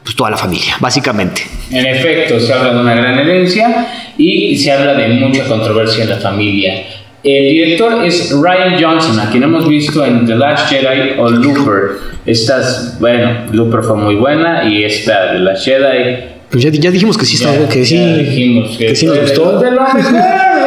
Pues 0.03 0.15
toda 0.15 0.29
la 0.29 0.37
familia, 0.37 0.75
básicamente. 0.79 1.41
En 1.71 1.83
efecto, 1.87 2.39
se 2.39 2.53
habla 2.53 2.75
de 2.75 2.79
una 2.81 2.93
gran 2.93 3.17
herencia 3.17 3.87
y 4.17 4.55
se 4.57 4.71
habla 4.71 4.93
de 4.95 5.07
mucha 5.09 5.45
controversia 5.47 6.03
en 6.03 6.09
la 6.09 6.17
familia. 6.17 6.83
El 7.23 7.49
director 7.49 8.05
es 8.05 8.31
Ryan 8.31 8.79
Johnson, 8.81 9.19
a 9.19 9.31
quien 9.31 9.41
hemos 9.43 9.67
visto 9.67 10.05
en 10.05 10.25
The 10.27 10.35
Last 10.35 10.69
Jedi 10.69 11.13
o 11.17 11.29
Looper. 11.29 11.81
Estas, 12.25 12.97
bueno, 12.99 13.45
Looper 13.51 13.81
fue 13.81 13.97
muy 13.97 14.15
buena 14.15 14.63
y 14.69 14.83
esta 14.83 15.31
The 15.33 15.39
Last 15.39 15.65
Jedi. 15.65 16.17
Pues 16.51 16.63
ya, 16.63 16.69
ya 16.69 16.91
dijimos 16.91 17.17
que 17.17 17.25
sí, 17.25 17.37
ya- 17.37 17.51
estaba, 17.51 17.67
que 17.67 17.83
sí, 17.83 17.95
ya 17.97 18.17
dijimos 18.17 18.77
que 18.77 18.95
sí 18.95 19.05
nos 19.07 19.19
gustó. 19.21 19.59
de 19.59 19.71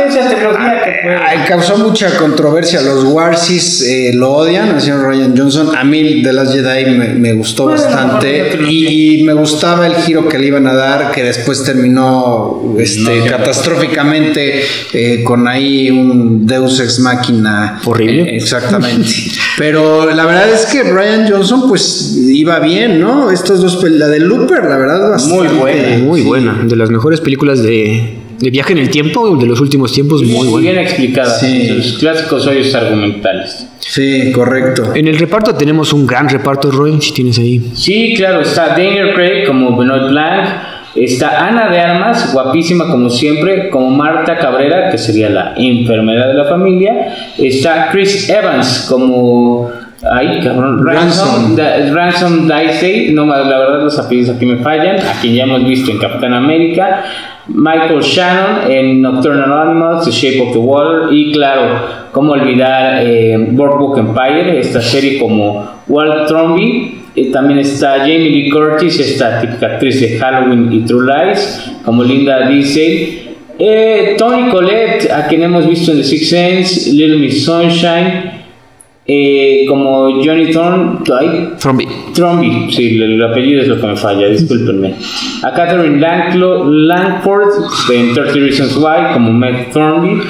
esa 0.09 0.28
trilogía 0.28 0.82
que 0.84 0.90
fue. 1.02 1.16
Ay, 1.16 1.38
causó 1.48 1.78
mucha 1.78 2.16
controversia. 2.16 2.80
Los 2.82 3.04
Warsis 3.04 3.82
eh, 3.82 4.12
lo 4.14 4.32
odian, 4.32 4.68
el 4.74 4.80
señor 4.80 5.04
Ryan 5.06 5.34
Johnson. 5.36 5.76
A 5.76 5.84
mí 5.84 6.22
de 6.22 6.32
las 6.32 6.52
Jedi 6.52 6.86
me, 6.96 7.09
me 7.14 7.32
gustó 7.34 7.64
Bueno, 7.64 7.80
bastante. 7.82 8.59
Y, 8.68 9.20
y 9.20 9.22
me 9.24 9.32
gustaba 9.34 9.86
el 9.86 9.94
giro 9.96 10.28
que 10.28 10.38
le 10.38 10.46
iban 10.48 10.66
a 10.66 10.74
dar, 10.74 11.12
que 11.12 11.22
después 11.22 11.62
terminó 11.64 12.74
este, 12.78 13.24
catastróficamente 13.26 14.62
eh, 14.92 15.22
con 15.24 15.46
ahí 15.48 15.90
un 15.90 16.46
Deus 16.46 16.80
Ex 16.80 16.98
Máquina. 17.00 17.80
Horrible. 17.84 18.22
Eh, 18.22 18.36
exactamente. 18.36 19.09
Pero 19.59 20.11
la 20.12 20.24
verdad 20.26 20.48
es 20.52 20.66
que 20.66 20.82
Ryan 20.82 21.30
Johnson, 21.30 21.68
pues 21.68 22.16
iba 22.28 22.59
bien, 22.61 23.00
¿no? 23.00 23.30
Estos 23.30 23.61
dos, 23.61 23.82
la 23.90 24.09
de 24.09 24.20
Looper, 24.20 24.64
la 24.64 24.76
verdad, 24.76 25.11
bastante. 25.11 25.48
Muy 25.48 25.59
buena. 25.59 25.98
Muy 25.98 26.20
Sí. 26.20 26.26
buena, 26.26 26.59
de 26.64 26.74
las 26.76 26.90
mejores 26.90 27.20
películas 27.20 27.62
de, 27.62 28.17
de 28.39 28.51
viaje 28.51 28.72
en 28.72 28.78
el 28.78 28.91
tiempo 28.91 29.36
de 29.36 29.47
los 29.47 29.61
últimos 29.61 29.93
tiempos, 29.93 30.22
muy 30.22 30.32
Muy 30.32 30.49
buena. 30.49 30.70
bien 30.70 30.82
explicada. 30.82 31.30
Sí. 31.39 31.68
Sus 31.82 31.99
clásicos 31.99 32.47
hoyos 32.47 32.74
argumentales. 32.74 33.66
Sí, 33.78 34.30
correcto. 34.32 34.95
En 34.95 35.09
el 35.09 35.18
reparto 35.18 35.55
tenemos 35.55 35.93
un 35.93 36.07
gran 36.07 36.28
reparto, 36.28 36.70
Roy, 36.70 37.01
si 37.01 37.12
tienes 37.14 37.39
ahí. 37.39 37.70
Sí, 37.74 38.14
claro, 38.16 38.41
está 38.43 38.68
Daniel 38.68 39.14
Craig 39.14 39.47
como 39.47 39.76
Benoit 39.76 40.11
Blanc, 40.11 40.49
está 40.95 41.47
Ana 41.47 41.70
de 41.70 41.80
Armas, 41.80 42.32
guapísima 42.32 42.89
como 42.91 43.09
siempre, 43.11 43.70
como 43.70 43.91
Marta 43.91 44.36
Cabrera, 44.39 44.91
que 44.91 44.99
sería 44.99 45.28
la 45.30 45.55
enfermera 45.57 46.26
de 46.28 46.34
la 46.34 46.45
familia, 46.45 47.14
está 47.39 47.89
Chris 47.91 48.28
Evans 48.28 48.86
como... 48.89 49.70
Ay, 50.12 50.39
cabrón, 50.45 50.86
Ransom. 50.86 51.28
Ransom, 51.28 51.57
Da- 51.57 51.93
Ransom 51.93 52.49
Dicey, 52.49 53.12
no, 53.12 53.26
la 53.26 53.43
verdad 53.59 53.82
los 53.82 53.99
apellidos 53.99 54.36
aquí 54.36 54.47
me 54.47 54.59
fallan, 54.59 54.97
a 55.01 55.20
quien 55.20 55.34
ya 55.34 55.43
hemos 55.43 55.64
visto 55.66 55.91
en 55.91 55.99
Capitán 55.99 56.34
América, 56.34 57.03
Michael 57.49 58.03
Shannon 58.03 58.70
en 58.70 59.01
Nocturnal 59.01 59.53
Animals, 59.53 60.05
The 60.05 60.11
Shape 60.11 60.40
of 60.42 60.53
the 60.53 60.59
Water 60.59 61.12
y 61.12 61.32
claro, 61.32 62.09
cómo 62.12 62.32
olvidar 62.32 63.01
eh, 63.03 63.36
Boardwalk 63.51 63.99
Empire, 63.99 64.61
esta 64.61 64.80
serie 64.82 65.18
como 65.18 65.66
Walt 65.88 66.26
Tromby, 66.26 67.01
eh, 67.16 67.30
también 67.32 67.59
está 67.59 67.99
Jamie 68.01 68.30
Lee 68.30 68.51
Curtis, 68.51 69.01
esta 69.01 69.40
típica 69.40 69.66
actriz 69.66 70.01
de 70.01 70.18
Halloween 70.18 70.72
y 70.72 70.80
True 70.80 71.07
Lies, 71.07 71.72
como 71.84 72.05
Linda 72.05 72.49
Dice. 72.49 73.28
Eh, 73.59 74.14
Tony 74.16 74.51
Collette, 74.51 75.11
a 75.11 75.26
quien 75.26 75.42
hemos 75.42 75.66
visto 75.66 75.90
en 75.90 75.99
The 75.99 76.05
Sixth 76.05 76.30
Sense, 76.30 76.92
Little 76.92 77.16
Miss 77.16 77.44
Sunshine, 77.44 78.38
eh, 79.11 79.64
como 79.66 80.22
Johnny 80.22 80.50
Thorne, 80.52 80.98
ay, 81.18 81.48
Fromby. 81.56 81.88
Tromby, 82.14 82.70
sí, 82.70 82.96
el, 83.00 83.14
el 83.14 83.22
apellido 83.24 83.62
es 83.62 83.68
lo 83.68 83.80
que 83.80 83.86
me 83.86 83.96
falla, 83.96 84.28
discúlpenme. 84.28 84.94
A 85.42 85.52
Catherine 85.54 85.98
Langlo- 85.98 86.64
Langford 86.70 87.48
en 87.92 88.12
30 88.12 88.32
Reasons 88.34 88.76
Why 88.76 89.12
como 89.14 89.32
Meg 89.32 89.72
Thornby. 89.72 90.20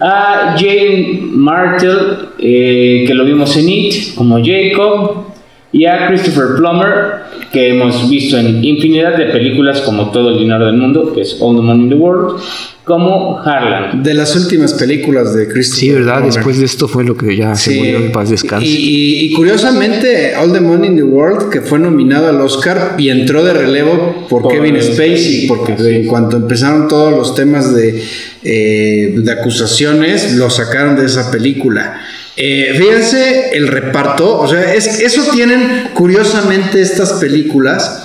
A 0.00 0.54
Jane 0.56 1.18
Martell, 1.32 1.98
eh, 2.38 3.02
que 3.06 3.14
lo 3.14 3.24
vimos 3.24 3.56
en 3.56 3.68
It, 3.68 4.14
como 4.14 4.38
Jacob. 4.44 5.24
Y 5.72 5.84
a 5.84 6.06
Christopher 6.06 6.56
Plummer, 6.56 7.14
que 7.52 7.70
hemos 7.70 8.08
visto 8.10 8.36
en 8.38 8.62
infinidad 8.62 9.16
de 9.16 9.26
películas 9.26 9.80
como 9.80 10.10
Todo 10.10 10.30
el 10.30 10.38
dinero 10.38 10.66
del 10.66 10.76
mundo, 10.76 11.12
que 11.14 11.22
es 11.22 11.36
All 11.40 11.56
the 11.56 11.62
Money 11.62 11.84
in 11.84 11.88
the 11.90 11.94
World, 11.94 12.40
como 12.84 13.38
Harlan. 13.38 14.02
De 14.02 14.14
las 14.14 14.34
últimas 14.36 14.72
películas 14.74 15.34
de 15.34 15.46
Christopher 15.48 15.78
Sí, 15.80 15.90
¿verdad? 15.92 16.22
Después 16.22 16.58
de 16.58 16.64
esto 16.64 16.88
fue 16.88 17.04
lo 17.04 17.16
que 17.16 17.36
ya 17.36 17.54
se 17.54 17.72
Sí. 17.72 17.78
murió 17.78 17.98
en 17.98 18.12
paz 18.12 18.30
descanse. 18.30 18.66
Y, 18.66 18.70
y- 18.76 19.20
y 19.26 19.32
curiosamente, 19.32 20.34
All 20.36 20.52
the 20.52 20.60
Money 20.60 20.90
in 20.90 20.96
the 20.96 21.02
World, 21.02 21.50
que 21.50 21.60
fue 21.60 21.78
nominado 21.78 22.28
al 22.28 22.40
Oscar 22.40 22.94
y 22.98 23.10
entró 23.10 23.44
de 23.44 23.52
relevo 23.52 24.26
por, 24.28 24.42
Por 24.42 24.52
Kevin 24.52 24.76
Spacey, 24.80 24.94
Spacey, 24.94 25.46
porque 25.48 25.72
así 25.74 25.88
en 25.94 26.06
cuanto 26.06 26.36
empezaron 26.38 26.88
todos 26.88 27.12
los 27.12 27.34
temas 27.34 27.74
de, 27.74 28.02
eh, 28.42 29.14
de 29.18 29.32
acusaciones, 29.32 30.34
lo 30.36 30.48
sacaron 30.50 30.96
de 30.96 31.04
esa 31.06 31.30
película. 31.30 32.00
Eh, 32.40 32.72
fíjense 32.78 33.50
el 33.56 33.66
reparto, 33.66 34.38
o 34.38 34.46
sea, 34.46 34.72
es, 34.72 35.00
eso 35.00 35.24
tienen 35.32 35.90
curiosamente 35.92 36.80
estas 36.80 37.14
películas 37.14 38.04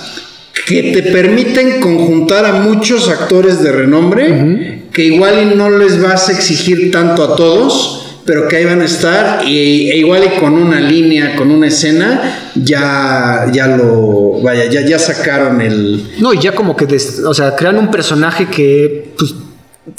que 0.66 0.90
te 0.92 1.02
permiten 1.12 1.80
conjuntar 1.80 2.44
a 2.44 2.52
muchos 2.54 3.08
actores 3.08 3.62
de 3.62 3.70
renombre, 3.70 4.82
que 4.92 5.04
igual 5.04 5.34
y 5.52 5.54
no 5.54 5.70
les 5.70 6.02
vas 6.02 6.28
a 6.28 6.32
exigir 6.32 6.90
tanto 6.90 7.22
a 7.22 7.36
todos, 7.36 8.00
pero 8.24 8.48
que 8.48 8.56
ahí 8.56 8.64
van 8.64 8.80
a 8.80 8.86
estar, 8.86 9.46
y, 9.46 9.90
e 9.90 9.98
igual 9.98 10.22
y 10.24 10.40
con 10.40 10.54
una 10.54 10.80
línea, 10.80 11.36
con 11.36 11.50
una 11.52 11.68
escena, 11.68 12.50
ya, 12.56 13.46
ya 13.52 13.68
lo, 13.68 14.40
vaya, 14.42 14.64
ya, 14.64 14.80
ya 14.84 14.98
sacaron 14.98 15.60
el... 15.60 16.02
No, 16.18 16.32
y 16.34 16.40
ya 16.40 16.52
como 16.56 16.74
que, 16.76 16.86
des- 16.86 17.20
o 17.24 17.34
sea, 17.34 17.54
crean 17.54 17.76
un 17.78 17.90
personaje 17.90 18.46
que, 18.48 19.12
pues, 19.18 19.34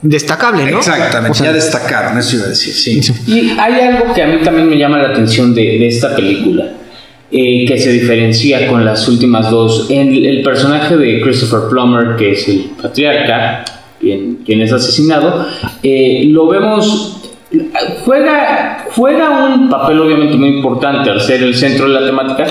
destacable, 0.02 0.72
¿no? 0.72 0.78
Exactamente, 0.80 1.32
O 1.32 1.34
sea, 1.34 1.48
ya 1.48 1.54
destacaron, 1.54 2.18
eso 2.18 2.38
iba 2.38 2.46
a 2.46 2.50
decir, 2.50 2.74
sí. 2.74 3.02
Y 3.28 3.52
hay 3.60 3.74
algo 3.82 4.14
que 4.14 4.24
a 4.24 4.28
mí 4.28 4.38
también 4.44 4.70
me 4.70 4.78
llama 4.78 4.98
la 4.98 5.10
atención 5.10 5.54
de, 5.54 5.62
de 5.62 5.88
esta 5.88 6.16
película. 6.16 6.66
eh, 7.32 7.66
que 7.68 7.78
se 7.78 7.92
diferencia 7.92 8.68
con 8.68 8.86
las 8.86 9.08
últimas 9.08 9.50
dos. 9.50 9.88
En 9.90 10.14
el 10.14 10.42
personaje 10.42 10.96
de 10.96 11.20
Christopher 11.22 11.70
Plummer, 11.70 12.16
que 12.16 12.32
es 12.32 12.48
el 12.48 12.72
patriarca, 12.82 13.66
quien, 14.00 14.38
quien 14.46 14.62
es 14.62 14.72
asesinado, 14.72 15.46
eh, 15.84 16.26
lo 16.28 16.48
vemos 16.48 17.22
juega, 18.04 18.86
juega 18.96 19.48
un 19.56 19.70
papel 19.70 20.00
obviamente 20.00 20.36
muy 20.38 20.50
importante 20.50 21.10
al 21.10 21.20
ser 21.22 21.42
el 21.44 21.56
centro 21.56 21.88
de 21.88 22.00
la 22.00 22.06
temática, 22.06 22.46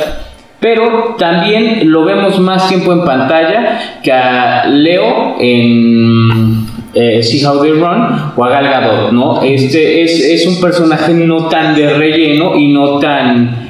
pero 0.61 1.15
también 1.19 1.91
lo 1.91 2.05
vemos 2.05 2.39
más 2.41 2.69
tiempo 2.69 2.93
en 2.93 3.05
pantalla 3.05 4.01
que 4.03 4.11
a 4.13 4.67
Leo 4.67 5.37
en 5.39 6.67
eh, 6.95 7.23
See 7.23 7.45
How 7.45 7.61
They 7.61 7.73
Run 7.73 8.33
o 8.37 8.45
a 8.45 8.49
Gal 8.49 8.65
Gadot, 8.65 9.13
¿no? 9.13 9.43
Este 9.43 10.03
es, 10.03 10.21
es 10.21 10.47
un 10.47 10.61
personaje 10.61 11.13
no 11.13 11.49
tan 11.49 11.75
de 11.75 11.95
relleno 11.95 12.57
y 12.57 12.73
no 12.73 12.99
tan 12.99 13.65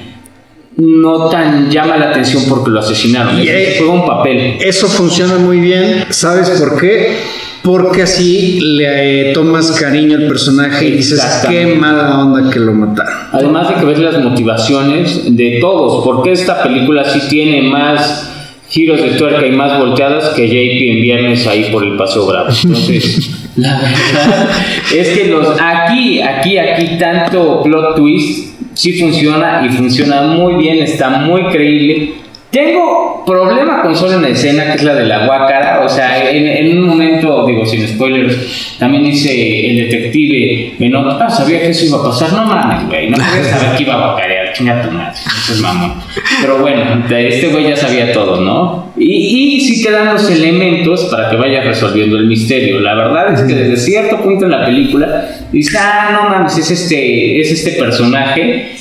no 0.76 1.28
tan 1.28 1.70
llama 1.70 1.96
la 1.96 2.10
atención 2.10 2.42
porque 2.48 2.70
lo 2.70 2.80
asesinaron. 2.80 3.40
Y 3.40 3.46
juega 3.78 3.92
un 3.92 4.06
papel. 4.06 4.56
Eso 4.60 4.88
funciona 4.88 5.36
muy 5.36 5.60
bien. 5.60 6.04
¿Sabes 6.10 6.50
por 6.50 6.80
qué? 6.80 7.16
Porque 7.62 8.02
así 8.02 8.60
le 8.60 9.30
eh, 9.30 9.32
tomas 9.32 9.70
cariño 9.80 10.18
al 10.18 10.26
personaje 10.26 10.86
y 10.86 10.90
dices 10.92 11.24
qué 11.48 11.76
mala 11.76 12.18
onda 12.18 12.50
que 12.50 12.60
lo 12.60 12.72
mataron. 12.72 13.14
Además 13.32 13.68
de 13.70 13.74
que 13.76 13.84
ves 13.86 13.98
las 14.00 14.22
motivaciones 14.22 15.34
de 15.34 15.58
todos, 15.60 16.04
porque 16.04 16.32
esta 16.32 16.62
película 16.62 17.04
sí 17.04 17.20
tiene 17.28 17.62
más 17.62 18.33
giros 18.68 19.02
de 19.02 19.10
tuerca 19.10 19.46
y 19.46 19.52
más 19.52 19.78
volteadas 19.78 20.30
que 20.30 20.46
JP 20.46 20.96
en 20.96 21.02
viernes 21.02 21.46
ahí 21.46 21.70
por 21.70 21.84
el 21.84 21.96
Paseo 21.96 22.26
Bravo. 22.26 22.48
Entonces, 22.48 23.30
la 23.56 23.80
verdad 23.80 24.48
es 24.94 25.08
que 25.08 25.26
los 25.26 25.60
aquí, 25.60 26.20
aquí, 26.20 26.58
aquí, 26.58 26.98
tanto 26.98 27.62
plot 27.62 27.96
twist 27.96 28.54
sí 28.74 28.94
funciona 28.94 29.64
y 29.64 29.68
funciona 29.70 30.22
muy 30.22 30.54
bien, 30.62 30.78
está 30.78 31.10
muy 31.10 31.44
creíble 31.44 32.23
tengo 32.54 33.24
problema 33.26 33.82
con 33.82 33.96
solo 33.96 34.18
una 34.18 34.28
escena 34.28 34.66
que 34.66 34.78
es 34.78 34.82
la 34.84 34.94
de 34.94 35.04
la 35.04 35.26
guacara. 35.26 35.84
O 35.84 35.88
sea, 35.88 36.30
en, 36.30 36.78
un 36.78 36.86
momento, 36.86 37.44
digo, 37.46 37.66
sin 37.66 37.86
spoilers, 37.86 38.76
también 38.78 39.02
dice 39.02 39.70
el 39.70 39.76
detective 39.76 40.74
Menot, 40.78 41.20
ah, 41.20 41.28
sabía 41.28 41.60
que 41.60 41.70
eso 41.70 41.86
iba 41.86 41.98
a 41.98 42.04
pasar. 42.04 42.32
No 42.32 42.46
mames, 42.46 42.86
güey, 42.86 43.10
no 43.10 43.16
podía 43.16 43.44
saber 43.44 43.76
que 43.76 43.82
iba 43.82 43.94
a 43.94 44.12
guacarear. 44.12 44.52
Chinga 44.52 44.82
tu 44.82 44.90
madre, 44.92 45.14
eso 45.14 45.52
es 45.52 45.60
mamón. 45.60 45.94
Pero 46.40 46.58
bueno, 46.60 47.04
este 47.10 47.48
güey 47.48 47.68
ya 47.68 47.76
sabía 47.76 48.12
todo, 48.12 48.40
¿no? 48.40 48.92
Y, 48.96 49.56
y 49.56 49.60
sí 49.60 49.82
te 49.82 49.90
dan 49.90 50.14
los 50.14 50.30
elementos 50.30 51.06
para 51.06 51.28
que 51.28 51.36
vayas 51.36 51.66
resolviendo 51.66 52.16
el 52.16 52.26
misterio. 52.26 52.78
La 52.78 52.94
verdad 52.94 53.34
es 53.34 53.40
que 53.40 53.54
desde 53.54 53.76
cierto 53.76 54.22
punto 54.22 54.44
en 54.44 54.52
la 54.52 54.64
película 54.64 55.28
dices, 55.50 55.76
ah, 55.76 56.10
no 56.12 56.28
mames, 56.28 56.56
es 56.56 56.70
este, 56.70 57.40
es 57.40 57.50
este 57.50 57.72
personaje 57.72 58.74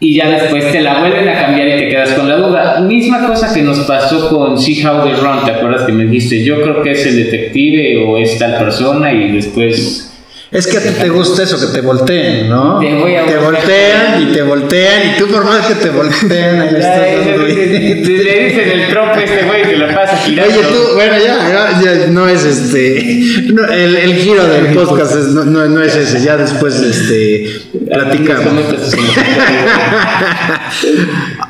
y 0.00 0.14
ya 0.14 0.30
después 0.30 0.70
te 0.70 0.80
la 0.80 1.00
vuelven 1.00 1.28
a 1.28 1.40
cambiar 1.40 1.68
y 1.68 1.76
te 1.76 1.88
quedas 1.88 2.12
con 2.12 2.28
la 2.28 2.36
duda. 2.36 2.80
Misma 2.80 3.26
cosa 3.26 3.52
que 3.52 3.62
nos 3.62 3.80
pasó 3.80 4.28
con 4.28 4.58
See 4.58 4.84
How 4.84 5.02
They 5.04 5.14
Run, 5.14 5.44
¿te 5.44 5.52
acuerdas 5.52 5.82
que 5.82 5.92
me 5.92 6.04
dijiste? 6.04 6.44
Yo 6.44 6.62
creo 6.62 6.82
que 6.82 6.92
es 6.92 7.06
el 7.06 7.16
detective 7.16 8.04
o 8.04 8.16
es 8.18 8.38
tal 8.38 8.56
persona 8.58 9.12
y 9.12 9.32
después 9.32 10.07
es 10.50 10.66
que 10.66 10.78
a 10.78 10.80
ti 10.80 10.88
te 10.98 11.10
gusta 11.10 11.42
eso, 11.42 11.60
que 11.60 11.66
te 11.66 11.82
volteen, 11.82 12.48
¿no? 12.48 12.78
Te, 12.78 12.94
voy 12.94 13.14
a 13.14 13.26
te 13.26 13.36
voltean 13.36 14.22
y 14.22 14.32
te 14.32 14.40
voltean 14.42 15.10
y 15.10 15.18
tú 15.18 15.26
por 15.26 15.44
más 15.44 15.66
que 15.66 15.74
te 15.74 15.90
voltean, 15.90 16.60
ahí 16.60 16.70
le 16.70 16.78
estás 16.78 17.26
dando 17.26 17.44
Le 17.44 18.48
dicen 18.48 18.70
el 18.70 18.88
trope 18.88 19.24
este 19.24 19.44
güey 19.44 19.62
que 19.62 19.76
lo 19.76 19.88
pasa 19.88 20.16
girando. 20.16 20.54
Oye, 20.54 20.66
tú, 20.68 20.94
bueno, 20.94 21.18
ya, 21.18 21.78
ya, 21.82 22.06
no 22.06 22.26
es 22.26 22.44
este, 22.44 23.52
no, 23.52 23.66
el, 23.66 23.96
el, 23.96 24.14
giro 24.14 24.46
del 24.46 24.74
podcast 24.74 25.16
es, 25.16 25.26
no, 25.26 25.44
no, 25.44 25.82
es 25.82 25.94
ese, 25.94 26.22
ya 26.22 26.38
después 26.38 26.80
este, 26.80 27.60
platicamos. 27.90 28.48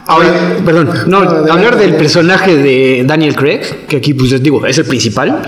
Ahora, 0.06 0.56
perdón, 0.64 0.90
no, 1.06 1.18
hablar 1.18 1.78
del 1.78 1.94
personaje 1.94 2.56
de 2.56 3.04
Daniel 3.06 3.36
Craig, 3.36 3.60
que 3.86 3.98
aquí 3.98 4.14
pues 4.14 4.42
digo, 4.42 4.66
es 4.66 4.78
el 4.78 4.86
principal. 4.86 5.42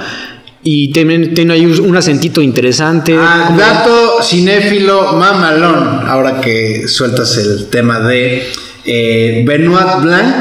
Y 0.63 0.93
también 0.93 1.33
tiene 1.35 1.55
ahí 1.55 1.65
un 1.65 1.97
acentito 1.97 2.43
interesante. 2.43 3.17
Ah, 3.19 3.55
dato 3.57 4.23
cinéfilo 4.23 5.15
mamalón. 5.15 6.07
Ahora 6.07 6.41
que 6.41 6.87
sueltas 6.87 7.37
el 7.39 7.69
tema 7.71 8.01
de 8.01 8.47
eh, 8.85 9.43
Benoit 9.47 10.03
Blanc. 10.03 10.35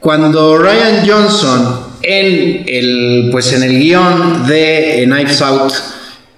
Cuando 0.00 0.58
Ryan 0.58 1.08
Johnson 1.08 1.80
en 2.02 2.64
el, 2.66 3.28
pues 3.30 3.52
en 3.52 3.62
el 3.62 3.78
guion 3.78 4.46
de 4.46 5.04
Knives 5.06 5.40
Out 5.40 5.72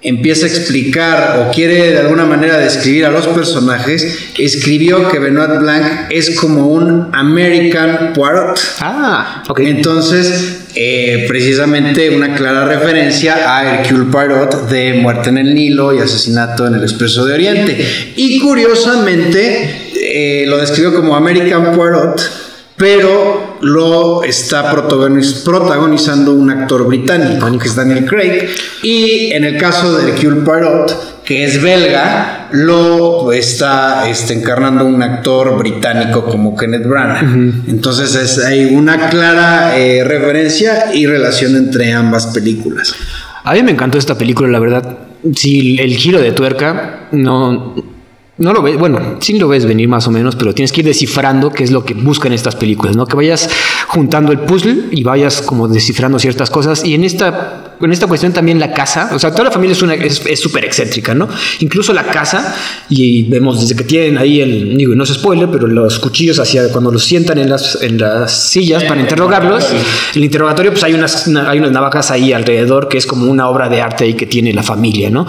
empieza 0.01 0.45
a 0.45 0.49
explicar 0.49 1.39
o 1.39 1.51
quiere 1.51 1.91
de 1.91 1.99
alguna 1.99 2.25
manera 2.25 2.57
describir 2.57 3.05
a 3.05 3.11
los 3.11 3.27
personajes, 3.27 4.31
escribió 4.37 5.09
que 5.09 5.19
Benoit 5.19 5.59
Blanc 5.59 5.85
es 6.09 6.39
como 6.39 6.67
un 6.67 7.09
American 7.13 8.13
Poirot. 8.13 8.59
Ah, 8.79 9.43
ok. 9.49 9.59
Entonces, 9.61 10.67
eh, 10.75 11.25
precisamente 11.27 12.15
una 12.15 12.35
clara 12.35 12.65
referencia 12.65 13.57
a 13.57 13.79
Hercule 13.79 14.11
Poirot 14.11 14.69
de 14.69 14.93
Muerte 14.95 15.29
en 15.29 15.39
el 15.39 15.55
Nilo 15.55 15.93
y 15.93 15.99
Asesinato 15.99 16.67
en 16.67 16.75
el 16.75 16.83
Expreso 16.83 17.25
de 17.25 17.33
Oriente. 17.33 18.13
Y 18.15 18.39
curiosamente, 18.39 19.91
eh, 19.95 20.45
lo 20.47 20.57
describió 20.57 20.93
como 20.93 21.15
American 21.15 21.73
Poirot 21.75 22.47
pero 22.77 23.46
lo 23.61 24.23
está 24.23 24.71
protagonizando 24.71 26.33
un 26.33 26.49
actor 26.49 26.87
británico, 26.87 27.57
que 27.59 27.67
es 27.67 27.75
Daniel 27.75 28.05
Craig, 28.05 28.49
y 28.83 29.31
en 29.31 29.43
el 29.43 29.57
caso 29.57 29.97
de 29.97 30.11
Hercule 30.11 30.41
Poirot, 30.41 31.23
que 31.23 31.43
es 31.43 31.61
belga, 31.61 32.47
lo 32.51 33.33
está, 33.33 34.09
está 34.09 34.33
encarnando 34.33 34.85
un 34.85 35.03
actor 35.03 35.57
británico 35.57 36.23
como 36.23 36.55
Kenneth 36.55 36.87
Branagh. 36.87 37.65
Entonces 37.67 38.43
hay 38.45 38.73
una 38.73 39.09
clara 39.09 39.77
eh, 39.77 40.03
referencia 40.05 40.93
y 40.93 41.05
relación 41.05 41.55
entre 41.55 41.91
ambas 41.91 42.27
películas. 42.27 42.95
A 43.43 43.53
mí 43.53 43.63
me 43.63 43.71
encantó 43.71 43.97
esta 43.97 44.17
película, 44.17 44.47
la 44.49 44.59
verdad. 44.59 44.97
Si 45.35 45.77
el 45.79 45.97
giro 45.97 46.21
de 46.21 46.31
tuerca 46.31 47.07
no 47.11 47.96
no 48.39 48.53
lo 48.53 48.61
ves, 48.61 48.77
bueno, 48.77 49.17
sí 49.19 49.39
lo 49.39 49.47
ves 49.47 49.65
venir 49.65 49.87
más 49.87 50.07
o 50.07 50.11
menos, 50.11 50.35
pero 50.35 50.53
tienes 50.53 50.71
que 50.71 50.81
ir 50.81 50.85
descifrando 50.85 51.51
qué 51.51 51.63
es 51.63 51.71
lo 51.71 51.83
que 51.83 51.95
buscan 51.95 52.33
estas 52.33 52.55
películas, 52.55 52.95
¿no? 52.95 53.07
Que 53.07 53.15
vayas 53.15 53.49
juntando 53.87 54.31
el 54.31 54.39
puzzle 54.39 54.89
y 54.91 55.01
vayas 55.03 55.41
como 55.41 55.67
descifrando 55.67 56.19
ciertas 56.19 56.51
cosas. 56.51 56.85
Y 56.85 56.93
en 56.93 57.03
esta, 57.03 57.75
en 57.81 57.91
esta 57.91 58.05
cuestión 58.05 58.33
también 58.33 58.59
la 58.59 58.73
casa, 58.73 59.09
o 59.13 59.17
sea, 59.17 59.31
toda 59.31 59.45
la 59.45 59.51
familia 59.51 59.73
es 59.73 59.81
una, 59.81 59.95
es 59.95 60.39
súper 60.39 60.65
excéntrica, 60.65 61.15
¿no? 61.15 61.27
Incluso 61.61 61.93
la 61.93 62.03
casa, 62.03 62.55
y 62.89 63.23
vemos 63.23 63.59
desde 63.61 63.75
que 63.75 63.83
tienen 63.83 64.19
ahí 64.19 64.39
el, 64.39 64.77
digo, 64.77 64.93
no 64.93 65.03
es 65.03 65.13
spoiler, 65.13 65.49
pero 65.49 65.65
los 65.65 65.97
cuchillos 65.97 66.37
hacia 66.37 66.71
cuando 66.71 66.91
los 66.91 67.03
sientan 67.03 67.39
en 67.39 67.49
las, 67.49 67.81
en 67.81 67.97
las 67.97 68.49
sillas 68.49 68.83
para 68.83 69.01
interrogarlos, 69.01 69.65
el 70.13 70.23
interrogatorio, 70.23 70.71
pues 70.71 70.83
hay 70.83 70.93
unas, 70.93 71.27
hay 71.27 71.57
unas 71.57 71.71
navajas 71.71 72.11
ahí 72.11 72.33
alrededor 72.33 72.87
que 72.87 72.99
es 72.99 73.07
como 73.07 73.25
una 73.25 73.49
obra 73.49 73.67
de 73.67 73.81
arte 73.81 74.03
ahí 74.03 74.13
que 74.13 74.27
tiene 74.27 74.53
la 74.53 74.61
familia, 74.61 75.09
¿no? 75.09 75.25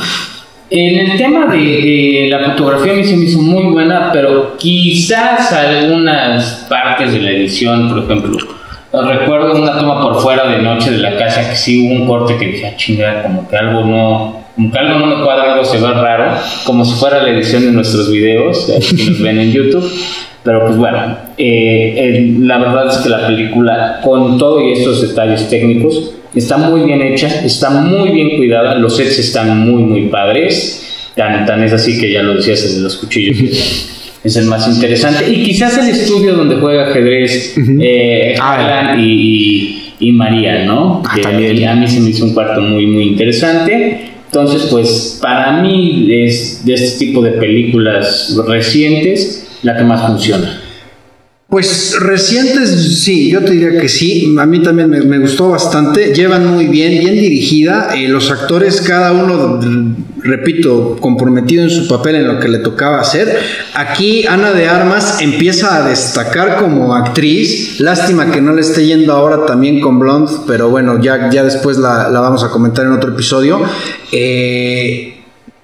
En 0.71 0.99
el 0.99 1.17
tema 1.17 1.47
de, 1.47 2.29
la 2.31 2.51
fotografía 2.51 2.93
a 2.93 2.97
mí 2.97 3.05
se 3.05 3.17
me 3.17 3.25
hizo 3.25 3.41
muy 3.41 3.73
buena, 3.73 4.11
pero 4.13 4.57
quizás 4.59 5.51
algunas 5.51 6.67
partes 6.69 7.15
de 7.15 7.21
la 7.21 7.31
edición, 7.31 7.89
por 7.89 8.05
ejemplo, 8.05 8.37
recuerdo 8.93 9.55
una 9.55 9.79
toma 9.79 10.03
por 10.03 10.21
fuera 10.21 10.47
de 10.49 10.59
noche 10.59 10.91
de 10.91 10.99
la 10.99 11.17
casa 11.17 11.49
que 11.49 11.57
sí 11.57 11.87
hubo 11.87 12.03
un 12.03 12.07
corte 12.07 12.37
que 12.37 12.47
dije, 12.49 12.67
ah, 12.67 12.77
chingada, 12.77 13.23
como 13.23 13.49
que 13.49 13.57
algo 13.57 13.83
no, 13.83 14.45
como 14.55 14.71
que 14.71 14.79
algo 14.79 14.99
no 14.99 15.07
me 15.07 15.25
cuadra, 15.25 15.55
algo 15.55 15.65
se 15.65 15.79
ve 15.79 15.91
raro, 15.91 16.39
como 16.65 16.85
si 16.85 16.93
fuera 17.01 17.23
la 17.23 17.31
edición 17.31 17.65
de 17.65 17.73
nuestros 17.73 18.11
videos, 18.11 18.67
que 18.67 19.05
nos 19.05 19.23
ven 19.23 19.39
en 19.39 19.53
YouTube. 19.53 19.91
Pero 20.45 20.67
pues 20.67 20.77
bueno, 20.77 21.17
eh, 21.37 22.35
la 22.41 22.59
verdad 22.59 22.89
es 22.89 22.99
que 22.99 23.09
la 23.09 23.27
película, 23.27 24.01
con 24.03 24.39
todo 24.39 24.63
y 24.63 24.73
estos 24.73 25.07
detalles 25.07 25.49
técnicos, 25.49 26.15
Está 26.39 26.57
muy 26.57 26.83
bien 26.83 27.03
hecha, 27.03 27.45
está 27.45 27.71
muy 27.71 28.11
bien 28.11 28.37
cuidada, 28.37 28.77
los 28.77 28.97
sets 28.97 29.19
están 29.19 29.59
muy, 29.59 29.83
muy 29.83 30.03
padres. 30.07 30.85
Tan, 31.17 31.45
tan 31.47 31.65
es 31.65 31.73
así 31.73 31.99
que 31.99 32.13
ya 32.13 32.23
lo 32.23 32.37
decías, 32.37 32.65
el 32.65 32.77
de 32.77 32.81
los 32.83 32.97
cuchillos 32.97 33.37
es 34.25 34.37
el 34.37 34.47
más 34.47 34.69
interesante. 34.69 35.29
Y 35.29 35.43
quizás 35.43 35.77
el 35.79 35.89
estudio 35.89 36.35
donde 36.35 36.57
juega 36.57 36.91
ajedrez 36.91 37.57
eh, 37.81 38.37
ah, 38.41 38.95
y, 38.97 39.95
y, 39.99 40.13
María, 40.13 40.65
¿no? 40.65 41.03
Ah, 41.05 41.17
también. 41.21 41.67
a 41.67 41.75
mí 41.75 41.89
se 41.89 41.99
me 41.99 42.11
hizo 42.11 42.25
un 42.25 42.35
cuarto 42.35 42.61
muy, 42.61 42.87
muy 42.87 43.09
interesante. 43.09 44.13
Entonces, 44.27 44.69
pues 44.71 45.19
para 45.21 45.61
mí 45.61 46.07
es 46.09 46.65
de 46.65 46.75
este 46.75 47.07
tipo 47.07 47.21
de 47.21 47.33
películas 47.33 48.39
recientes 48.47 49.45
la 49.63 49.77
que 49.77 49.83
más 49.83 50.07
funciona. 50.07 50.61
Pues 51.49 51.97
recientes, 51.99 53.03
sí, 53.03 53.31
yo 53.31 53.43
te 53.43 53.53
diría 53.53 53.81
que 53.81 53.89
sí. 53.89 54.37
A 54.39 54.45
mí 54.45 54.63
también 54.63 54.91
me, 54.91 55.19
gustó 55.19 55.49
bastante. 55.49 56.13
Llevan 56.13 56.47
muy 56.47 56.67
bien, 56.67 56.99
bien 57.01 57.15
dirigida. 57.15 57.89
Eh, 57.95 58.07
los 58.07 58.31
actores, 58.31 58.83
cada 58.83 59.13
uno, 59.13 59.59
repito, 60.23 60.99
comprometido 61.01 61.65
en 61.65 61.71
su 61.71 61.89
papel 61.89 62.17
en 62.17 62.29
lo 62.29 62.39
que 62.39 62.49
le 62.49 62.59
tocaba 62.59 63.01
hacer. 63.01 63.41
Aquí 63.73 64.27
Ana 64.27 64.53
de 64.53 64.69
Armas 64.69 65.23
empieza 65.23 65.75
a 65.75 65.89
destacar 65.89 66.59
como 66.59 66.95
actriz. 66.95 67.81
Lástima 67.81 68.31
que 68.31 68.43
no 68.43 68.53
le 68.53 68.61
esté 68.61 68.85
yendo 68.85 69.15
ahora 69.15 69.47
también 69.47 69.81
con 69.81 69.99
Blonde, 69.99 70.31
pero 70.47 70.69
bueno, 70.69 71.01
ya, 71.01 71.31
ya 71.31 71.45
después 71.45 71.79
la, 71.79 72.11
vamos 72.11 72.45
a 72.45 72.51
comentar 72.51 72.85
en 72.85 72.93
otro 72.93 73.13
episodio. 73.13 73.63
Eh, 74.13 75.15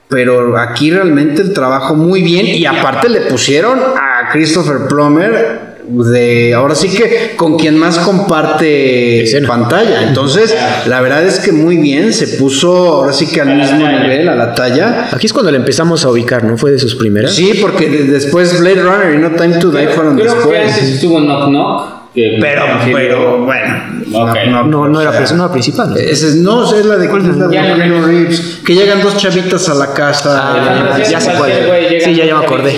pero 0.09 0.57
aquí 0.59 0.91
realmente 0.91 1.43
el 1.43 1.53
trabajo 1.53 1.95
muy 1.95 2.23
bien 2.23 2.47
y 2.47 2.65
aparte 2.65 3.11
le 3.11 3.23
pusieron 3.23 3.79
a 3.79 4.31
Christopher 4.33 4.87
Plummer 4.89 5.64
de 5.87 6.55
ahora 6.55 6.75
sí 6.75 6.89
que 6.89 7.33
con 7.37 7.59
quien 7.59 7.77
más 7.77 7.99
comparte 7.99 9.23
Escena. 9.25 9.49
pantalla. 9.49 10.03
Entonces, 10.03 10.55
la 10.87 11.01
verdad 11.01 11.23
es 11.25 11.41
que 11.41 11.53
muy 11.53 11.77
bien, 11.77 12.13
se 12.13 12.27
puso 12.39 12.75
ahora 12.95 13.13
sí 13.13 13.27
que 13.27 13.41
al 13.41 13.55
mismo 13.57 13.87
nivel, 13.87 14.29
a 14.29 14.35
la 14.35 14.55
talla. 14.55 15.09
Aquí 15.13 15.27
es 15.27 15.33
cuando 15.33 15.51
le 15.51 15.59
empezamos 15.59 16.05
a 16.05 16.11
ubicar, 16.11 16.45
¿no? 16.45 16.57
Fue 16.57 16.71
de 16.73 16.79
sus 16.79 16.95
primeras. 16.95 17.35
Sí, 17.35 17.59
porque 17.61 17.89
de- 17.89 18.05
después 18.05 18.59
Blade 18.61 18.83
Runner 18.83 19.15
y 19.15 19.19
No 19.19 19.31
Time 19.33 19.59
to 19.59 19.71
Die 19.71 19.89
fueron 19.89 20.17
Creo 20.19 20.33
que 20.33 20.37
después. 20.39 20.73
antes 20.73 20.89
estuvo 20.89 21.19
Knock 21.21 21.49
Knock. 21.49 21.87
que- 22.15 22.39
Pero, 22.41 23.45
bueno. 23.45 24.65
No, 24.67 24.89
no 24.89 24.99
o 24.99 25.03
era 25.03 25.11
sea, 25.11 25.19
persona 25.19 25.51
principal. 25.51 25.91
¿no? 25.91 25.97
Ese 25.97 26.29
es, 26.29 26.35
no, 26.37 26.73
es 26.73 26.85
la 26.87 26.97
de, 26.97 27.09
¿Cuál 27.09 27.29
es? 27.29 27.37
la 27.37 27.49
de 27.49 27.57
Keanu 27.57 28.07
Reeves. 28.07 28.61
Que 28.65 28.75
llegan 28.75 29.03
dos 29.03 29.17
chavitas 29.17 29.69
a 29.69 29.75
la 29.75 29.93
casa. 29.93 30.31
Ah, 30.55 30.97
eh, 30.99 31.05
ya 31.11 31.21
sé 31.21 31.33
cuál. 31.37 31.51
Sí, 32.05 32.15
ya- 32.15 32.25
ya 32.25 32.39
me 32.39 32.45
acordé. 32.45 32.73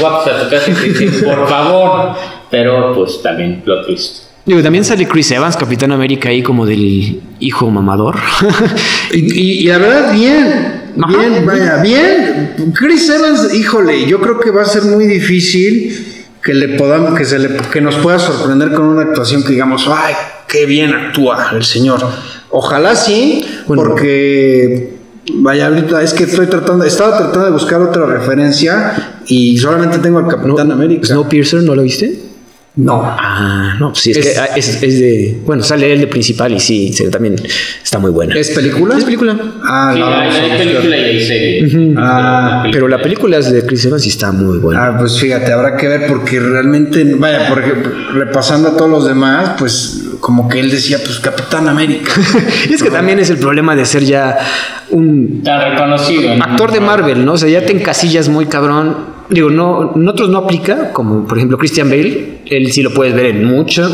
por 1.24 1.48
favor. 1.48 2.16
Pero 2.50 2.94
pues 2.94 3.20
también 3.22 3.62
plot 3.62 3.86
twist. 3.86 4.22
Digo, 4.44 4.62
también 4.62 4.84
sale 4.84 5.06
Chris 5.08 5.30
Evans, 5.32 5.56
Capitán 5.56 5.90
América, 5.90 6.28
ahí 6.28 6.40
como 6.42 6.64
del 6.66 7.20
hijo 7.40 7.70
mamador. 7.70 8.16
Y, 9.12 9.18
y- 9.18 9.58
y 9.60 9.66
la 9.66 9.78
verdad, 9.78 10.12
bien. 10.14 10.82
Ajá. 11.02 11.18
Bien, 11.18 11.46
vaya, 11.46 11.76
bien. 11.82 12.72
Chris 12.74 13.08
Evans, 13.08 13.52
híjole, 13.54 14.06
yo 14.06 14.20
creo 14.20 14.38
que 14.40 14.50
va 14.50 14.62
a 14.62 14.66
ser 14.66 14.82
muy 14.84 15.06
difícil 15.06 16.14
que 16.42 16.54
le 16.54 16.70
podamos, 16.78 17.18
que 17.18 17.24
se 17.24 17.38
le, 17.40 17.48
que 17.72 17.80
nos 17.80 17.96
pueda 17.96 18.18
sorprender 18.20 18.72
con 18.72 18.84
una 18.86 19.02
actuación 19.02 19.42
que 19.42 19.52
digamos, 19.52 19.88
ay, 19.88 20.14
qué 20.48 20.64
bien 20.66 20.92
actúa 20.94 21.50
el 21.52 21.64
señor. 21.64 21.98
Ojalá 22.50 22.94
sí, 22.94 23.44
Bueno. 23.66 23.82
porque 23.82 24.94
vaya, 25.34 25.66
ahorita 25.66 26.02
es 26.02 26.14
que 26.14 26.22
estoy 26.24 26.46
tratando, 26.46 26.84
estaba 26.84 27.18
tratando 27.18 27.46
de 27.46 27.50
buscar 27.50 27.82
otra 27.82 28.06
referencia 28.06 29.20
y 29.26 29.58
solamente 29.58 29.98
tengo 29.98 30.18
al 30.18 30.28
Capitán 30.28 30.70
América. 30.70 31.06
Snowpiercer, 31.08 31.62
¿no 31.64 31.74
lo 31.74 31.82
viste? 31.82 32.16
No. 32.76 33.02
Ah, 33.04 33.74
no, 33.80 33.88
pues 33.92 34.02
sí, 34.02 34.10
es, 34.10 34.18
Es- 34.18 34.26
que 34.34 34.38
ah, 34.38 34.48
es, 34.54 34.82
es 34.82 35.00
de. 35.00 35.38
Bueno, 35.46 35.62
sale 35.62 35.90
él 35.92 35.98
de 36.00 36.06
principal 36.08 36.52
y 36.52 36.60
sí, 36.60 36.92
sí, 36.92 37.08
también 37.10 37.36
está 37.82 37.98
muy 37.98 38.10
buena. 38.10 38.34
¿Es 38.34 38.50
película? 38.50 38.98
Es 38.98 39.04
película. 39.04 39.34
Ah, 39.62 39.92
Sí, 39.94 40.00
no, 40.00 40.06
hay, 40.08 40.28
hay 40.30 40.58
película 40.58 40.96
y 40.98 41.00
hay 41.02 41.26
serie. 41.26 41.94
Ah, 41.96 42.64
Pero 42.70 42.86
la 42.88 43.00
película 43.00 43.38
es 43.38 43.50
de 43.50 43.64
Chris 43.64 43.86
Evans 43.86 44.04
y 44.04 44.10
está 44.10 44.30
muy 44.30 44.58
buena. 44.58 44.88
Ah, 44.88 44.98
pues 44.98 45.18
fíjate, 45.18 45.52
habrá 45.52 45.74
que 45.76 45.88
ver 45.88 46.06
porque 46.06 46.38
realmente, 46.38 47.02
vaya, 47.14 47.48
porque 47.48 47.72
repasando 48.12 48.68
a 48.68 48.76
todos 48.76 48.90
los 48.90 49.06
demás, 49.06 49.52
pues 49.58 50.02
como 50.20 50.46
que 50.48 50.60
él 50.60 50.70
decía, 50.70 50.98
pues 51.02 51.18
Capitán 51.20 51.68
América. 51.68 52.12
Y 52.68 52.72
es 52.74 52.82
que 52.82 52.90
también 52.90 53.18
es 53.18 53.30
el 53.30 53.38
problema 53.38 53.74
de 53.74 53.86
ser 53.86 54.04
ya 54.04 54.36
un 54.90 55.42
Tan 55.42 55.72
reconocido. 55.72 56.34
¿no? 56.36 56.44
actor 56.44 56.72
de 56.72 56.80
Marvel, 56.80 57.24
¿no? 57.24 57.32
O 57.32 57.38
sea, 57.38 57.48
ya 57.48 57.64
te 57.64 57.72
encasillas 57.72 58.28
muy 58.28 58.44
cabrón. 58.44 59.15
Digo, 59.28 59.50
no, 59.50 59.94
en 59.96 60.08
otros 60.08 60.28
no 60.28 60.38
aplica, 60.38 60.92
como 60.92 61.26
por 61.26 61.38
ejemplo 61.38 61.58
Christian 61.58 61.88
Bale, 61.90 62.38
él 62.46 62.70
sí 62.70 62.82
lo 62.82 62.92
puedes 62.92 63.14
ver 63.14 63.26
en 63.26 63.44
mucho, 63.44 63.88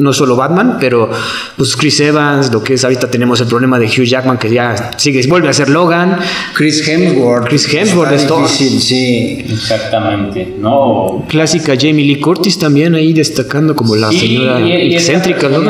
no 0.00 0.12
solo 0.12 0.36
Batman, 0.36 0.76
pero 0.80 1.10
pues 1.56 1.76
Chris 1.76 2.00
Evans, 2.00 2.50
lo 2.52 2.62
que 2.62 2.74
es 2.74 2.84
ahorita 2.84 3.08
tenemos 3.10 3.40
el 3.40 3.46
problema 3.46 3.78
de 3.78 3.86
Hugh 3.86 4.04
Jackman 4.04 4.38
que 4.38 4.50
ya 4.50 4.92
sigue, 4.96 5.26
vuelve 5.28 5.48
a 5.48 5.52
ser 5.52 5.68
Logan. 5.68 6.16
Chris 6.54 6.86
Hemsworth. 6.86 7.46
Chris 7.48 7.72
Hemsworth 7.72 8.12
es 8.12 8.26
todo. 8.26 8.42
difícil, 8.42 8.80
sí. 8.80 9.44
Exactamente. 9.50 10.54
No. 10.58 11.24
Clásica 11.28 11.74
Jamie 11.78 12.04
Lee 12.04 12.20
Curtis 12.20 12.58
también 12.58 12.94
ahí 12.94 13.12
destacando 13.12 13.74
como 13.76 13.94
la 13.96 14.10
Sí, 14.10 14.18
señora 14.20 14.60
y- 14.60 14.94
excéntrica, 14.94 15.48
¿no? 15.48 15.60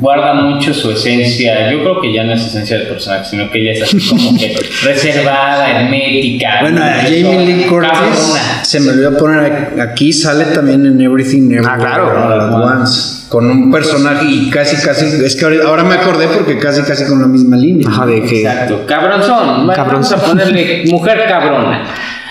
Guarda 0.00 0.34
mucho 0.34 0.72
su 0.74 0.90
esencia. 0.90 1.70
Yo 1.70 1.80
creo 1.80 2.00
que 2.00 2.12
ya 2.12 2.24
no 2.24 2.32
es 2.32 2.44
esencia 2.46 2.78
del 2.78 2.88
personaje, 2.88 3.24
sino 3.30 3.50
que 3.50 3.60
ella 3.60 3.72
es 3.72 3.82
así 3.82 3.98
como 4.08 4.38
que 4.38 4.56
reservada, 4.84 5.80
hermética. 5.82 6.48
Bueno, 6.62 6.82
a 6.82 6.94
Jamie 7.02 7.46
Lee 7.46 7.64
Curtis 7.66 7.90
cabrona. 7.92 8.64
se 8.64 8.80
me 8.80 8.90
olvidó 8.90 9.16
poner 9.16 9.80
aquí, 9.80 10.12
sale 10.12 10.44
también 10.46 10.86
en 10.86 11.00
Everything 11.00 11.50
Everywhere 11.52 11.68
Ah, 11.70 11.78
claro. 11.78 12.06
All 12.26 12.40
at 12.40 12.78
Once. 12.80 13.19
Con 13.30 13.48
un 13.48 13.70
personaje 13.70 14.26
y 14.26 14.50
casi, 14.50 14.76
casi, 14.84 15.06
es 15.24 15.36
que 15.36 15.62
ahora, 15.64 15.84
me 15.84 15.94
acordé 15.94 16.26
porque 16.26 16.58
casi, 16.58 16.82
casi 16.82 17.06
con 17.06 17.20
la 17.20 17.28
misma 17.28 17.56
línea. 17.56 17.88
Ajá, 17.88 18.04
de 18.04 18.22
que 18.22 18.40
Exacto. 18.40 18.84
Cabronzón. 18.86 19.68
Vamos 19.68 20.12
a 20.12 20.16
ponerle 20.16 20.84
mujer 20.88 21.26
cabrona. 21.28 21.84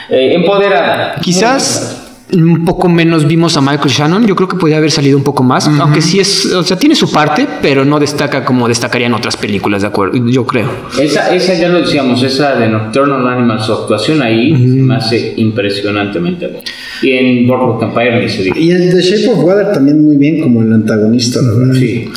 Eh, 0.10 0.34
empoderada. 0.36 1.16
Quizás 1.22 1.99
un 2.34 2.66
poco 2.66 2.90
menos 2.90 3.28
vimos 3.28 3.58
a 3.58 3.62
Michael 3.62 3.90
Shannon. 3.90 4.28
Yo 4.28 4.36
creo 4.36 4.48
que 4.48 4.58
podría 4.58 4.78
haber 4.78 4.92
salido 4.92 5.18
un 5.18 5.24
poco 5.24 5.44
más, 5.44 5.68
aunque 5.68 6.02
sí 6.02 6.20
es, 6.20 6.46
o 6.46 6.64
sea, 6.64 6.78
tiene 6.78 6.96
su 6.96 7.12
parte, 7.12 7.48
pero 7.62 7.86
no 7.86 8.00
destaca 8.00 8.46
como 8.46 8.68
destacaría 8.68 9.08
en 9.08 9.14
otras 9.14 9.38
películas, 9.38 9.82
de 9.82 9.88
acuerdo. 9.88 10.18
Yo 10.28 10.46
creo. 10.46 10.70
Esa, 11.00 11.34
esa 11.34 11.54
ya 11.56 11.70
lo 11.70 11.82
decíamos, 11.82 12.22
esa 12.24 12.56
de 12.56 12.68
Nocturnal 12.68 13.28
Animals, 13.28 13.66
su 13.66 13.74
actuación 13.74 14.22
ahí 14.22 14.52
me 14.54 14.96
hace 14.96 15.34
impresionantemente 15.38 16.48
buena. 16.48 16.64
Y 17.02 17.12
en 17.12 17.48
Boardwalk 17.48 17.84
Empire 17.84 18.22
ni 18.22 18.30
se 18.30 18.44
diga. 18.44 18.60
Y 18.60 18.72
en 18.72 18.90
The 18.90 19.02
Shape 19.02 19.34
of 19.34 19.44
Water 19.44 19.72
también 19.74 20.04
muy 20.04 20.18
bien 20.18 20.42
como 20.42 20.62
el 20.62 20.72
antagonista, 20.74 21.42
la 21.42 21.52
verdad. 21.54 21.74
Sí. 21.74 22.10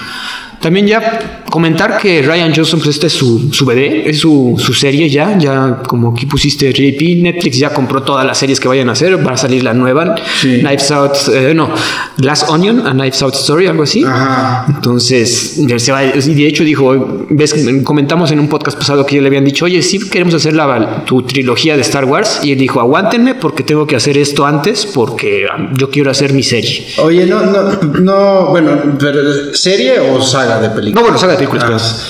También 0.60 0.86
ya 0.86 1.41
comentar 1.52 1.98
que 1.98 2.22
Ryan 2.22 2.50
Johnson, 2.54 2.80
pues 2.80 2.96
este 2.96 3.08
es 3.08 3.12
su, 3.12 3.52
su 3.52 3.66
bebé, 3.66 4.08
es 4.08 4.20
su, 4.20 4.54
su 4.56 4.72
serie 4.72 5.10
ya, 5.10 5.36
ya 5.36 5.82
como 5.86 6.12
aquí 6.12 6.24
pusiste 6.24 6.72
JP, 6.72 7.22
Netflix 7.22 7.58
ya 7.58 7.74
compró 7.74 8.02
todas 8.02 8.24
las 8.24 8.38
series 8.38 8.58
que 8.58 8.68
vayan 8.68 8.88
a 8.88 8.92
hacer, 8.92 9.24
va 9.24 9.32
a 9.32 9.36
salir 9.36 9.62
la 9.62 9.74
nueva, 9.74 10.14
Sí. 10.40 10.60
Knives 10.60 10.90
Out, 10.90 11.12
eh, 11.34 11.52
no, 11.54 11.68
Glass 12.16 12.46
Onion, 12.48 12.86
a 12.86 12.92
Knives 12.92 13.22
Out 13.22 13.34
Story, 13.34 13.66
algo 13.66 13.82
así. 13.82 14.02
Ajá. 14.02 14.64
Entonces, 14.66 15.58
ya 15.58 15.78
se 15.78 15.92
va, 15.92 16.02
y 16.02 16.34
de 16.34 16.46
hecho 16.46 16.64
dijo, 16.64 17.26
ves, 17.28 17.54
comentamos 17.84 18.32
en 18.32 18.40
un 18.40 18.48
podcast 18.48 18.78
pasado 18.78 19.04
que 19.04 19.16
ya 19.16 19.20
le 19.20 19.26
habían 19.26 19.44
dicho, 19.44 19.66
oye, 19.66 19.82
sí 19.82 19.98
queremos 20.08 20.32
hacer 20.32 20.54
la, 20.54 21.04
tu 21.04 21.22
trilogía 21.22 21.76
de 21.76 21.82
Star 21.82 22.06
Wars, 22.06 22.40
y 22.42 22.52
él 22.52 22.58
dijo, 22.58 22.80
aguántenme 22.80 23.34
porque 23.34 23.62
tengo 23.62 23.86
que 23.86 23.94
hacer 23.94 24.16
esto 24.16 24.46
antes, 24.46 24.86
porque 24.86 25.44
ah, 25.52 25.68
yo 25.76 25.90
quiero 25.90 26.10
hacer 26.10 26.32
mi 26.32 26.42
serie. 26.42 26.86
Oye, 26.96 27.26
no, 27.26 27.44
no, 27.44 27.78
no, 28.00 28.46
bueno, 28.46 28.96
pero 28.98 29.52
¿serie 29.52 30.00
o 30.00 30.22
saga 30.22 30.58
de 30.58 30.70
películas? 30.70 30.94
No, 30.94 31.02
bueno, 31.02 31.18
saga 31.18 31.36
de 31.36 31.41
películas, 31.48 32.06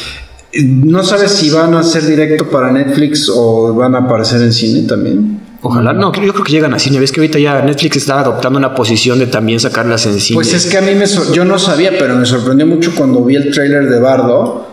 ¿No 0.54 1.02
sabes 1.02 1.30
si 1.32 1.48
van 1.48 1.74
a 1.74 1.82
ser 1.82 2.04
directo 2.06 2.50
para 2.50 2.70
Netflix 2.70 3.30
o 3.34 3.72
van 3.74 3.94
a 3.94 3.98
aparecer 4.00 4.42
en 4.42 4.52
cine 4.52 4.86
también? 4.86 5.40
Ojalá, 5.62 5.92
no, 5.94 6.12
yo 6.12 6.32
creo 6.32 6.44
que 6.44 6.52
llegan 6.52 6.74
a 6.74 6.78
cine. 6.78 6.98
Ves 7.00 7.10
que 7.12 7.20
ahorita 7.20 7.38
ya 7.38 7.62
Netflix 7.62 7.96
está 7.96 8.20
adoptando 8.20 8.58
una 8.58 8.74
posición 8.74 9.18
de 9.18 9.26
también 9.28 9.60
sacarlas 9.60 10.04
en 10.06 10.20
cine. 10.20 10.34
Pues 10.34 10.52
es 10.52 10.66
que 10.66 10.76
a 10.76 10.82
mí 10.82 10.94
me 10.94 11.06
sor- 11.06 11.32
yo 11.32 11.44
no 11.46 11.58
sabía, 11.58 11.92
pero 11.98 12.16
me 12.16 12.26
sorprendió 12.26 12.66
mucho 12.66 12.92
cuando 12.94 13.24
vi 13.24 13.36
el 13.36 13.50
tráiler 13.50 13.88
de 13.88 13.98
Bardo 14.00 14.66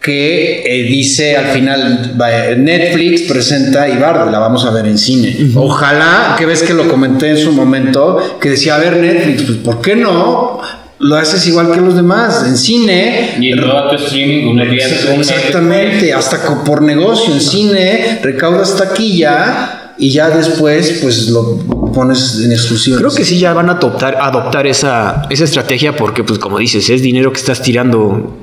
que 0.00 0.62
eh, 0.64 0.84
dice 0.84 1.36
al 1.36 1.46
final 1.46 2.14
Netflix 2.58 3.22
presenta 3.22 3.88
y 3.88 3.98
Bardo 3.98 4.30
la 4.30 4.38
vamos 4.38 4.64
a 4.64 4.70
ver 4.70 4.86
en 4.86 4.96
cine. 4.98 5.36
Ojalá 5.56 6.36
que 6.38 6.46
ves 6.46 6.62
que 6.62 6.74
lo 6.74 6.86
comenté 6.88 7.30
en 7.30 7.38
su 7.38 7.52
momento 7.52 8.38
que 8.40 8.50
decía 8.50 8.76
a 8.76 8.78
ver 8.78 8.96
Netflix, 8.98 9.42
pues 9.42 9.58
¿por 9.58 9.80
qué 9.82 9.96
no? 9.96 10.60
Lo 10.98 11.16
haces 11.16 11.46
igual 11.46 11.70
que 11.70 11.80
los 11.80 11.94
demás 11.94 12.44
en 12.46 12.56
cine. 12.56 13.36
Y 13.38 13.52
en 13.52 13.60
todo 13.60 13.90
tu 13.90 13.96
streaming, 13.96 14.46
un 14.46 14.70
día 14.70 14.86
Exactamente, 14.86 16.12
hasta 16.12 16.64
por 16.64 16.80
negocio 16.80 17.34
en 17.34 17.40
cine, 17.40 18.18
recaudas 18.22 18.76
taquilla 18.76 19.94
y 19.98 20.10
ya 20.10 20.30
después 20.30 21.00
pues 21.02 21.28
lo 21.28 21.58
pones 21.92 22.40
en 22.42 22.52
exclusiva. 22.52 22.98
Creo 22.98 23.14
que 23.14 23.24
sí 23.24 23.38
ya 23.38 23.52
van 23.52 23.68
a 23.68 23.72
adoptar, 23.72 24.16
adoptar 24.20 24.66
esa, 24.66 25.26
esa 25.28 25.44
estrategia 25.44 25.94
porque, 25.94 26.24
pues 26.24 26.38
como 26.38 26.58
dices, 26.58 26.88
es 26.88 27.02
dinero 27.02 27.30
que 27.30 27.38
estás 27.38 27.60
tirando. 27.60 28.38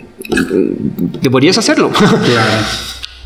Deberías 1.21 1.57
hacerlo. 1.57 1.91
Claro. 1.99 2.51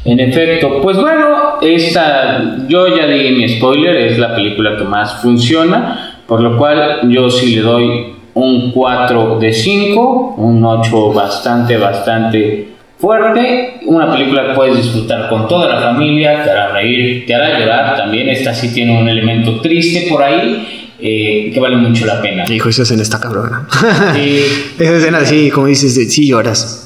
En 0.05 0.21
efecto, 0.21 0.82
pues 0.82 0.95
bueno, 0.95 1.59
esta, 1.61 2.65
yo 2.69 2.95
ya 2.95 3.07
di 3.07 3.32
mi 3.32 3.49
spoiler, 3.49 3.97
es 3.97 4.17
la 4.17 4.34
película 4.34 4.78
que 4.78 4.86
más 4.86 5.21
funciona, 5.21 6.21
por 6.25 6.39
lo 6.39 6.57
cual 6.57 7.11
yo 7.11 7.30
sí 7.30 7.55
le 7.55 7.61
doy 7.61 8.16
un 8.38 8.72
4 8.72 9.40
de 9.40 9.52
5, 9.52 10.36
un 10.38 10.64
8 10.64 11.12
bastante, 11.12 11.78
bastante 11.78 12.68
fuerte, 13.00 13.80
una 13.86 14.12
película 14.12 14.48
que 14.48 14.54
puedes 14.54 14.78
disfrutar 14.78 15.28
con 15.30 15.48
toda 15.48 15.68
la 15.68 15.82
familia, 15.82 16.44
te 16.44 16.52
hará 16.52 16.72
reír, 16.72 17.26
te 17.26 17.34
hará 17.34 17.60
llorar 17.60 17.98
también, 17.98 18.30
esta 18.30 18.54
sí 18.54 18.74
tiene 18.74 19.00
un 19.00 19.10
elemento 19.10 19.60
triste 19.60 20.08
por 20.10 20.22
ahí, 20.22 20.94
eh, 21.00 21.52
que 21.52 21.60
vale 21.60 21.78
mucho 21.78 22.06
la 22.06 22.22
pena. 22.22 22.46
Hijo, 22.48 22.70
esa 22.70 22.84
escena 22.84 23.02
está 23.02 23.20
cabrona. 23.20 23.68
Sí. 24.14 24.46
esa 24.80 24.98
escena, 24.98 25.26
sí, 25.26 25.50
como 25.50 25.68
dices, 25.68 25.96
sí 26.14 26.28
lloras. 26.28 26.84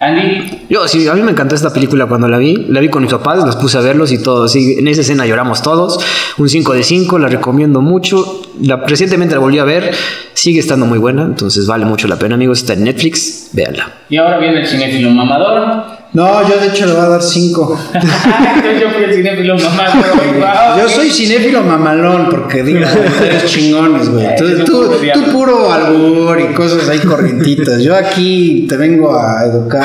Andy, 0.00 0.66
Yo, 0.68 0.86
sí, 0.86 1.08
a 1.08 1.14
mí 1.14 1.22
me 1.22 1.30
encantó 1.30 1.54
esta 1.54 1.72
película 1.72 2.04
cuando 2.06 2.28
la 2.28 2.36
vi. 2.36 2.66
La 2.68 2.80
vi 2.80 2.88
con 2.88 3.02
mis 3.02 3.12
papás, 3.12 3.42
los 3.44 3.56
puse 3.56 3.78
a 3.78 3.80
verlos 3.80 4.12
y 4.12 4.22
todo. 4.22 4.48
Sí, 4.48 4.76
en 4.78 4.88
esa 4.88 5.00
escena 5.00 5.24
lloramos 5.24 5.62
todos. 5.62 5.98
Un 6.36 6.48
5 6.48 6.74
de 6.74 6.82
5, 6.82 7.18
la 7.18 7.28
recomiendo 7.28 7.80
mucho. 7.80 8.42
La, 8.60 8.76
recientemente 8.76 9.34
la 9.34 9.40
volví 9.40 9.58
a 9.58 9.64
ver. 9.64 9.94
Sigue 10.32 10.60
estando 10.60 10.86
muy 10.86 10.98
buena, 10.98 11.22
entonces 11.22 11.66
vale 11.66 11.84
mucho 11.84 12.08
la 12.08 12.16
pena, 12.16 12.34
amigos. 12.34 12.58
Está 12.60 12.74
en 12.74 12.84
Netflix, 12.84 13.50
véanla. 13.52 13.92
y 14.08 14.16
ahora 14.16 14.38
viene 14.38 14.60
el 14.60 14.66
cinéfilo 14.66 15.10
mamador, 15.10 15.84
No, 16.14 16.48
yo 16.48 16.60
de 16.60 16.68
hecho 16.68 16.86
le 16.86 16.92
voy 16.92 17.02
a 17.02 17.08
dar 17.08 17.22
5. 17.22 17.78
yo 18.80 18.90
fui 18.90 19.02
el 19.02 19.14
cinéfilo 19.14 19.56
mamalón. 19.58 20.78
Yo 20.78 20.88
soy 20.88 21.10
cinéfilo 21.10 21.64
mamalón 21.64 22.28
porque 22.30 22.62
digo, 22.62 22.86
eres 23.20 23.46
chingones, 23.46 24.08
güey. 24.08 24.36
Tú, 24.36 24.64
tú, 24.64 24.94
tú, 25.12 25.32
puro 25.32 25.72
albur 25.72 26.40
y 26.40 26.54
cosas 26.54 26.88
ahí 26.88 27.00
corrientitas. 27.00 27.82
Yo 27.82 27.96
aquí 27.96 28.64
te 28.68 28.76
vengo 28.76 29.12
a 29.18 29.44
educar. 29.44 29.84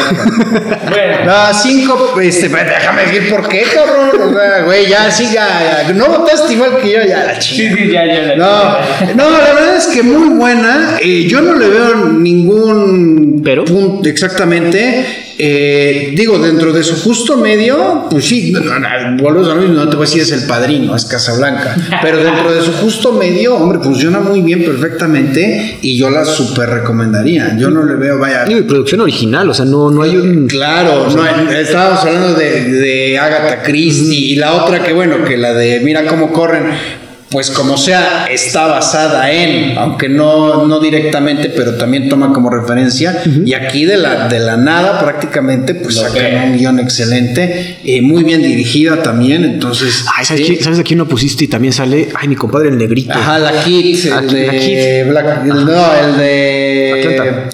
Bueno. 0.88 1.26
No, 1.26 1.54
5, 1.54 2.20
este, 2.22 2.48
déjame 2.48 3.06
decir 3.06 3.30
por 3.32 3.48
qué, 3.48 3.64
cabrón. 3.74 4.30
O 4.30 4.34
sea, 4.38 4.62
güey, 4.66 4.88
ya 4.88 5.10
siga. 5.10 5.92
No 5.96 6.10
votaste 6.10 6.54
igual 6.54 6.78
que 6.78 6.92
yo, 6.92 7.00
ya 7.08 7.26
la 7.26 7.40
chica. 7.40 7.76
Sí, 7.76 7.86
sí, 7.86 7.92
ya, 7.92 8.06
ya. 8.06 8.36
no, 8.36 8.78
no, 9.16 9.30
la 9.32 9.54
verdad 9.54 9.76
es 9.78 9.88
que 9.88 10.04
muy 10.04 10.30
buena. 10.38 10.98
Eh, 11.02 11.26
yo 11.28 11.42
no 11.42 11.56
le 11.56 11.70
veo 11.70 11.96
ningún 12.06 13.42
¿Pero? 13.44 13.66
punto 13.66 14.08
exactamente. 14.08 15.29
Eh, 15.42 16.12
digo, 16.18 16.38
dentro 16.38 16.74
de 16.74 16.84
su 16.84 16.98
justo 16.98 17.38
medio, 17.38 18.08
pues 18.12 18.26
sí, 18.26 18.52
no, 18.52 18.60
a 18.60 19.56
mismo, 19.56 19.74
no 19.74 19.88
te 19.88 19.96
voy 19.96 20.06
a 20.06 20.10
decir 20.10 20.22
es 20.24 20.34
el 20.34 20.46
padrino, 20.46 20.94
es 20.94 21.06
Casablanca, 21.06 21.78
pero 22.02 22.22
dentro 22.22 22.52
de 22.52 22.62
su 22.62 22.74
justo 22.74 23.14
medio, 23.14 23.56
hombre, 23.56 23.80
funciona 23.80 24.20
muy 24.20 24.42
bien, 24.42 24.66
perfectamente, 24.66 25.78
y 25.82 25.96
yo 25.96 26.10
la 26.10 26.26
super 26.26 26.70
recomendaría. 26.70 27.56
Yo 27.58 27.70
no 27.70 27.86
le 27.86 27.96
veo, 27.96 28.20
vaya. 28.20 28.44
Y 28.50 28.64
producción 28.64 29.00
original, 29.00 29.50
o 29.50 29.54
sea, 29.54 29.64
no, 29.64 29.90
no 29.90 30.02
hay 30.02 30.18
un. 30.18 30.46
Claro, 30.48 31.08
no, 31.10 31.26
estábamos 31.52 32.02
hablando 32.02 32.34
de, 32.34 32.74
de 32.74 33.18
Agatha 33.18 33.64
Christie, 33.64 34.34
y 34.34 34.36
la 34.36 34.56
otra 34.56 34.84
que, 34.84 34.92
bueno, 34.92 35.24
que 35.24 35.38
la 35.38 35.54
de 35.54 35.80
Mira 35.80 36.06
cómo 36.06 36.34
corren 36.34 36.99
pues 37.32 37.52
como 37.52 37.78
sea, 37.78 38.26
está 38.26 38.66
basada 38.68 39.32
en, 39.32 39.78
aunque 39.78 40.10
no, 40.10 40.66
no 40.66 40.80
directamente, 40.80 41.50
pero 41.50 41.76
también 41.76 42.10
toma 42.10 42.34
como 42.34 42.50
referencia. 42.50 43.22
Y 43.46 43.54
aquí 43.54 43.86
de 43.86 43.98
la, 43.98 44.28
de 44.28 44.40
la 44.40 44.58
nada 44.58 45.00
prácticamente, 45.00 45.76
pues 45.76 45.98
sacan 45.98 46.52
un 46.52 46.58
guion 46.58 46.80
excelente, 46.80 47.78
y 47.84 48.02
muy 48.02 48.24
bien 48.24 48.42
dirigida 48.42 49.04
también. 49.04 49.44
Entonces. 49.44 50.06
Ay, 50.16 50.26
¿sabes, 50.26 50.46
quién, 50.46 50.64
¿sabes 50.64 50.80
a 50.80 50.84
quién 50.84 50.98
lo 50.98 51.08
pusiste? 51.08 51.46
Y 51.46 51.48
también 51.48 51.72
sale, 51.72 52.10
ay, 52.16 52.28
mi 52.28 52.36
compadre 52.36 52.70
el 52.70 52.78
negrito. 52.78 53.14
Ajá, 53.14 53.38
la 53.38 53.64
Kid, 53.64 54.08
el 54.08 54.28
de. 54.28 55.06
Black, 55.08 55.44
no, 55.46 55.94
el 55.94 56.18
de. 56.18 57.50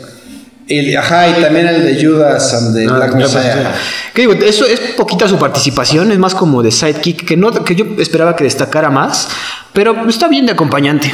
Y, 0.67 0.95
ajá, 0.95 1.29
y 1.29 1.41
también 1.41 1.67
el 1.67 1.83
de 1.83 2.03
Judas 2.03 2.53
and 2.55 2.75
the 2.75 2.87
ah, 2.89 2.93
Black 2.95 3.15
Messiah. 3.15 3.71
¿Qué 4.13 4.21
digo? 4.21 4.33
Eso 4.33 4.65
es 4.65 4.79
poquita 4.97 5.27
su 5.27 5.37
participación, 5.37 6.11
es 6.11 6.17
más 6.17 6.33
como 6.33 6.63
de 6.63 6.71
sidekick, 6.71 7.23
que, 7.23 7.37
no, 7.37 7.51
que 7.63 7.75
yo 7.75 7.85
esperaba 7.99 8.35
que 8.35 8.45
destacara 8.45 8.89
más, 8.89 9.27
pero 9.75 10.07
está 10.07 10.29
bien 10.29 10.45
de 10.45 10.53
acompañante. 10.53 11.11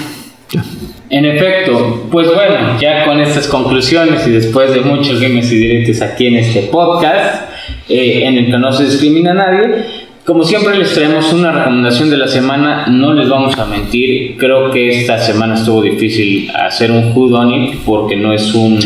En 1.09 1.25
efecto, 1.25 2.07
pues 2.09 2.27
bueno, 2.33 2.79
ya 2.79 3.05
con 3.05 3.19
estas 3.19 3.47
conclusiones 3.47 4.25
y 4.27 4.31
después 4.31 4.73
de 4.73 4.81
muchos 4.81 5.19
games 5.19 5.51
y 5.51 5.57
directos 5.57 6.01
aquí 6.01 6.27
en 6.27 6.35
este 6.35 6.61
podcast, 6.63 7.49
eh, 7.89 8.23
en 8.23 8.37
el 8.37 8.45
que 8.45 8.57
no 8.57 8.71
se 8.71 8.85
discrimina 8.85 9.31
a 9.31 9.33
nadie, 9.33 9.85
como 10.23 10.43
siempre 10.43 10.77
les 10.77 10.93
traemos 10.93 11.33
una 11.33 11.51
recomendación 11.51 12.11
de 12.11 12.17
la 12.17 12.27
semana, 12.27 12.85
no 12.87 13.13
les 13.13 13.27
vamos 13.27 13.57
a 13.57 13.65
mentir, 13.65 14.37
creo 14.37 14.71
que 14.71 15.01
esta 15.01 15.17
semana 15.17 15.55
estuvo 15.55 15.81
difícil 15.81 16.49
hacer 16.51 16.91
un 16.91 17.11
Who 17.11 17.29
Done 17.29 17.65
It 17.65 17.79
porque 17.83 18.15
no 18.15 18.31
es 18.31 18.53
un 18.53 18.79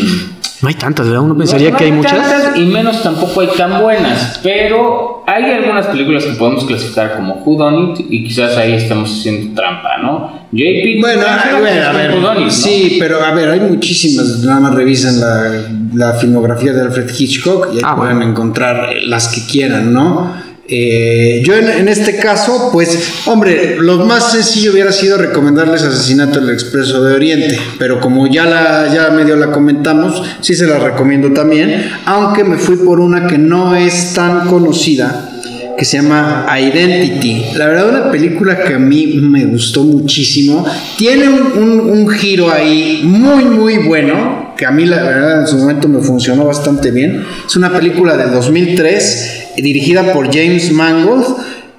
no 0.62 0.70
hay 0.70 0.76
tantas, 0.76 1.08
¿verdad? 1.08 1.24
Uno 1.24 1.38
pensaría 1.38 1.72
que 1.72 1.84
hay, 1.84 1.92
hay 1.92 1.98
muchas. 1.98 2.58
y 2.58 2.66
menos 2.66 3.04
tampoco 3.04 3.42
hay 3.42 3.50
tan 3.58 3.82
buenas. 3.82 4.40
Pero 4.42 5.24
hay 5.28 5.44
algunas 5.52 5.88
películas 5.88 6.24
que 6.24 6.34
podemos 6.34 6.66
clasificar 6.66 7.16
como 7.18 7.36
Who 7.44 7.58
Done 7.58 7.94
It 7.94 8.06
y 8.10 8.24
quizás 8.24 8.56
ahí 8.58 8.74
estamos 8.74 9.12
haciendo 9.12 9.54
trampa, 9.60 9.98
¿no? 10.02 10.46
JP. 10.52 11.02
Bueno, 11.02 11.24
a 11.28 11.60
ver, 11.60 11.84
a 11.84 11.92
ver. 11.92 12.52
Sí, 12.52 12.98
pero 13.00 13.22
a 13.24 13.32
ver, 13.34 13.50
hay 13.50 13.60
muchísimas. 13.60 14.40
Nada 14.44 14.62
más 14.62 14.76
revisen 14.76 15.20
la, 15.20 15.68
la 15.94 16.14
filmografía 16.14 16.72
de 16.72 16.82
Alfred 16.82 17.10
Hitchcock 17.18 17.70
y 17.74 17.78
ahí 17.78 17.84
ah, 17.84 17.96
pueden 17.96 18.22
encontrar 18.22 18.90
las 19.04 19.28
que 19.28 19.46
quieran, 19.46 19.94
¿no? 19.94 20.45
Eh, 20.68 21.44
yo 21.46 21.54
en, 21.56 21.88
este 21.88 22.18
caso, 22.18 22.70
pues, 22.72 23.28
hombre, 23.28 23.78
lo 23.80 24.04
más 24.04 24.32
sencillo 24.32 24.72
hubiera 24.72 24.92
sido 24.92 25.18
recomendarles 25.18 25.84
Asesinato 25.84 26.40
del 26.40 26.50
Expreso 26.50 27.04
de 27.04 27.14
Oriente, 27.14 27.60
pero 27.78 28.00
como 28.00 28.26
ya, 28.28 28.46
la, 28.46 28.92
ya 28.92 29.12
medio 29.12 29.36
la 29.36 29.52
comentamos, 29.52 30.24
sí 30.42 30.56
se 30.56 30.66
la 30.66 30.80
recomiendo 30.80 31.32
también, 31.34 31.92
aunque 32.06 32.44
me 32.44 32.58
fui 32.58 32.78
por 32.78 33.00
una 33.00 33.28
que 33.28 33.38
no 33.38 33.76
es 33.76 34.14
tan 34.14 34.48
conocida, 34.48 35.30
que 35.78 35.86
se 35.86 35.98
llama 35.98 36.48
Identity. 36.60 37.58
La 37.58 37.68
verdad, 37.68 37.90
una 37.90 38.12
película 38.12 38.64
que 38.64 38.74
a 38.74 38.80
mí 38.80 39.20
me 39.22 39.46
gustó 39.46 39.84
muchísimo. 39.84 40.66
Tiene 40.98 41.28
un, 41.30 41.80
un 41.80 42.10
giro 42.10 42.50
ahí 42.50 43.02
muy, 43.04 43.44
muy 43.46 43.78
bueno, 43.80 44.56
que 44.58 44.66
a 44.66 44.72
mí 44.72 44.86
la 44.86 45.04
verdad 45.04 45.42
en 45.42 45.48
su 45.48 45.58
momento 45.58 45.88
me 45.90 46.00
funcionó 46.02 46.46
bastante 46.46 46.90
bien. 46.90 47.24
Es 47.46 47.56
una 47.56 47.72
película 47.72 48.18
de 48.18 48.32
2003 48.32 49.45
dirigida 49.58 50.14
por 50.14 50.34
James 50.34 50.72
Mangold. 50.72 51.26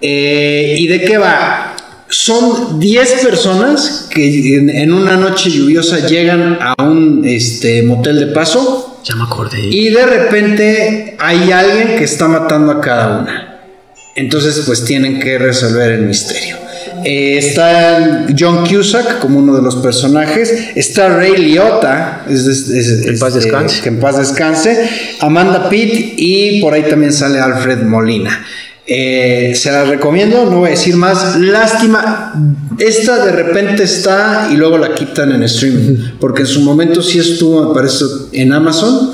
Eh, 0.00 0.76
¿Y 0.78 0.86
de 0.86 1.00
qué 1.02 1.18
va? 1.18 1.74
Son 2.08 2.78
10 2.78 3.12
personas 3.24 4.08
que 4.10 4.56
en, 4.56 4.92
una 4.92 5.16
noche 5.16 5.50
lluviosa 5.50 6.06
llegan 6.06 6.58
a 6.60 6.82
un 6.82 7.22
este, 7.24 7.82
motel 7.82 8.20
de 8.20 8.26
paso. 8.28 9.00
Ya 9.04 9.16
me 9.16 9.24
acordé. 9.24 9.60
Y 9.60 9.90
de 9.90 10.06
repente 10.06 11.16
hay 11.18 11.50
alguien 11.50 11.96
que 11.96 12.04
está 12.04 12.28
matando 12.28 12.72
a 12.72 12.80
cada 12.80 13.18
una. 13.18 13.60
Entonces, 14.14 14.62
pues 14.64 14.84
tienen 14.84 15.20
que 15.20 15.38
resolver 15.38 15.92
el 15.92 16.02
misterio. 16.02 16.56
Eh, 17.08 17.38
está 17.38 18.26
John 18.36 18.66
Cusack 18.66 19.20
como 19.20 19.38
uno 19.38 19.54
de 19.54 19.62
los 19.62 19.76
personajes. 19.76 20.70
Está 20.74 21.08
Ray 21.08 21.36
Liotta, 21.36 22.24
en 22.28 23.18
paz 23.20 23.34
descanse. 23.34 23.80
que 23.80 23.88
en 23.90 24.00
paz 24.00 24.18
descanse. 24.18 24.90
Amanda 25.20 25.68
Pitt 25.70 26.14
y 26.16 26.60
por 26.60 26.74
ahí 26.74 26.82
también 26.82 27.12
sale 27.12 27.38
Alfred 27.38 27.82
Molina. 27.82 28.44
Eh, 28.88 29.52
se 29.54 29.70
la 29.70 29.84
recomiendo, 29.84 30.46
no 30.46 30.58
voy 30.58 30.66
a 30.66 30.70
decir 30.70 30.96
más. 30.96 31.38
Lástima, 31.38 32.32
esta 32.80 33.24
de 33.24 33.30
repente 33.30 33.84
está 33.84 34.48
y 34.52 34.56
luego 34.56 34.76
la 34.76 34.92
quitan 34.92 35.30
en 35.30 35.44
streaming, 35.44 35.96
porque 36.20 36.42
en 36.42 36.48
su 36.48 36.60
momento 36.62 37.02
sí 37.02 37.20
estuvo, 37.20 37.68
me 37.68 37.74
parece, 37.74 38.04
en 38.32 38.52
Amazon. 38.52 39.12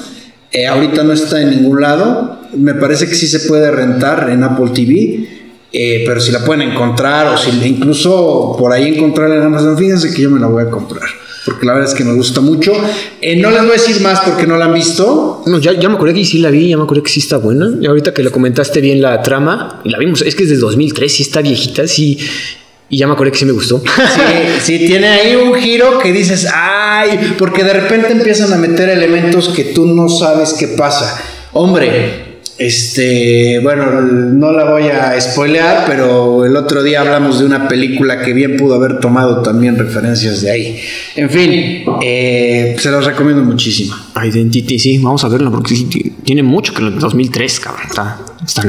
Eh, 0.50 0.66
ahorita 0.66 1.04
no 1.04 1.12
está 1.12 1.42
en 1.42 1.50
ningún 1.50 1.82
lado. 1.82 2.40
Me 2.56 2.72
parece 2.72 3.06
que 3.06 3.14
sí 3.14 3.26
se 3.26 3.40
puede 3.40 3.70
rentar 3.70 4.30
en 4.30 4.44
Apple 4.44 4.70
TV. 4.74 5.41
Eh, 5.72 6.04
pero 6.06 6.20
si 6.20 6.30
la 6.30 6.44
pueden 6.44 6.70
encontrar 6.70 7.28
o 7.28 7.38
si 7.38 7.50
incluso 7.66 8.54
por 8.58 8.72
ahí 8.72 8.94
encontrarla 8.94 9.36
en 9.36 9.42
Amazon, 9.42 9.76
fíjense 9.78 10.12
que 10.12 10.22
yo 10.22 10.30
me 10.30 10.38
la 10.38 10.46
voy 10.46 10.62
a 10.62 10.70
comprar. 10.70 11.08
Porque 11.44 11.66
la 11.66 11.72
verdad 11.72 11.88
es 11.90 11.96
que 11.96 12.04
me 12.04 12.14
gusta 12.14 12.40
mucho. 12.40 12.72
Eh, 13.20 13.36
no 13.36 13.50
les 13.50 13.62
voy 13.62 13.70
a 13.70 13.72
decir 13.72 14.00
más 14.00 14.20
porque 14.20 14.46
no 14.46 14.56
la 14.56 14.66
han 14.66 14.74
visto. 14.74 15.42
No, 15.46 15.58
ya, 15.58 15.72
ya 15.72 15.88
me 15.88 15.96
acordé 15.96 16.14
que 16.14 16.24
sí 16.24 16.38
la 16.38 16.50
vi, 16.50 16.68
ya 16.68 16.76
me 16.76 16.84
acordé 16.84 17.02
que 17.02 17.10
sí 17.10 17.20
está 17.20 17.38
buena. 17.38 17.70
Y 17.80 17.86
ahorita 17.86 18.14
que 18.14 18.22
le 18.22 18.30
comentaste 18.30 18.80
bien 18.80 19.02
la 19.02 19.20
trama, 19.22 19.80
y 19.82 19.90
la 19.90 19.98
vimos, 19.98 20.22
es 20.22 20.36
que 20.36 20.44
es 20.44 20.50
de 20.50 20.56
2003, 20.56 21.12
sí 21.12 21.22
está 21.22 21.40
viejita, 21.40 21.88
sí. 21.88 22.18
Y 22.88 22.98
ya 22.98 23.06
me 23.06 23.14
acordé 23.14 23.32
que 23.32 23.38
sí 23.38 23.44
me 23.46 23.52
gustó. 23.52 23.80
Sí, 23.80 24.78
sí, 24.78 24.86
tiene 24.86 25.08
ahí 25.08 25.34
un 25.34 25.54
giro 25.54 25.98
que 25.98 26.12
dices, 26.12 26.46
ay, 26.52 27.34
porque 27.38 27.64
de 27.64 27.72
repente 27.72 28.12
empiezan 28.12 28.52
a 28.52 28.56
meter 28.56 28.90
elementos 28.90 29.48
que 29.48 29.64
tú 29.64 29.86
no 29.86 30.08
sabes 30.08 30.52
qué 30.52 30.68
pasa. 30.68 31.20
Hombre, 31.54 32.31
este, 32.66 33.60
bueno, 33.60 34.00
no 34.02 34.52
la 34.52 34.70
voy 34.70 34.84
a 34.84 35.20
spoilear, 35.20 35.84
pero 35.86 36.44
el 36.44 36.56
otro 36.56 36.82
día 36.82 37.00
hablamos 37.00 37.40
de 37.40 37.46
una 37.46 37.68
película 37.68 38.22
que 38.22 38.32
bien 38.32 38.56
pudo 38.56 38.74
haber 38.74 39.00
tomado 39.00 39.42
también 39.42 39.76
referencias 39.76 40.42
de 40.42 40.50
ahí. 40.50 40.80
En 41.16 41.30
fin, 41.30 41.84
eh, 42.02 42.76
se 42.78 42.90
los 42.90 43.04
recomiendo 43.04 43.42
muchísimo. 43.42 43.94
Identity, 44.22 44.78
sí, 44.78 44.98
vamos 44.98 45.24
a 45.24 45.28
verla 45.28 45.50
porque 45.50 45.74
tiene 46.24 46.42
mucho 46.42 46.72
que 46.74 46.82
en 46.82 46.98
2003, 46.98 47.60
cabrón. 47.60 47.86
Está, 47.88 48.18
está 48.44 48.62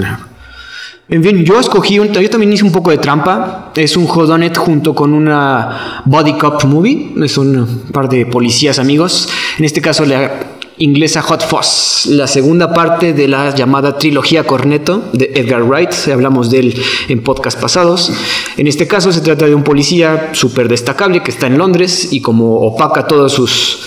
en 1.10 1.24
fin, 1.24 1.44
yo 1.44 1.60
escogí 1.60 2.00
un. 2.00 2.12
Yo 2.12 2.30
también 2.30 2.54
hice 2.54 2.64
un 2.64 2.72
poco 2.72 2.90
de 2.90 2.98
trampa. 2.98 3.72
Es 3.76 3.98
un 3.98 4.08
Jodonet 4.08 4.58
junto 4.58 4.96
con 4.96 5.14
una 5.14 6.02
Body 6.06 6.34
Cop 6.38 6.64
movie. 6.64 7.14
Es 7.24 7.38
un 7.38 7.84
par 7.92 8.08
de 8.08 8.26
policías 8.26 8.80
amigos. 8.80 9.30
En 9.60 9.66
este 9.66 9.82
caso, 9.82 10.06
la 10.06 10.32
inglesa 10.78 11.22
Hot 11.22 11.44
Fuzz, 11.44 12.08
la 12.08 12.28
segunda 12.28 12.74
parte 12.74 13.14
de 13.14 13.28
la 13.28 13.54
llamada 13.54 13.98
trilogía 13.98 14.44
Corneto 14.46 15.04
de 15.14 15.32
Edgar 15.36 15.64
Wright, 15.64 15.92
hablamos 16.12 16.50
de 16.50 16.60
él 16.60 16.82
en 17.10 17.22
podcast 17.22 17.60
pasados. 17.60 18.12
En 18.58 18.68
este 18.68 18.88
caso 18.88 19.12
se 19.12 19.22
trata 19.22 19.46
de 19.46 19.56
un 19.56 19.64
policía 19.64 20.32
súper 20.34 20.68
destacable 20.68 21.22
que 21.22 21.32
está 21.32 21.48
en 21.48 21.58
Londres 21.58 22.12
y 22.12 22.22
como 22.22 22.58
opaca 22.62 23.02
a 23.02 23.08
todos 23.08 23.34
sus, 23.34 23.80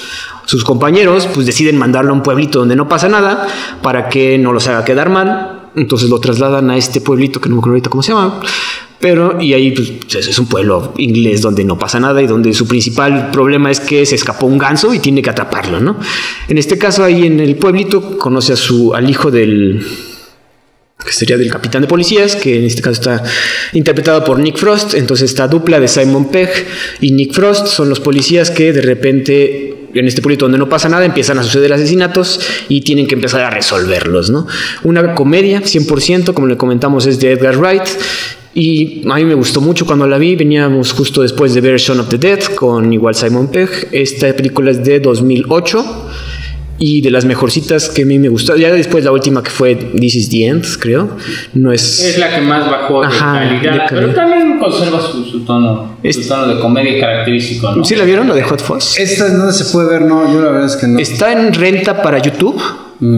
sus 0.45 0.65
compañeros, 0.65 1.29
pues 1.33 1.47
deciden 1.47 1.77
mandarlo 1.77 2.13
a 2.13 2.15
un 2.15 2.23
pueblito 2.23 2.61
donde 2.61 2.77
no 2.77 2.89
pasa 2.89 3.09
nada 3.09 3.47
para 3.83 4.09
que 4.09 4.39
no 4.39 4.53
los 4.53 4.67
haga 4.69 4.85
quedar 4.85 5.11
mal. 5.11 5.71
Entonces 5.75 6.09
lo 6.09 6.19
trasladan 6.21 6.71
a 6.71 6.77
este 6.77 7.03
pueblito 7.03 7.41
que 7.41 7.51
no 7.51 7.57
me 7.57 7.59
acuerdo 7.59 7.75
ahorita 7.75 7.91
cómo 7.91 8.03
se 8.03 8.13
llama, 8.13 8.41
pero, 9.01 9.41
y 9.41 9.53
ahí 9.53 9.73
pues, 9.73 10.27
es 10.27 10.39
un 10.39 10.47
pueblo 10.47 10.95
inglés 10.97 11.43
donde 11.43 11.65
no 11.65 11.79
pasa 11.79 12.01
nada 12.01 12.23
y 12.23 12.27
donde 12.27 12.53
su 12.55 12.67
principal 12.67 13.31
problema 13.31 13.71
es 13.71 13.81
que 13.81 14.07
se 14.07 14.15
escapó 14.15 14.47
un 14.47 14.59
ganso 14.59 14.95
y 14.95 14.99
tiene 14.99 15.23
que 15.23 15.31
atraparlo, 15.31 15.81
¿no? 15.81 15.99
En 16.49 16.59
este 16.59 16.79
caso, 16.79 17.05
ahí 17.05 17.27
en 17.27 17.41
el 17.41 17.57
pueblito, 17.57 18.19
conoce 18.19 18.55
a 18.55 18.57
su, 18.57 18.95
al 18.95 19.09
hijo 19.11 19.31
del, 19.31 19.85
que 21.05 21.13
sería 21.13 21.37
del 21.37 21.51
capitán 21.51 21.83
de 21.83 21.89
policías, 21.89 22.37
que 22.37 22.59
en 22.59 22.65
este 22.65 22.83
caso 22.83 23.01
está 23.01 23.23
interpretado 23.73 24.25
por 24.25 24.39
Nick 24.39 24.57
Frost. 24.57 24.95
Entonces, 24.95 25.31
esta 25.31 25.47
dupla 25.47 25.79
de 25.79 25.89
Simon 25.89 26.31
Pegg 26.31 26.51
y 27.01 27.13
Nick 27.13 27.33
Frost 27.33 27.67
son 27.69 27.89
los 27.89 28.01
policías 28.01 28.51
que 28.51 28.73
de 28.73 28.83
repente 28.83 29.73
en 29.95 30.07
este 30.07 30.21
pueblito 30.21 30.45
donde 30.45 30.59
no 30.59 30.69
pasa 30.69 30.89
nada 30.89 31.05
empiezan 31.05 31.39
a 31.39 31.43
suceder 31.43 31.73
asesinatos 31.73 32.41
y 32.69 32.83
tienen 32.83 33.07
que 33.07 33.15
empezar 33.15 33.41
a 33.43 33.51
resolverlos, 33.51 34.31
¿no? 34.31 34.47
Una 34.83 35.15
comedia 35.15 35.63
100%, 35.63 36.35
como 36.35 36.47
le 36.47 36.57
comentamos, 36.57 37.07
es 37.07 37.19
de 37.19 37.33
Edgar 37.33 37.57
Wright. 37.57 37.85
Y 38.59 39.03
a 39.11 39.15
mí 39.17 39.25
me 39.27 39.35
gustó 39.35 39.61
mucho 39.61 39.85
cuando 39.85 40.07
la 40.07 40.17
vi. 40.17 40.35
Veníamos 40.35 40.93
justo 40.93 41.21
después 41.21 41.53
de 41.53 41.61
ver 41.61 41.77
Shaun 41.79 42.01
of 42.01 42.09
the 42.09 42.17
Dead 42.17 42.41
con 42.55 42.91
igual 42.91 43.15
Simon 43.15 43.49
Pegg. 43.49 43.69
Esta 43.93 44.33
película 44.35 44.71
es 44.71 44.83
de 44.83 44.99
2008 44.99 45.85
y 46.79 47.03
de 47.03 47.11
las 47.11 47.27
mejorcitas 47.27 47.91
que 47.91 48.03
a 48.03 48.07
mí 48.07 48.19
me 48.19 48.29
gustó. 48.31 48.57
Ya 48.57 48.73
después 48.73 49.05
la 49.05 49.13
última 49.13 49.43
que 49.43 49.51
fue 49.51 49.75
This 49.75 50.15
is 50.15 50.31
the 50.31 50.47
End, 50.47 50.65
creo. 50.79 51.11
No 51.53 51.71
es. 51.71 52.01
Es 52.03 52.19
la 52.19 52.35
que 52.35 52.41
más 52.41 52.71
bajó 52.71 53.03
de, 53.03 53.07
Ajá, 53.09 53.33
calidad, 53.35 53.61
de 53.61 53.61
calidad. 53.61 53.87
pero 53.91 54.15
también 54.15 54.59
conserva 54.59 55.01
su, 55.03 55.25
su 55.25 55.41
tono, 55.45 55.99
Es- 56.03 56.17
su 56.17 56.27
tono 56.27 56.55
de 56.55 56.59
comedia 56.61 56.99
característico, 56.99 57.73
¿no? 57.75 57.85
¿Sí 57.85 57.95
la 57.95 58.05
vieron, 58.05 58.27
la 58.27 58.35
de 58.35 58.43
Hot 58.43 58.63
Fuzz? 58.63 58.99
Esta 58.99 59.29
no 59.35 59.53
se 59.53 59.67
puede 59.67 59.91
ver, 59.91 60.03
no, 60.03 60.33
yo 60.33 60.41
la 60.41 60.51
verdad 60.51 60.67
es 60.67 60.77
que 60.77 60.87
no. 60.87 60.99
Está 60.99 61.33
en 61.33 61.53
renta 61.53 62.01
para 62.03 62.19
YouTube, 62.23 62.59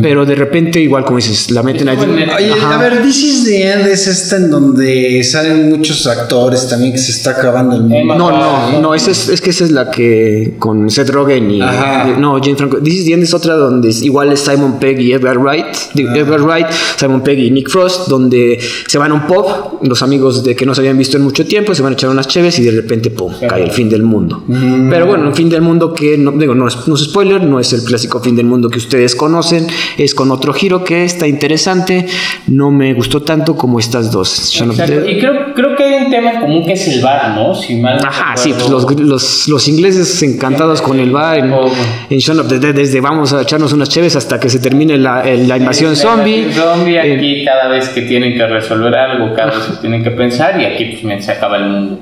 pero 0.02 0.26
de 0.26 0.34
repente, 0.34 0.80
igual 0.80 1.04
como 1.04 1.16
dices, 1.18 1.50
la 1.50 1.62
meten 1.62 1.88
allí. 1.88 2.02
Ajá. 2.50 2.74
a 2.74 2.78
ver, 2.78 3.02
This 3.02 3.22
is 3.22 3.44
the 3.44 3.70
End 3.70 3.86
es 3.86 4.06
esta 4.06 4.36
en 4.36 4.50
donde 4.50 5.22
salen 5.24 5.68
muchos 5.70 6.06
actores 6.06 6.68
también 6.68 6.92
que 6.92 6.98
se 6.98 7.12
está 7.12 7.30
acabando 7.30 7.76
el 7.76 7.82
mundo. 7.82 8.14
No, 8.16 8.28
Ah, 8.30 8.70
no, 8.72 8.80
no, 8.80 8.94
esa 8.94 9.10
es, 9.10 9.28
es 9.28 9.40
que 9.40 9.50
esa 9.50 9.64
es 9.64 9.70
la 9.70 9.90
que 9.90 10.54
con 10.58 10.90
Seth 10.90 11.10
Rogen 11.10 11.50
y. 11.50 11.62
Ajá. 11.62 12.16
No, 12.18 12.38
James 12.42 12.56
Franco. 12.58 12.78
This 12.78 12.94
is 12.94 13.04
the 13.06 13.12
End 13.14 13.22
es 13.22 13.34
otra 13.34 13.54
donde 13.54 13.88
igual 14.02 14.32
es 14.32 14.40
Simon 14.40 14.78
Pegg 14.78 15.00
y 15.00 15.12
Edgar 15.12 15.38
Wright. 15.38 15.66
digo, 15.94 16.10
Edgar 16.12 16.40
Wright, 16.42 16.66
Simon 16.96 17.20
Pegg 17.22 17.38
y 17.38 17.50
Nick 17.50 17.68
Frost, 17.70 18.08
donde 18.08 18.58
se 18.86 18.98
van 18.98 19.12
a 19.12 19.14
un 19.14 19.26
pub, 19.26 19.46
los 19.82 20.02
amigos 20.02 20.42
de 20.44 20.56
que 20.56 20.66
no 20.66 20.74
se 20.74 20.80
habían 20.80 20.98
visto 20.98 21.16
en 21.16 21.22
mucho 21.22 21.46
tiempo, 21.46 21.74
se 21.74 21.82
van 21.82 21.92
a 21.92 21.94
echar 21.94 22.10
unas 22.10 22.26
cheves 22.26 22.58
y 22.58 22.62
de 22.64 22.72
repente, 22.72 23.10
pum, 23.10 23.32
cae 23.48 23.62
el 23.62 23.70
fin 23.70 23.88
del 23.88 24.02
mundo. 24.02 24.42
Pero 24.90 25.06
bueno, 25.06 25.28
un 25.28 25.34
fin 25.34 25.48
del 25.48 25.62
mundo 25.62 25.92
que, 25.94 26.18
no, 26.18 26.32
digo, 26.32 26.54
no 26.54 26.66
es, 26.68 26.76
no 26.88 26.94
es 26.96 27.02
spoiler, 27.02 27.42
no 27.44 27.60
es 27.60 27.72
el 27.72 27.82
clásico 27.84 28.20
fin 28.20 28.34
del 28.34 28.46
mundo 28.46 28.68
que 28.68 28.78
ustedes 28.78 29.14
conocen, 29.14 29.67
es 29.96 30.14
con 30.14 30.30
otro 30.30 30.52
giro 30.52 30.82
que 30.84 31.04
está 31.04 31.26
interesante. 31.26 32.06
No 32.46 32.70
me 32.70 32.94
gustó 32.94 33.22
tanto 33.22 33.56
como 33.56 33.78
estas 33.78 34.10
dos. 34.10 34.54
Exacto. 34.60 35.08
Y 35.08 35.18
creo, 35.18 35.54
creo 35.54 35.76
que 35.76 35.84
hay 35.84 36.04
un 36.04 36.10
tema 36.10 36.40
común 36.40 36.64
que 36.66 36.72
es 36.72 36.88
el 36.88 37.00
bar, 37.02 37.34
¿no? 37.34 37.54
Si 37.54 37.76
mal 37.76 37.98
no 38.02 38.08
Ajá, 38.08 38.36
sí, 38.36 38.52
pues 38.52 38.68
los, 38.68 39.00
los, 39.00 39.48
los 39.48 39.68
ingleses 39.68 40.22
encantados 40.22 40.80
con 40.82 40.98
el 40.98 41.10
bar 41.10 41.38
en, 41.38 41.52
Oh. 41.52 41.70
en 42.10 42.18
Shaun 42.18 42.40
of 42.40 42.48
the 42.48 42.58
Dead, 42.58 42.74
desde 42.74 43.00
vamos 43.00 43.32
a 43.32 43.42
echarnos 43.42 43.72
unas 43.72 43.88
cheves 43.88 44.14
hasta 44.16 44.38
que 44.38 44.48
se 44.48 44.58
termine 44.60 44.96
la, 44.98 45.24
la 45.24 45.56
invasión 45.56 45.96
zombie. 45.96 46.52
zombie, 46.52 46.96
Eh, 46.96 47.16
aquí 47.16 47.44
cada 47.44 47.68
vez 47.68 47.88
que 47.90 48.02
tienen 48.02 48.34
que 48.34 48.46
resolver 48.46 48.94
algo, 48.94 49.34
cada 49.34 49.52
vez 49.56 49.64
que 49.66 49.76
tienen 49.80 50.02
que 50.04 50.10
pensar 50.10 50.60
y 50.60 50.64
aquí 50.64 50.98
pues 51.02 51.24
se 51.24 51.32
acaba 51.32 51.56
el 51.56 51.64
mundo. 51.68 52.00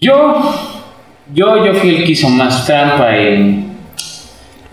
Yo, 0.00 0.54
yo, 1.34 1.64
yo 1.64 1.74
fui 1.74 1.90
el 1.96 2.04
que 2.04 2.12
hizo 2.12 2.28
más 2.28 2.64
trampa 2.66 3.16
en, 3.16 3.67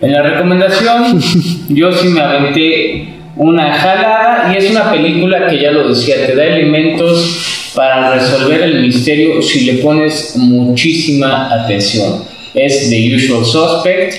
en 0.00 0.12
la 0.12 0.22
recomendación. 0.22 1.20
Yo 1.68 1.92
sí 1.92 2.08
me 2.08 2.20
aventé 2.20 3.08
una 3.36 3.74
jalada 3.74 4.52
y 4.52 4.56
es 4.56 4.70
una 4.70 4.90
película 4.90 5.46
que 5.46 5.60
ya 5.60 5.70
lo 5.70 5.88
decía, 5.88 6.26
te 6.26 6.34
da 6.34 6.44
elementos 6.44 7.72
para 7.74 8.14
resolver 8.14 8.62
el 8.62 8.80
misterio 8.80 9.42
si 9.42 9.66
le 9.66 9.82
pones 9.82 10.34
muchísima 10.36 11.52
atención. 11.52 12.24
Es 12.54 12.88
The 12.88 13.14
Usual 13.14 13.44
Suspect, 13.44 14.14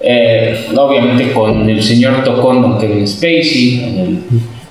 eh, 0.00 0.66
obviamente 0.76 1.32
con 1.32 1.68
el 1.68 1.82
señor 1.82 2.22
Tocón, 2.22 2.62
Don 2.62 2.78
Kevin 2.78 3.06
Spacey, 3.06 3.82
en 3.82 3.98
el, 3.98 4.18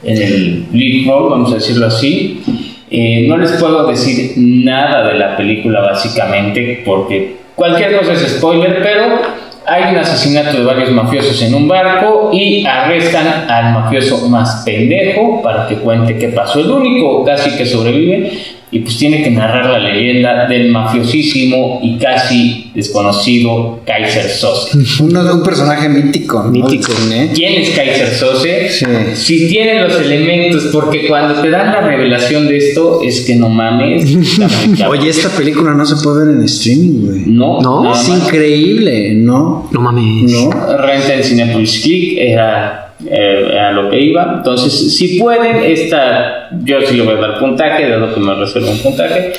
en 0.04 0.22
el 0.22 0.66
lead 0.72 1.06
role, 1.06 1.30
vamos 1.32 1.52
a 1.52 1.56
decirlo 1.56 1.88
así. 1.88 2.42
Eh, 2.90 3.26
no 3.28 3.38
les 3.38 3.52
puedo 3.52 3.86
decir 3.88 4.34
nada 4.38 5.08
de 5.10 5.20
la 5.20 5.36
película 5.36 5.82
básicamente 5.82 6.82
porque 6.86 7.36
cualquier 7.56 7.98
cosa 7.98 8.14
es 8.14 8.38
spoiler, 8.38 8.82
pero 8.82 9.22
hay 9.70 9.94
un 9.94 10.00
asesinato 10.00 10.58
de 10.58 10.64
varios 10.64 10.90
mafiosos 10.92 11.42
en 11.44 11.54
un 11.54 11.68
barco 11.68 12.32
y 12.34 12.66
arrestan 12.66 13.46
al 13.50 13.74
mafioso 13.74 14.28
más 14.28 14.64
pendejo 14.66 15.42
para 15.42 15.68
que 15.68 15.76
cuente 15.76 16.18
qué 16.18 16.30
pasó. 16.30 16.60
El 16.60 16.72
único 16.72 17.24
casi 17.24 17.56
que 17.56 17.66
sobrevive 17.66 18.32
y 18.72 18.80
pues 18.80 18.98
tiene 18.98 19.24
que 19.24 19.32
narrar 19.32 19.66
la 19.70 19.80
leyenda 19.80 20.48
del 20.48 20.70
mafiosísimo 20.70 21.80
y 21.82 21.98
casi 21.98 22.70
desconocido 22.76 23.80
Kaiser 23.86 24.30
Sose. 24.30 24.78
Uno 25.04 25.24
de 25.24 25.34
un 25.34 25.44
personaje 25.44 25.90
mítico. 25.90 26.44
¿no? 26.44 26.50
Mítico. 26.52 26.92
¿Quién 27.34 27.62
es 27.62 27.70
Kaiser 27.72 28.10
Sose? 28.10 28.70
Sí. 28.70 28.86
Si 29.16 29.48
tiene 29.48 29.82
los 29.82 30.00
elementos, 30.00 30.70
porque 30.72 31.08
cuando 31.08 31.42
te 31.42 31.50
dan 31.50 31.68
la 31.74 31.82
revelación 31.82 32.48
de 32.48 32.58
esto, 32.58 33.02
es 33.04 33.22
que 33.22 33.36
no 33.36 33.50
mames. 33.50 34.06
Oye, 34.88 35.10
esta 35.10 35.30
película 35.30 35.74
no 35.74 35.86
se 35.86 35.96
puede 36.04 36.26
ver 36.28 36.36
en 36.38 36.44
streaming, 36.44 37.06
güey. 37.06 37.22
no, 37.26 37.62
¿No? 37.62 37.92
Es 37.94 38.08
más. 38.08 38.24
increíble, 38.26 39.14
¿no? 39.16 39.68
No 39.72 39.82
mames. 39.82 40.32
No. 40.32 40.52
Renta 40.78 41.16
en 41.16 41.24
Cinepolis 41.24 41.80
Click 41.82 42.18
era, 42.20 42.89
eh, 43.06 43.50
era 43.52 43.72
lo 43.72 43.90
que 43.90 44.00
iba. 44.00 44.34
Entonces, 44.38 44.96
si 44.96 45.20
pueden, 45.20 45.64
esta 45.64 46.50
yo 46.64 46.82
sí 46.82 46.98
le 46.98 47.04
voy 47.04 47.16
a 47.16 47.22
dar 47.22 47.40
puntaje, 47.40 47.88
dado 47.88 48.14
que 48.14 48.20
me 48.20 48.34
reservo 48.36 48.72
un 48.72 48.80
puntaje. 48.80 49.34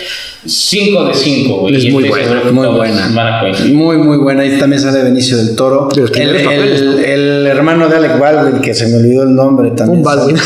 5 0.45 1.05
de 1.05 1.15
5, 1.15 1.55
güey. 1.59 1.77
Es 1.77 1.93
muy 1.93 2.05
estoy 2.05 2.25
buena, 2.27 2.51
Muy 2.53 2.67
buena. 2.69 3.09
van 3.15 3.35
a 3.35 3.41
coincidir. 3.41 3.75
Muy, 3.75 3.99
muy 3.99 4.17
buena. 4.19 4.43
Ahí 4.43 4.59
también 4.59 4.81
sale 4.81 5.03
Benicio 5.03 5.37
del 5.37 5.55
Toro. 5.57 5.89
El, 5.95 6.35
el- 6.37 7.05
el 7.05 7.47
hermano 7.47 7.89
de 7.89 7.97
Alec 7.97 8.19
Baldwin, 8.19 8.61
que 8.63 8.73
se 8.75 8.87
me 8.89 8.97
olvidó 8.97 9.25
el 9.25 9.35
nombre 9.35 9.71
también. 9.73 9.99
Un 9.99 10.05
Baldwin. 10.05 10.37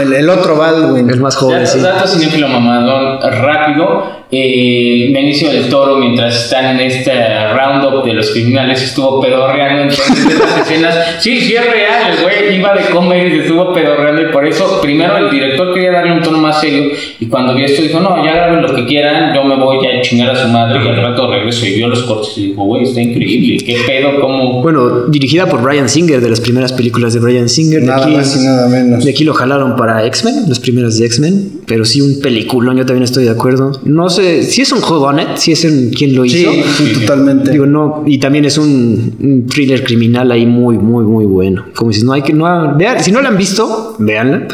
el, 0.00 0.12
el 0.14 0.30
otro 0.30 0.56
Baldwin. 0.56 1.10
El 1.10 1.20
más 1.20 1.36
joven, 1.36 1.58
Dato, 1.64 1.70
sí. 1.72 1.80
dato 1.80 2.06
cinéfilo 2.06 2.48
mamadón 2.48 3.20
rápido. 3.22 4.18
Eh, 4.30 5.10
Benicio 5.14 5.50
del 5.50 5.70
Toro, 5.70 5.96
mientras 5.96 6.44
están 6.44 6.78
en 6.78 6.86
este 6.86 7.10
roundup 7.54 8.04
de 8.04 8.12
los 8.12 8.30
criminales, 8.30 8.82
estuvo 8.82 9.22
pedorreando 9.22 9.82
entonces 9.84 10.28
de 10.28 10.34
las 10.34 10.58
escenas. 10.70 10.94
Sí, 11.20 11.40
sí 11.40 11.54
es 11.54 11.64
real, 11.64 12.12
el 12.12 12.22
güey 12.22 12.58
iba 12.58 12.74
de 12.74 12.84
comer 12.90 13.26
y 13.26 13.30
se 13.30 13.38
estuvo 13.44 13.72
pedorreando. 13.72 14.20
Y 14.20 14.26
por 14.26 14.46
eso, 14.46 14.80
primero 14.82 15.16
el 15.16 15.30
director 15.30 15.72
quería 15.72 15.92
darle 15.92 16.12
un 16.12 16.20
tono 16.22 16.36
más 16.38 16.60
serio. 16.60 16.90
Y 17.18 17.26
cuando 17.26 17.54
vio 17.54 17.64
esto, 17.64 17.80
dijo: 17.82 18.00
No, 18.00 18.22
ya 18.22 18.32
graben 18.34 18.60
lo 18.62 18.74
que 18.74 18.84
quieran, 18.84 19.17
yo 19.34 19.44
me 19.44 19.56
voy 19.56 19.86
a 19.86 20.00
chingar 20.02 20.30
a 20.30 20.36
su 20.42 20.48
madre. 20.48 20.84
Y 20.84 20.88
al 20.88 20.96
rato 20.96 21.30
regreso 21.30 21.66
y 21.66 21.74
vio 21.74 21.88
los 21.88 22.02
cortes 22.02 22.36
y 22.36 22.46
dijo: 22.48 22.64
Güey, 22.64 22.84
está 22.84 23.00
increíble, 23.00 23.58
qué 23.64 23.76
pedo, 23.86 24.20
cómo. 24.20 24.62
Bueno, 24.62 25.06
dirigida 25.08 25.46
por 25.46 25.62
Brian 25.62 25.88
Singer, 25.88 26.20
de 26.20 26.30
las 26.30 26.40
primeras 26.40 26.72
películas 26.72 27.14
de 27.14 27.20
Brian 27.20 27.48
Singer. 27.48 27.80
De 27.80 27.86
Nada 27.86 28.06
aquí, 28.06 28.16
más 28.16 28.36
y 28.36 28.44
nada 28.44 28.68
menos. 28.68 29.04
de 29.04 29.10
aquí 29.10 29.24
lo 29.24 29.34
jalaron 29.34 29.76
para 29.76 30.04
X-Men, 30.06 30.48
las 30.48 30.60
primeras 30.60 30.98
de 30.98 31.06
X-Men, 31.06 31.60
pero 31.66 31.84
sí 31.84 32.00
un 32.00 32.20
peliculón, 32.20 32.76
yo 32.76 32.86
también 32.86 33.04
estoy 33.04 33.24
de 33.24 33.30
acuerdo. 33.30 33.72
No 33.84 34.10
sé, 34.10 34.42
si 34.42 34.62
es 34.62 34.72
un 34.72 34.80
Jodonet, 34.80 35.36
si 35.36 35.52
es 35.52 35.64
en 35.64 35.90
quien 35.90 36.14
lo 36.14 36.24
hizo. 36.24 36.50
Sí, 36.52 36.62
sí, 36.76 37.00
totalmente. 37.00 37.50
Digo, 37.50 37.66
no, 37.66 38.04
y 38.06 38.18
también 38.18 38.44
es 38.44 38.58
un, 38.58 39.16
un 39.20 39.46
thriller 39.46 39.82
criminal 39.84 40.30
ahí 40.30 40.46
muy, 40.46 40.78
muy, 40.78 41.04
muy 41.04 41.24
bueno. 41.24 41.64
Como 41.74 41.90
dices, 41.90 42.04
no 42.04 42.12
hay 42.12 42.22
que, 42.22 42.32
no, 42.32 42.74
vean, 42.76 43.02
si 43.02 43.12
no 43.12 43.20
la 43.20 43.28
han 43.28 43.36
visto, 43.36 43.96
véanla. 43.98 44.48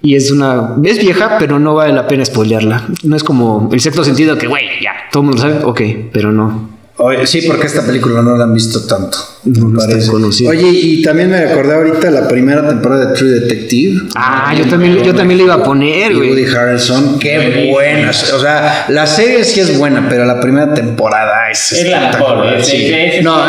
Y 0.00 0.14
es 0.14 0.30
una, 0.30 0.76
es 0.84 0.98
vieja, 0.98 1.38
pero 1.38 1.58
no 1.58 1.74
vale 1.74 1.92
la 1.92 2.06
pena 2.06 2.24
spoilearla. 2.24 2.84
No 3.02 3.16
es 3.16 3.24
como 3.24 3.68
el 3.72 3.80
sexto 3.80 4.04
sentido 4.04 4.38
que, 4.38 4.46
güey, 4.46 4.66
ya, 4.82 4.92
todo 5.10 5.22
el 5.22 5.26
mundo 5.26 5.42
sabe, 5.42 5.64
ok, 5.64 5.80
pero 6.12 6.32
no. 6.32 6.77
Oye, 7.00 7.26
sí, 7.28 7.42
porque 7.46 7.66
esta 7.68 7.82
película 7.86 8.22
no 8.22 8.36
la 8.36 8.44
han 8.44 8.52
visto 8.54 8.84
tanto. 8.86 9.16
No, 9.44 9.78
parece. 9.78 10.10
conocida. 10.10 10.50
Oye, 10.50 10.68
y 10.68 11.00
también 11.02 11.30
me 11.30 11.46
recordé 11.46 11.74
ahorita 11.74 12.10
la 12.10 12.26
primera 12.26 12.66
temporada 12.68 13.06
de 13.06 13.14
True 13.16 13.30
Detective. 13.40 14.00
Ah, 14.16 14.52
yo 14.58 14.66
también, 14.66 15.02
yo 15.04 15.14
también 15.14 15.38
le 15.38 15.44
iba 15.44 15.54
a 15.54 15.62
poner, 15.62 16.10
Y 16.10 16.16
Woody 16.16 16.28
güey. 16.42 16.54
Harrelson, 16.54 17.18
qué 17.20 17.70
buena. 17.72 18.10
O 18.10 18.12
sea, 18.40 18.86
la 18.88 19.06
serie 19.06 19.44
sí 19.44 19.60
es 19.60 19.78
buena, 19.78 20.06
pero 20.08 20.24
la 20.24 20.40
primera 20.40 20.74
temporada 20.74 21.48
es. 21.52 21.72
Es 21.72 21.88
la 21.88 22.00
mejor, 22.10 22.46
es- 22.56 22.66
sí. 22.66 22.90
es- 22.92 23.22
no, 23.22 23.44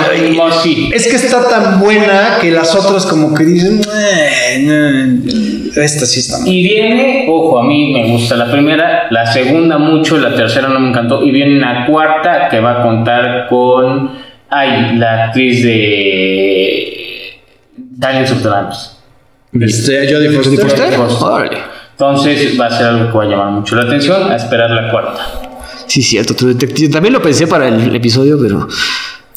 es- 0.93 1.07
que 1.07 1.15
está 1.15 1.47
tan 1.49 1.79
buena 1.79 2.37
que 2.39 2.51
las 2.51 2.75
otras, 2.75 3.05
como 3.07 3.33
que 3.33 3.45
dicen, 3.45 3.81
"Eh, 3.81 4.59
no, 4.63 5.81
esta 5.81 6.05
sí 6.05 6.19
está 6.19 6.37
mal. 6.39 6.47
Y 6.47 6.63
viene, 6.63 7.25
ojo, 7.27 7.59
a 7.59 7.63
mí 7.67 7.93
me 7.93 8.11
gusta 8.11 8.35
la 8.35 8.51
primera, 8.51 9.07
la 9.09 9.25
segunda 9.31 9.77
mucho, 9.79 10.17
la 10.17 10.35
tercera 10.35 10.69
no 10.69 10.79
me 10.79 10.89
encantó, 10.89 11.23
y 11.23 11.31
viene 11.31 11.57
una 11.57 11.87
cuarta 11.87 12.47
que 12.49 12.59
va 12.59 12.79
a 12.79 12.83
contar 12.83 13.38
con, 13.47 14.11
ay, 14.49 14.97
la 14.97 15.25
actriz 15.25 15.63
de 15.63 17.39
Silence 18.01 18.33
of 18.33 18.41
the 18.41 18.49
Lambs. 18.49 18.97
Este, 19.53 20.13
Jodie 20.13 20.31
Foster. 20.31 20.93
Entonces 21.91 22.59
va 22.59 22.67
a 22.67 22.71
ser 22.71 22.87
algo 22.87 23.11
que 23.11 23.17
va 23.17 23.23
a 23.23 23.27
llamar 23.27 23.51
mucho 23.51 23.75
la 23.75 23.83
atención, 23.83 24.31
a 24.31 24.35
esperar 24.35 24.71
la 24.71 24.89
cuarta. 24.89 25.21
Sí, 25.87 26.01
cierto, 26.01 26.35
True 26.35 26.53
Detective. 26.53 26.89
También 26.89 27.13
lo 27.13 27.21
pensé 27.21 27.47
para 27.47 27.67
el 27.67 27.95
episodio, 27.95 28.37
pero 28.39 28.67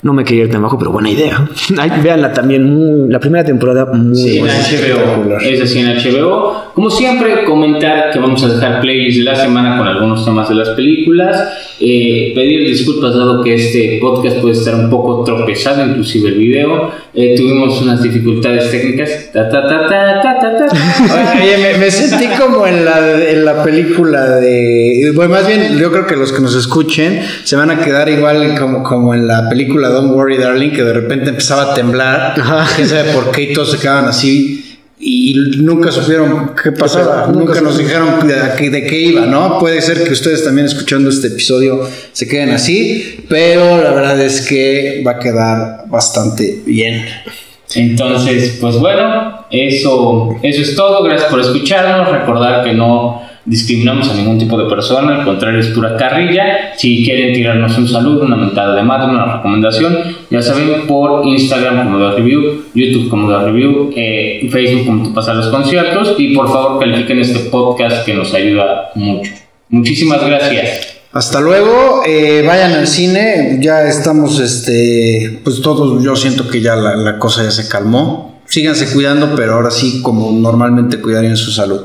no 0.03 0.13
me 0.13 0.25
quería 0.25 0.45
ir 0.45 0.51
tan 0.51 0.63
bajo, 0.63 0.79
pero 0.79 0.91
buena 0.91 1.11
idea. 1.11 1.49
Ay, 1.79 1.91
véanla 2.03 2.33
también, 2.33 2.65
muy- 2.65 3.09
la 3.11 3.21
primera 3.21 3.45
temporada 3.45 3.87
muy 3.87 4.17
Sí, 4.17 4.39
en 4.39 4.41
buena. 4.41 4.55
HBO. 4.59 5.39
Es 5.41 5.61
así 5.63 5.79
en 5.79 5.87
HBO. 5.97 6.73
Como 6.75 6.91
siempre, 6.91 7.45
comentar 7.45 8.11
que 8.13 8.19
vamos 8.19 8.43
a 8.45 8.49
dejar 8.49 8.81
playlist 8.81 9.19
de 9.19 9.25
la 9.25 9.37
semana 9.37 9.77
con 9.79 9.87
algunos 9.87 10.25
temas 10.25 10.49
de 10.49 10.55
las 10.55 10.71
películas. 10.71 11.51
Eh, 11.79 12.33
pedir 12.35 12.67
disculpas 12.69 13.15
dado 13.15 13.43
que 13.43 13.55
este 13.55 13.99
podcast 14.01 14.39
puede 14.39 14.55
estar 14.55 14.75
un 14.77 14.89
poco 14.89 15.23
tropezado, 15.25 15.85
inclusive 15.85 16.31
el 16.31 16.35
video. 16.39 16.91
Eh, 17.15 17.35
tuvimos 17.37 17.81
unas 17.83 18.03
dificultades 18.03 18.71
técnicas. 18.71 19.31
Ta, 19.33 19.49
ta, 19.51 19.69
ta, 19.69 19.89
ta, 19.89 20.21
ta, 20.23 20.39
ta, 20.41 20.67
ta. 20.67 21.35
Oye, 21.43 21.59
me, 21.59 21.79
me 21.79 21.91
sentí 21.91 22.27
como 22.41 22.67
en 22.67 22.85
la, 22.87 23.29
en 23.31 23.45
la 23.45 23.63
película 23.63 24.37
de. 24.37 25.13
Bueno, 25.15 25.33
más 25.35 25.47
bien, 25.47 25.79
yo 25.79 25.91
creo 25.93 26.07
que 26.07 26.17
los 26.17 26.33
que 26.33 26.41
nos 26.41 26.55
escuchen 26.57 27.21
se 27.45 27.57
van 27.57 27.71
a 27.71 27.81
quedar 27.85 28.09
igual 28.09 28.59
como, 28.59 28.83
como 28.83 29.13
en 29.15 29.27
la 29.27 29.49
película 29.51 29.91
Don't 29.93 30.15
Worry 30.15 30.39
Darling 30.39 30.71
que 30.71 30.83
de 30.83 30.93
repente 30.93 31.31
empezaba 31.31 31.73
a 31.73 31.75
temblar, 31.75 32.35
quién 32.77 32.89
sabe 32.89 33.13
por 33.13 33.31
qué 33.31 33.43
y 33.43 33.53
todos 33.53 33.73
se 33.73 33.79
quedaban 33.79 34.07
así 34.07 34.73
y 35.05 35.35
nunca 35.57 35.91
supieron 35.91 36.53
qué 36.63 36.71
pasaba, 36.71 37.27
nunca, 37.27 37.61
nos 37.61 37.77
dijeron 37.77 38.27
de, 38.29 38.71
de, 38.71 38.87
qué 38.87 39.01
iba, 39.01 39.27
¿no? 39.27 39.59
Puede 39.59 39.83
ser 39.83 40.05
que 40.05 40.13
ustedes 40.13 40.45
también 40.45 40.67
escuchando 40.67 41.11
este 41.11 41.27
episodio 41.27 41.89
se 42.13 42.29
queden 42.29 42.51
así, 42.51 43.25
pero 43.29 43.83
la 43.83 43.91
verdad 43.91 44.21
es 44.21 44.47
que 44.47 45.03
va 45.05 45.13
a 45.13 45.19
quedar 45.19 45.85
bastante 45.89 46.63
bien. 46.65 47.05
Entonces, 47.75 48.59
pues 48.61 48.77
bueno, 48.77 49.45
eso, 49.51 50.37
eso 50.41 50.63
es 50.63 50.77
todo. 50.77 51.03
Gracias 51.03 51.31
por 51.31 51.41
escucharnos. 51.41 52.09
Recordar 52.09 52.63
que 52.63 52.73
no 52.73 53.23
discriminamos 53.45 54.09
a 54.09 54.15
ningún 54.15 54.39
tipo 54.39 54.57
de 54.57 54.69
persona, 54.69 55.21
al 55.21 55.25
contrario 55.25 55.61
es 55.61 55.69
pura 55.69 55.97
carrilla. 55.97 56.75
Si 56.77 57.05
quieren 57.05 57.33
tirarnos 57.33 57.77
un 57.77 57.89
saludo, 57.89 58.25
una 58.25 58.37
mentada 58.37 58.75
de 58.77 58.83
madre, 58.83 59.11
una 59.11 59.37
recomendación, 59.37 59.97
ya 60.31 60.43
saben, 60.43 60.87
por 60.87 61.27
Instagram 61.27 61.85
como 61.85 61.99
de 61.99 62.17
review, 62.17 62.65
YouTube 62.75 63.09
como 63.09 63.31
de 63.31 63.45
review, 63.45 63.93
eh, 63.97 64.49
Facebook 64.51 64.87
como 64.87 65.09
te 65.09 65.15
pasan 65.15 65.39
los 65.39 65.49
conciertos 65.49 66.15
y 66.19 66.35
por 66.35 66.49
favor 66.49 66.81
califiquen 66.81 67.21
este 67.21 67.41
podcast 67.51 68.05
que 68.05 68.15
nos 68.15 68.33
ayuda 68.35 68.91
mucho. 68.95 69.33
Muchísimas 69.69 70.25
gracias. 70.25 70.99
Hasta 71.13 71.41
luego, 71.41 72.03
eh, 72.07 72.43
vayan 72.47 72.73
al 72.73 72.87
cine, 72.87 73.59
ya 73.61 73.83
estamos, 73.87 74.41
este, 74.41 75.41
pues 75.45 75.61
todos, 75.61 76.03
yo 76.03 76.17
siento 76.17 76.49
que 76.49 76.63
ya 76.63 76.75
la 76.75 77.19
cosa 77.19 77.43
ya 77.43 77.51
se 77.51 77.69
calmó. 77.69 78.41
Síganse 78.47 78.93
cuidando, 78.93 79.35
pero 79.35 79.55
ahora 79.55 79.71
sí 79.71 80.01
como 80.03 80.31
normalmente 80.33 81.01
cuidarían 81.01 81.37
su 81.37 81.51
salud. 81.51 81.83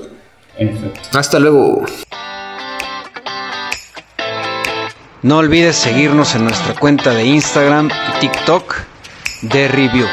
Hasta 1.14 1.40
luego. 1.40 1.86
No 5.22 5.38
olvides 5.38 5.76
seguirnos 5.76 6.36
en 6.36 6.46
nuestra 6.46 6.76
cuenta 6.76 7.12
de 7.12 7.26
Instagram 7.26 7.90
y 7.90 8.20
TikTok 8.20 8.76
de 9.42 9.68
Review. 9.68 10.08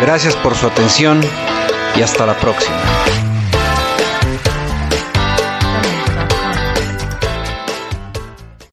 Gracias 0.00 0.34
por 0.36 0.54
su 0.54 0.66
atención 0.66 1.20
y 1.96 2.02
hasta 2.02 2.26
la 2.26 2.36
próxima. 2.36 2.76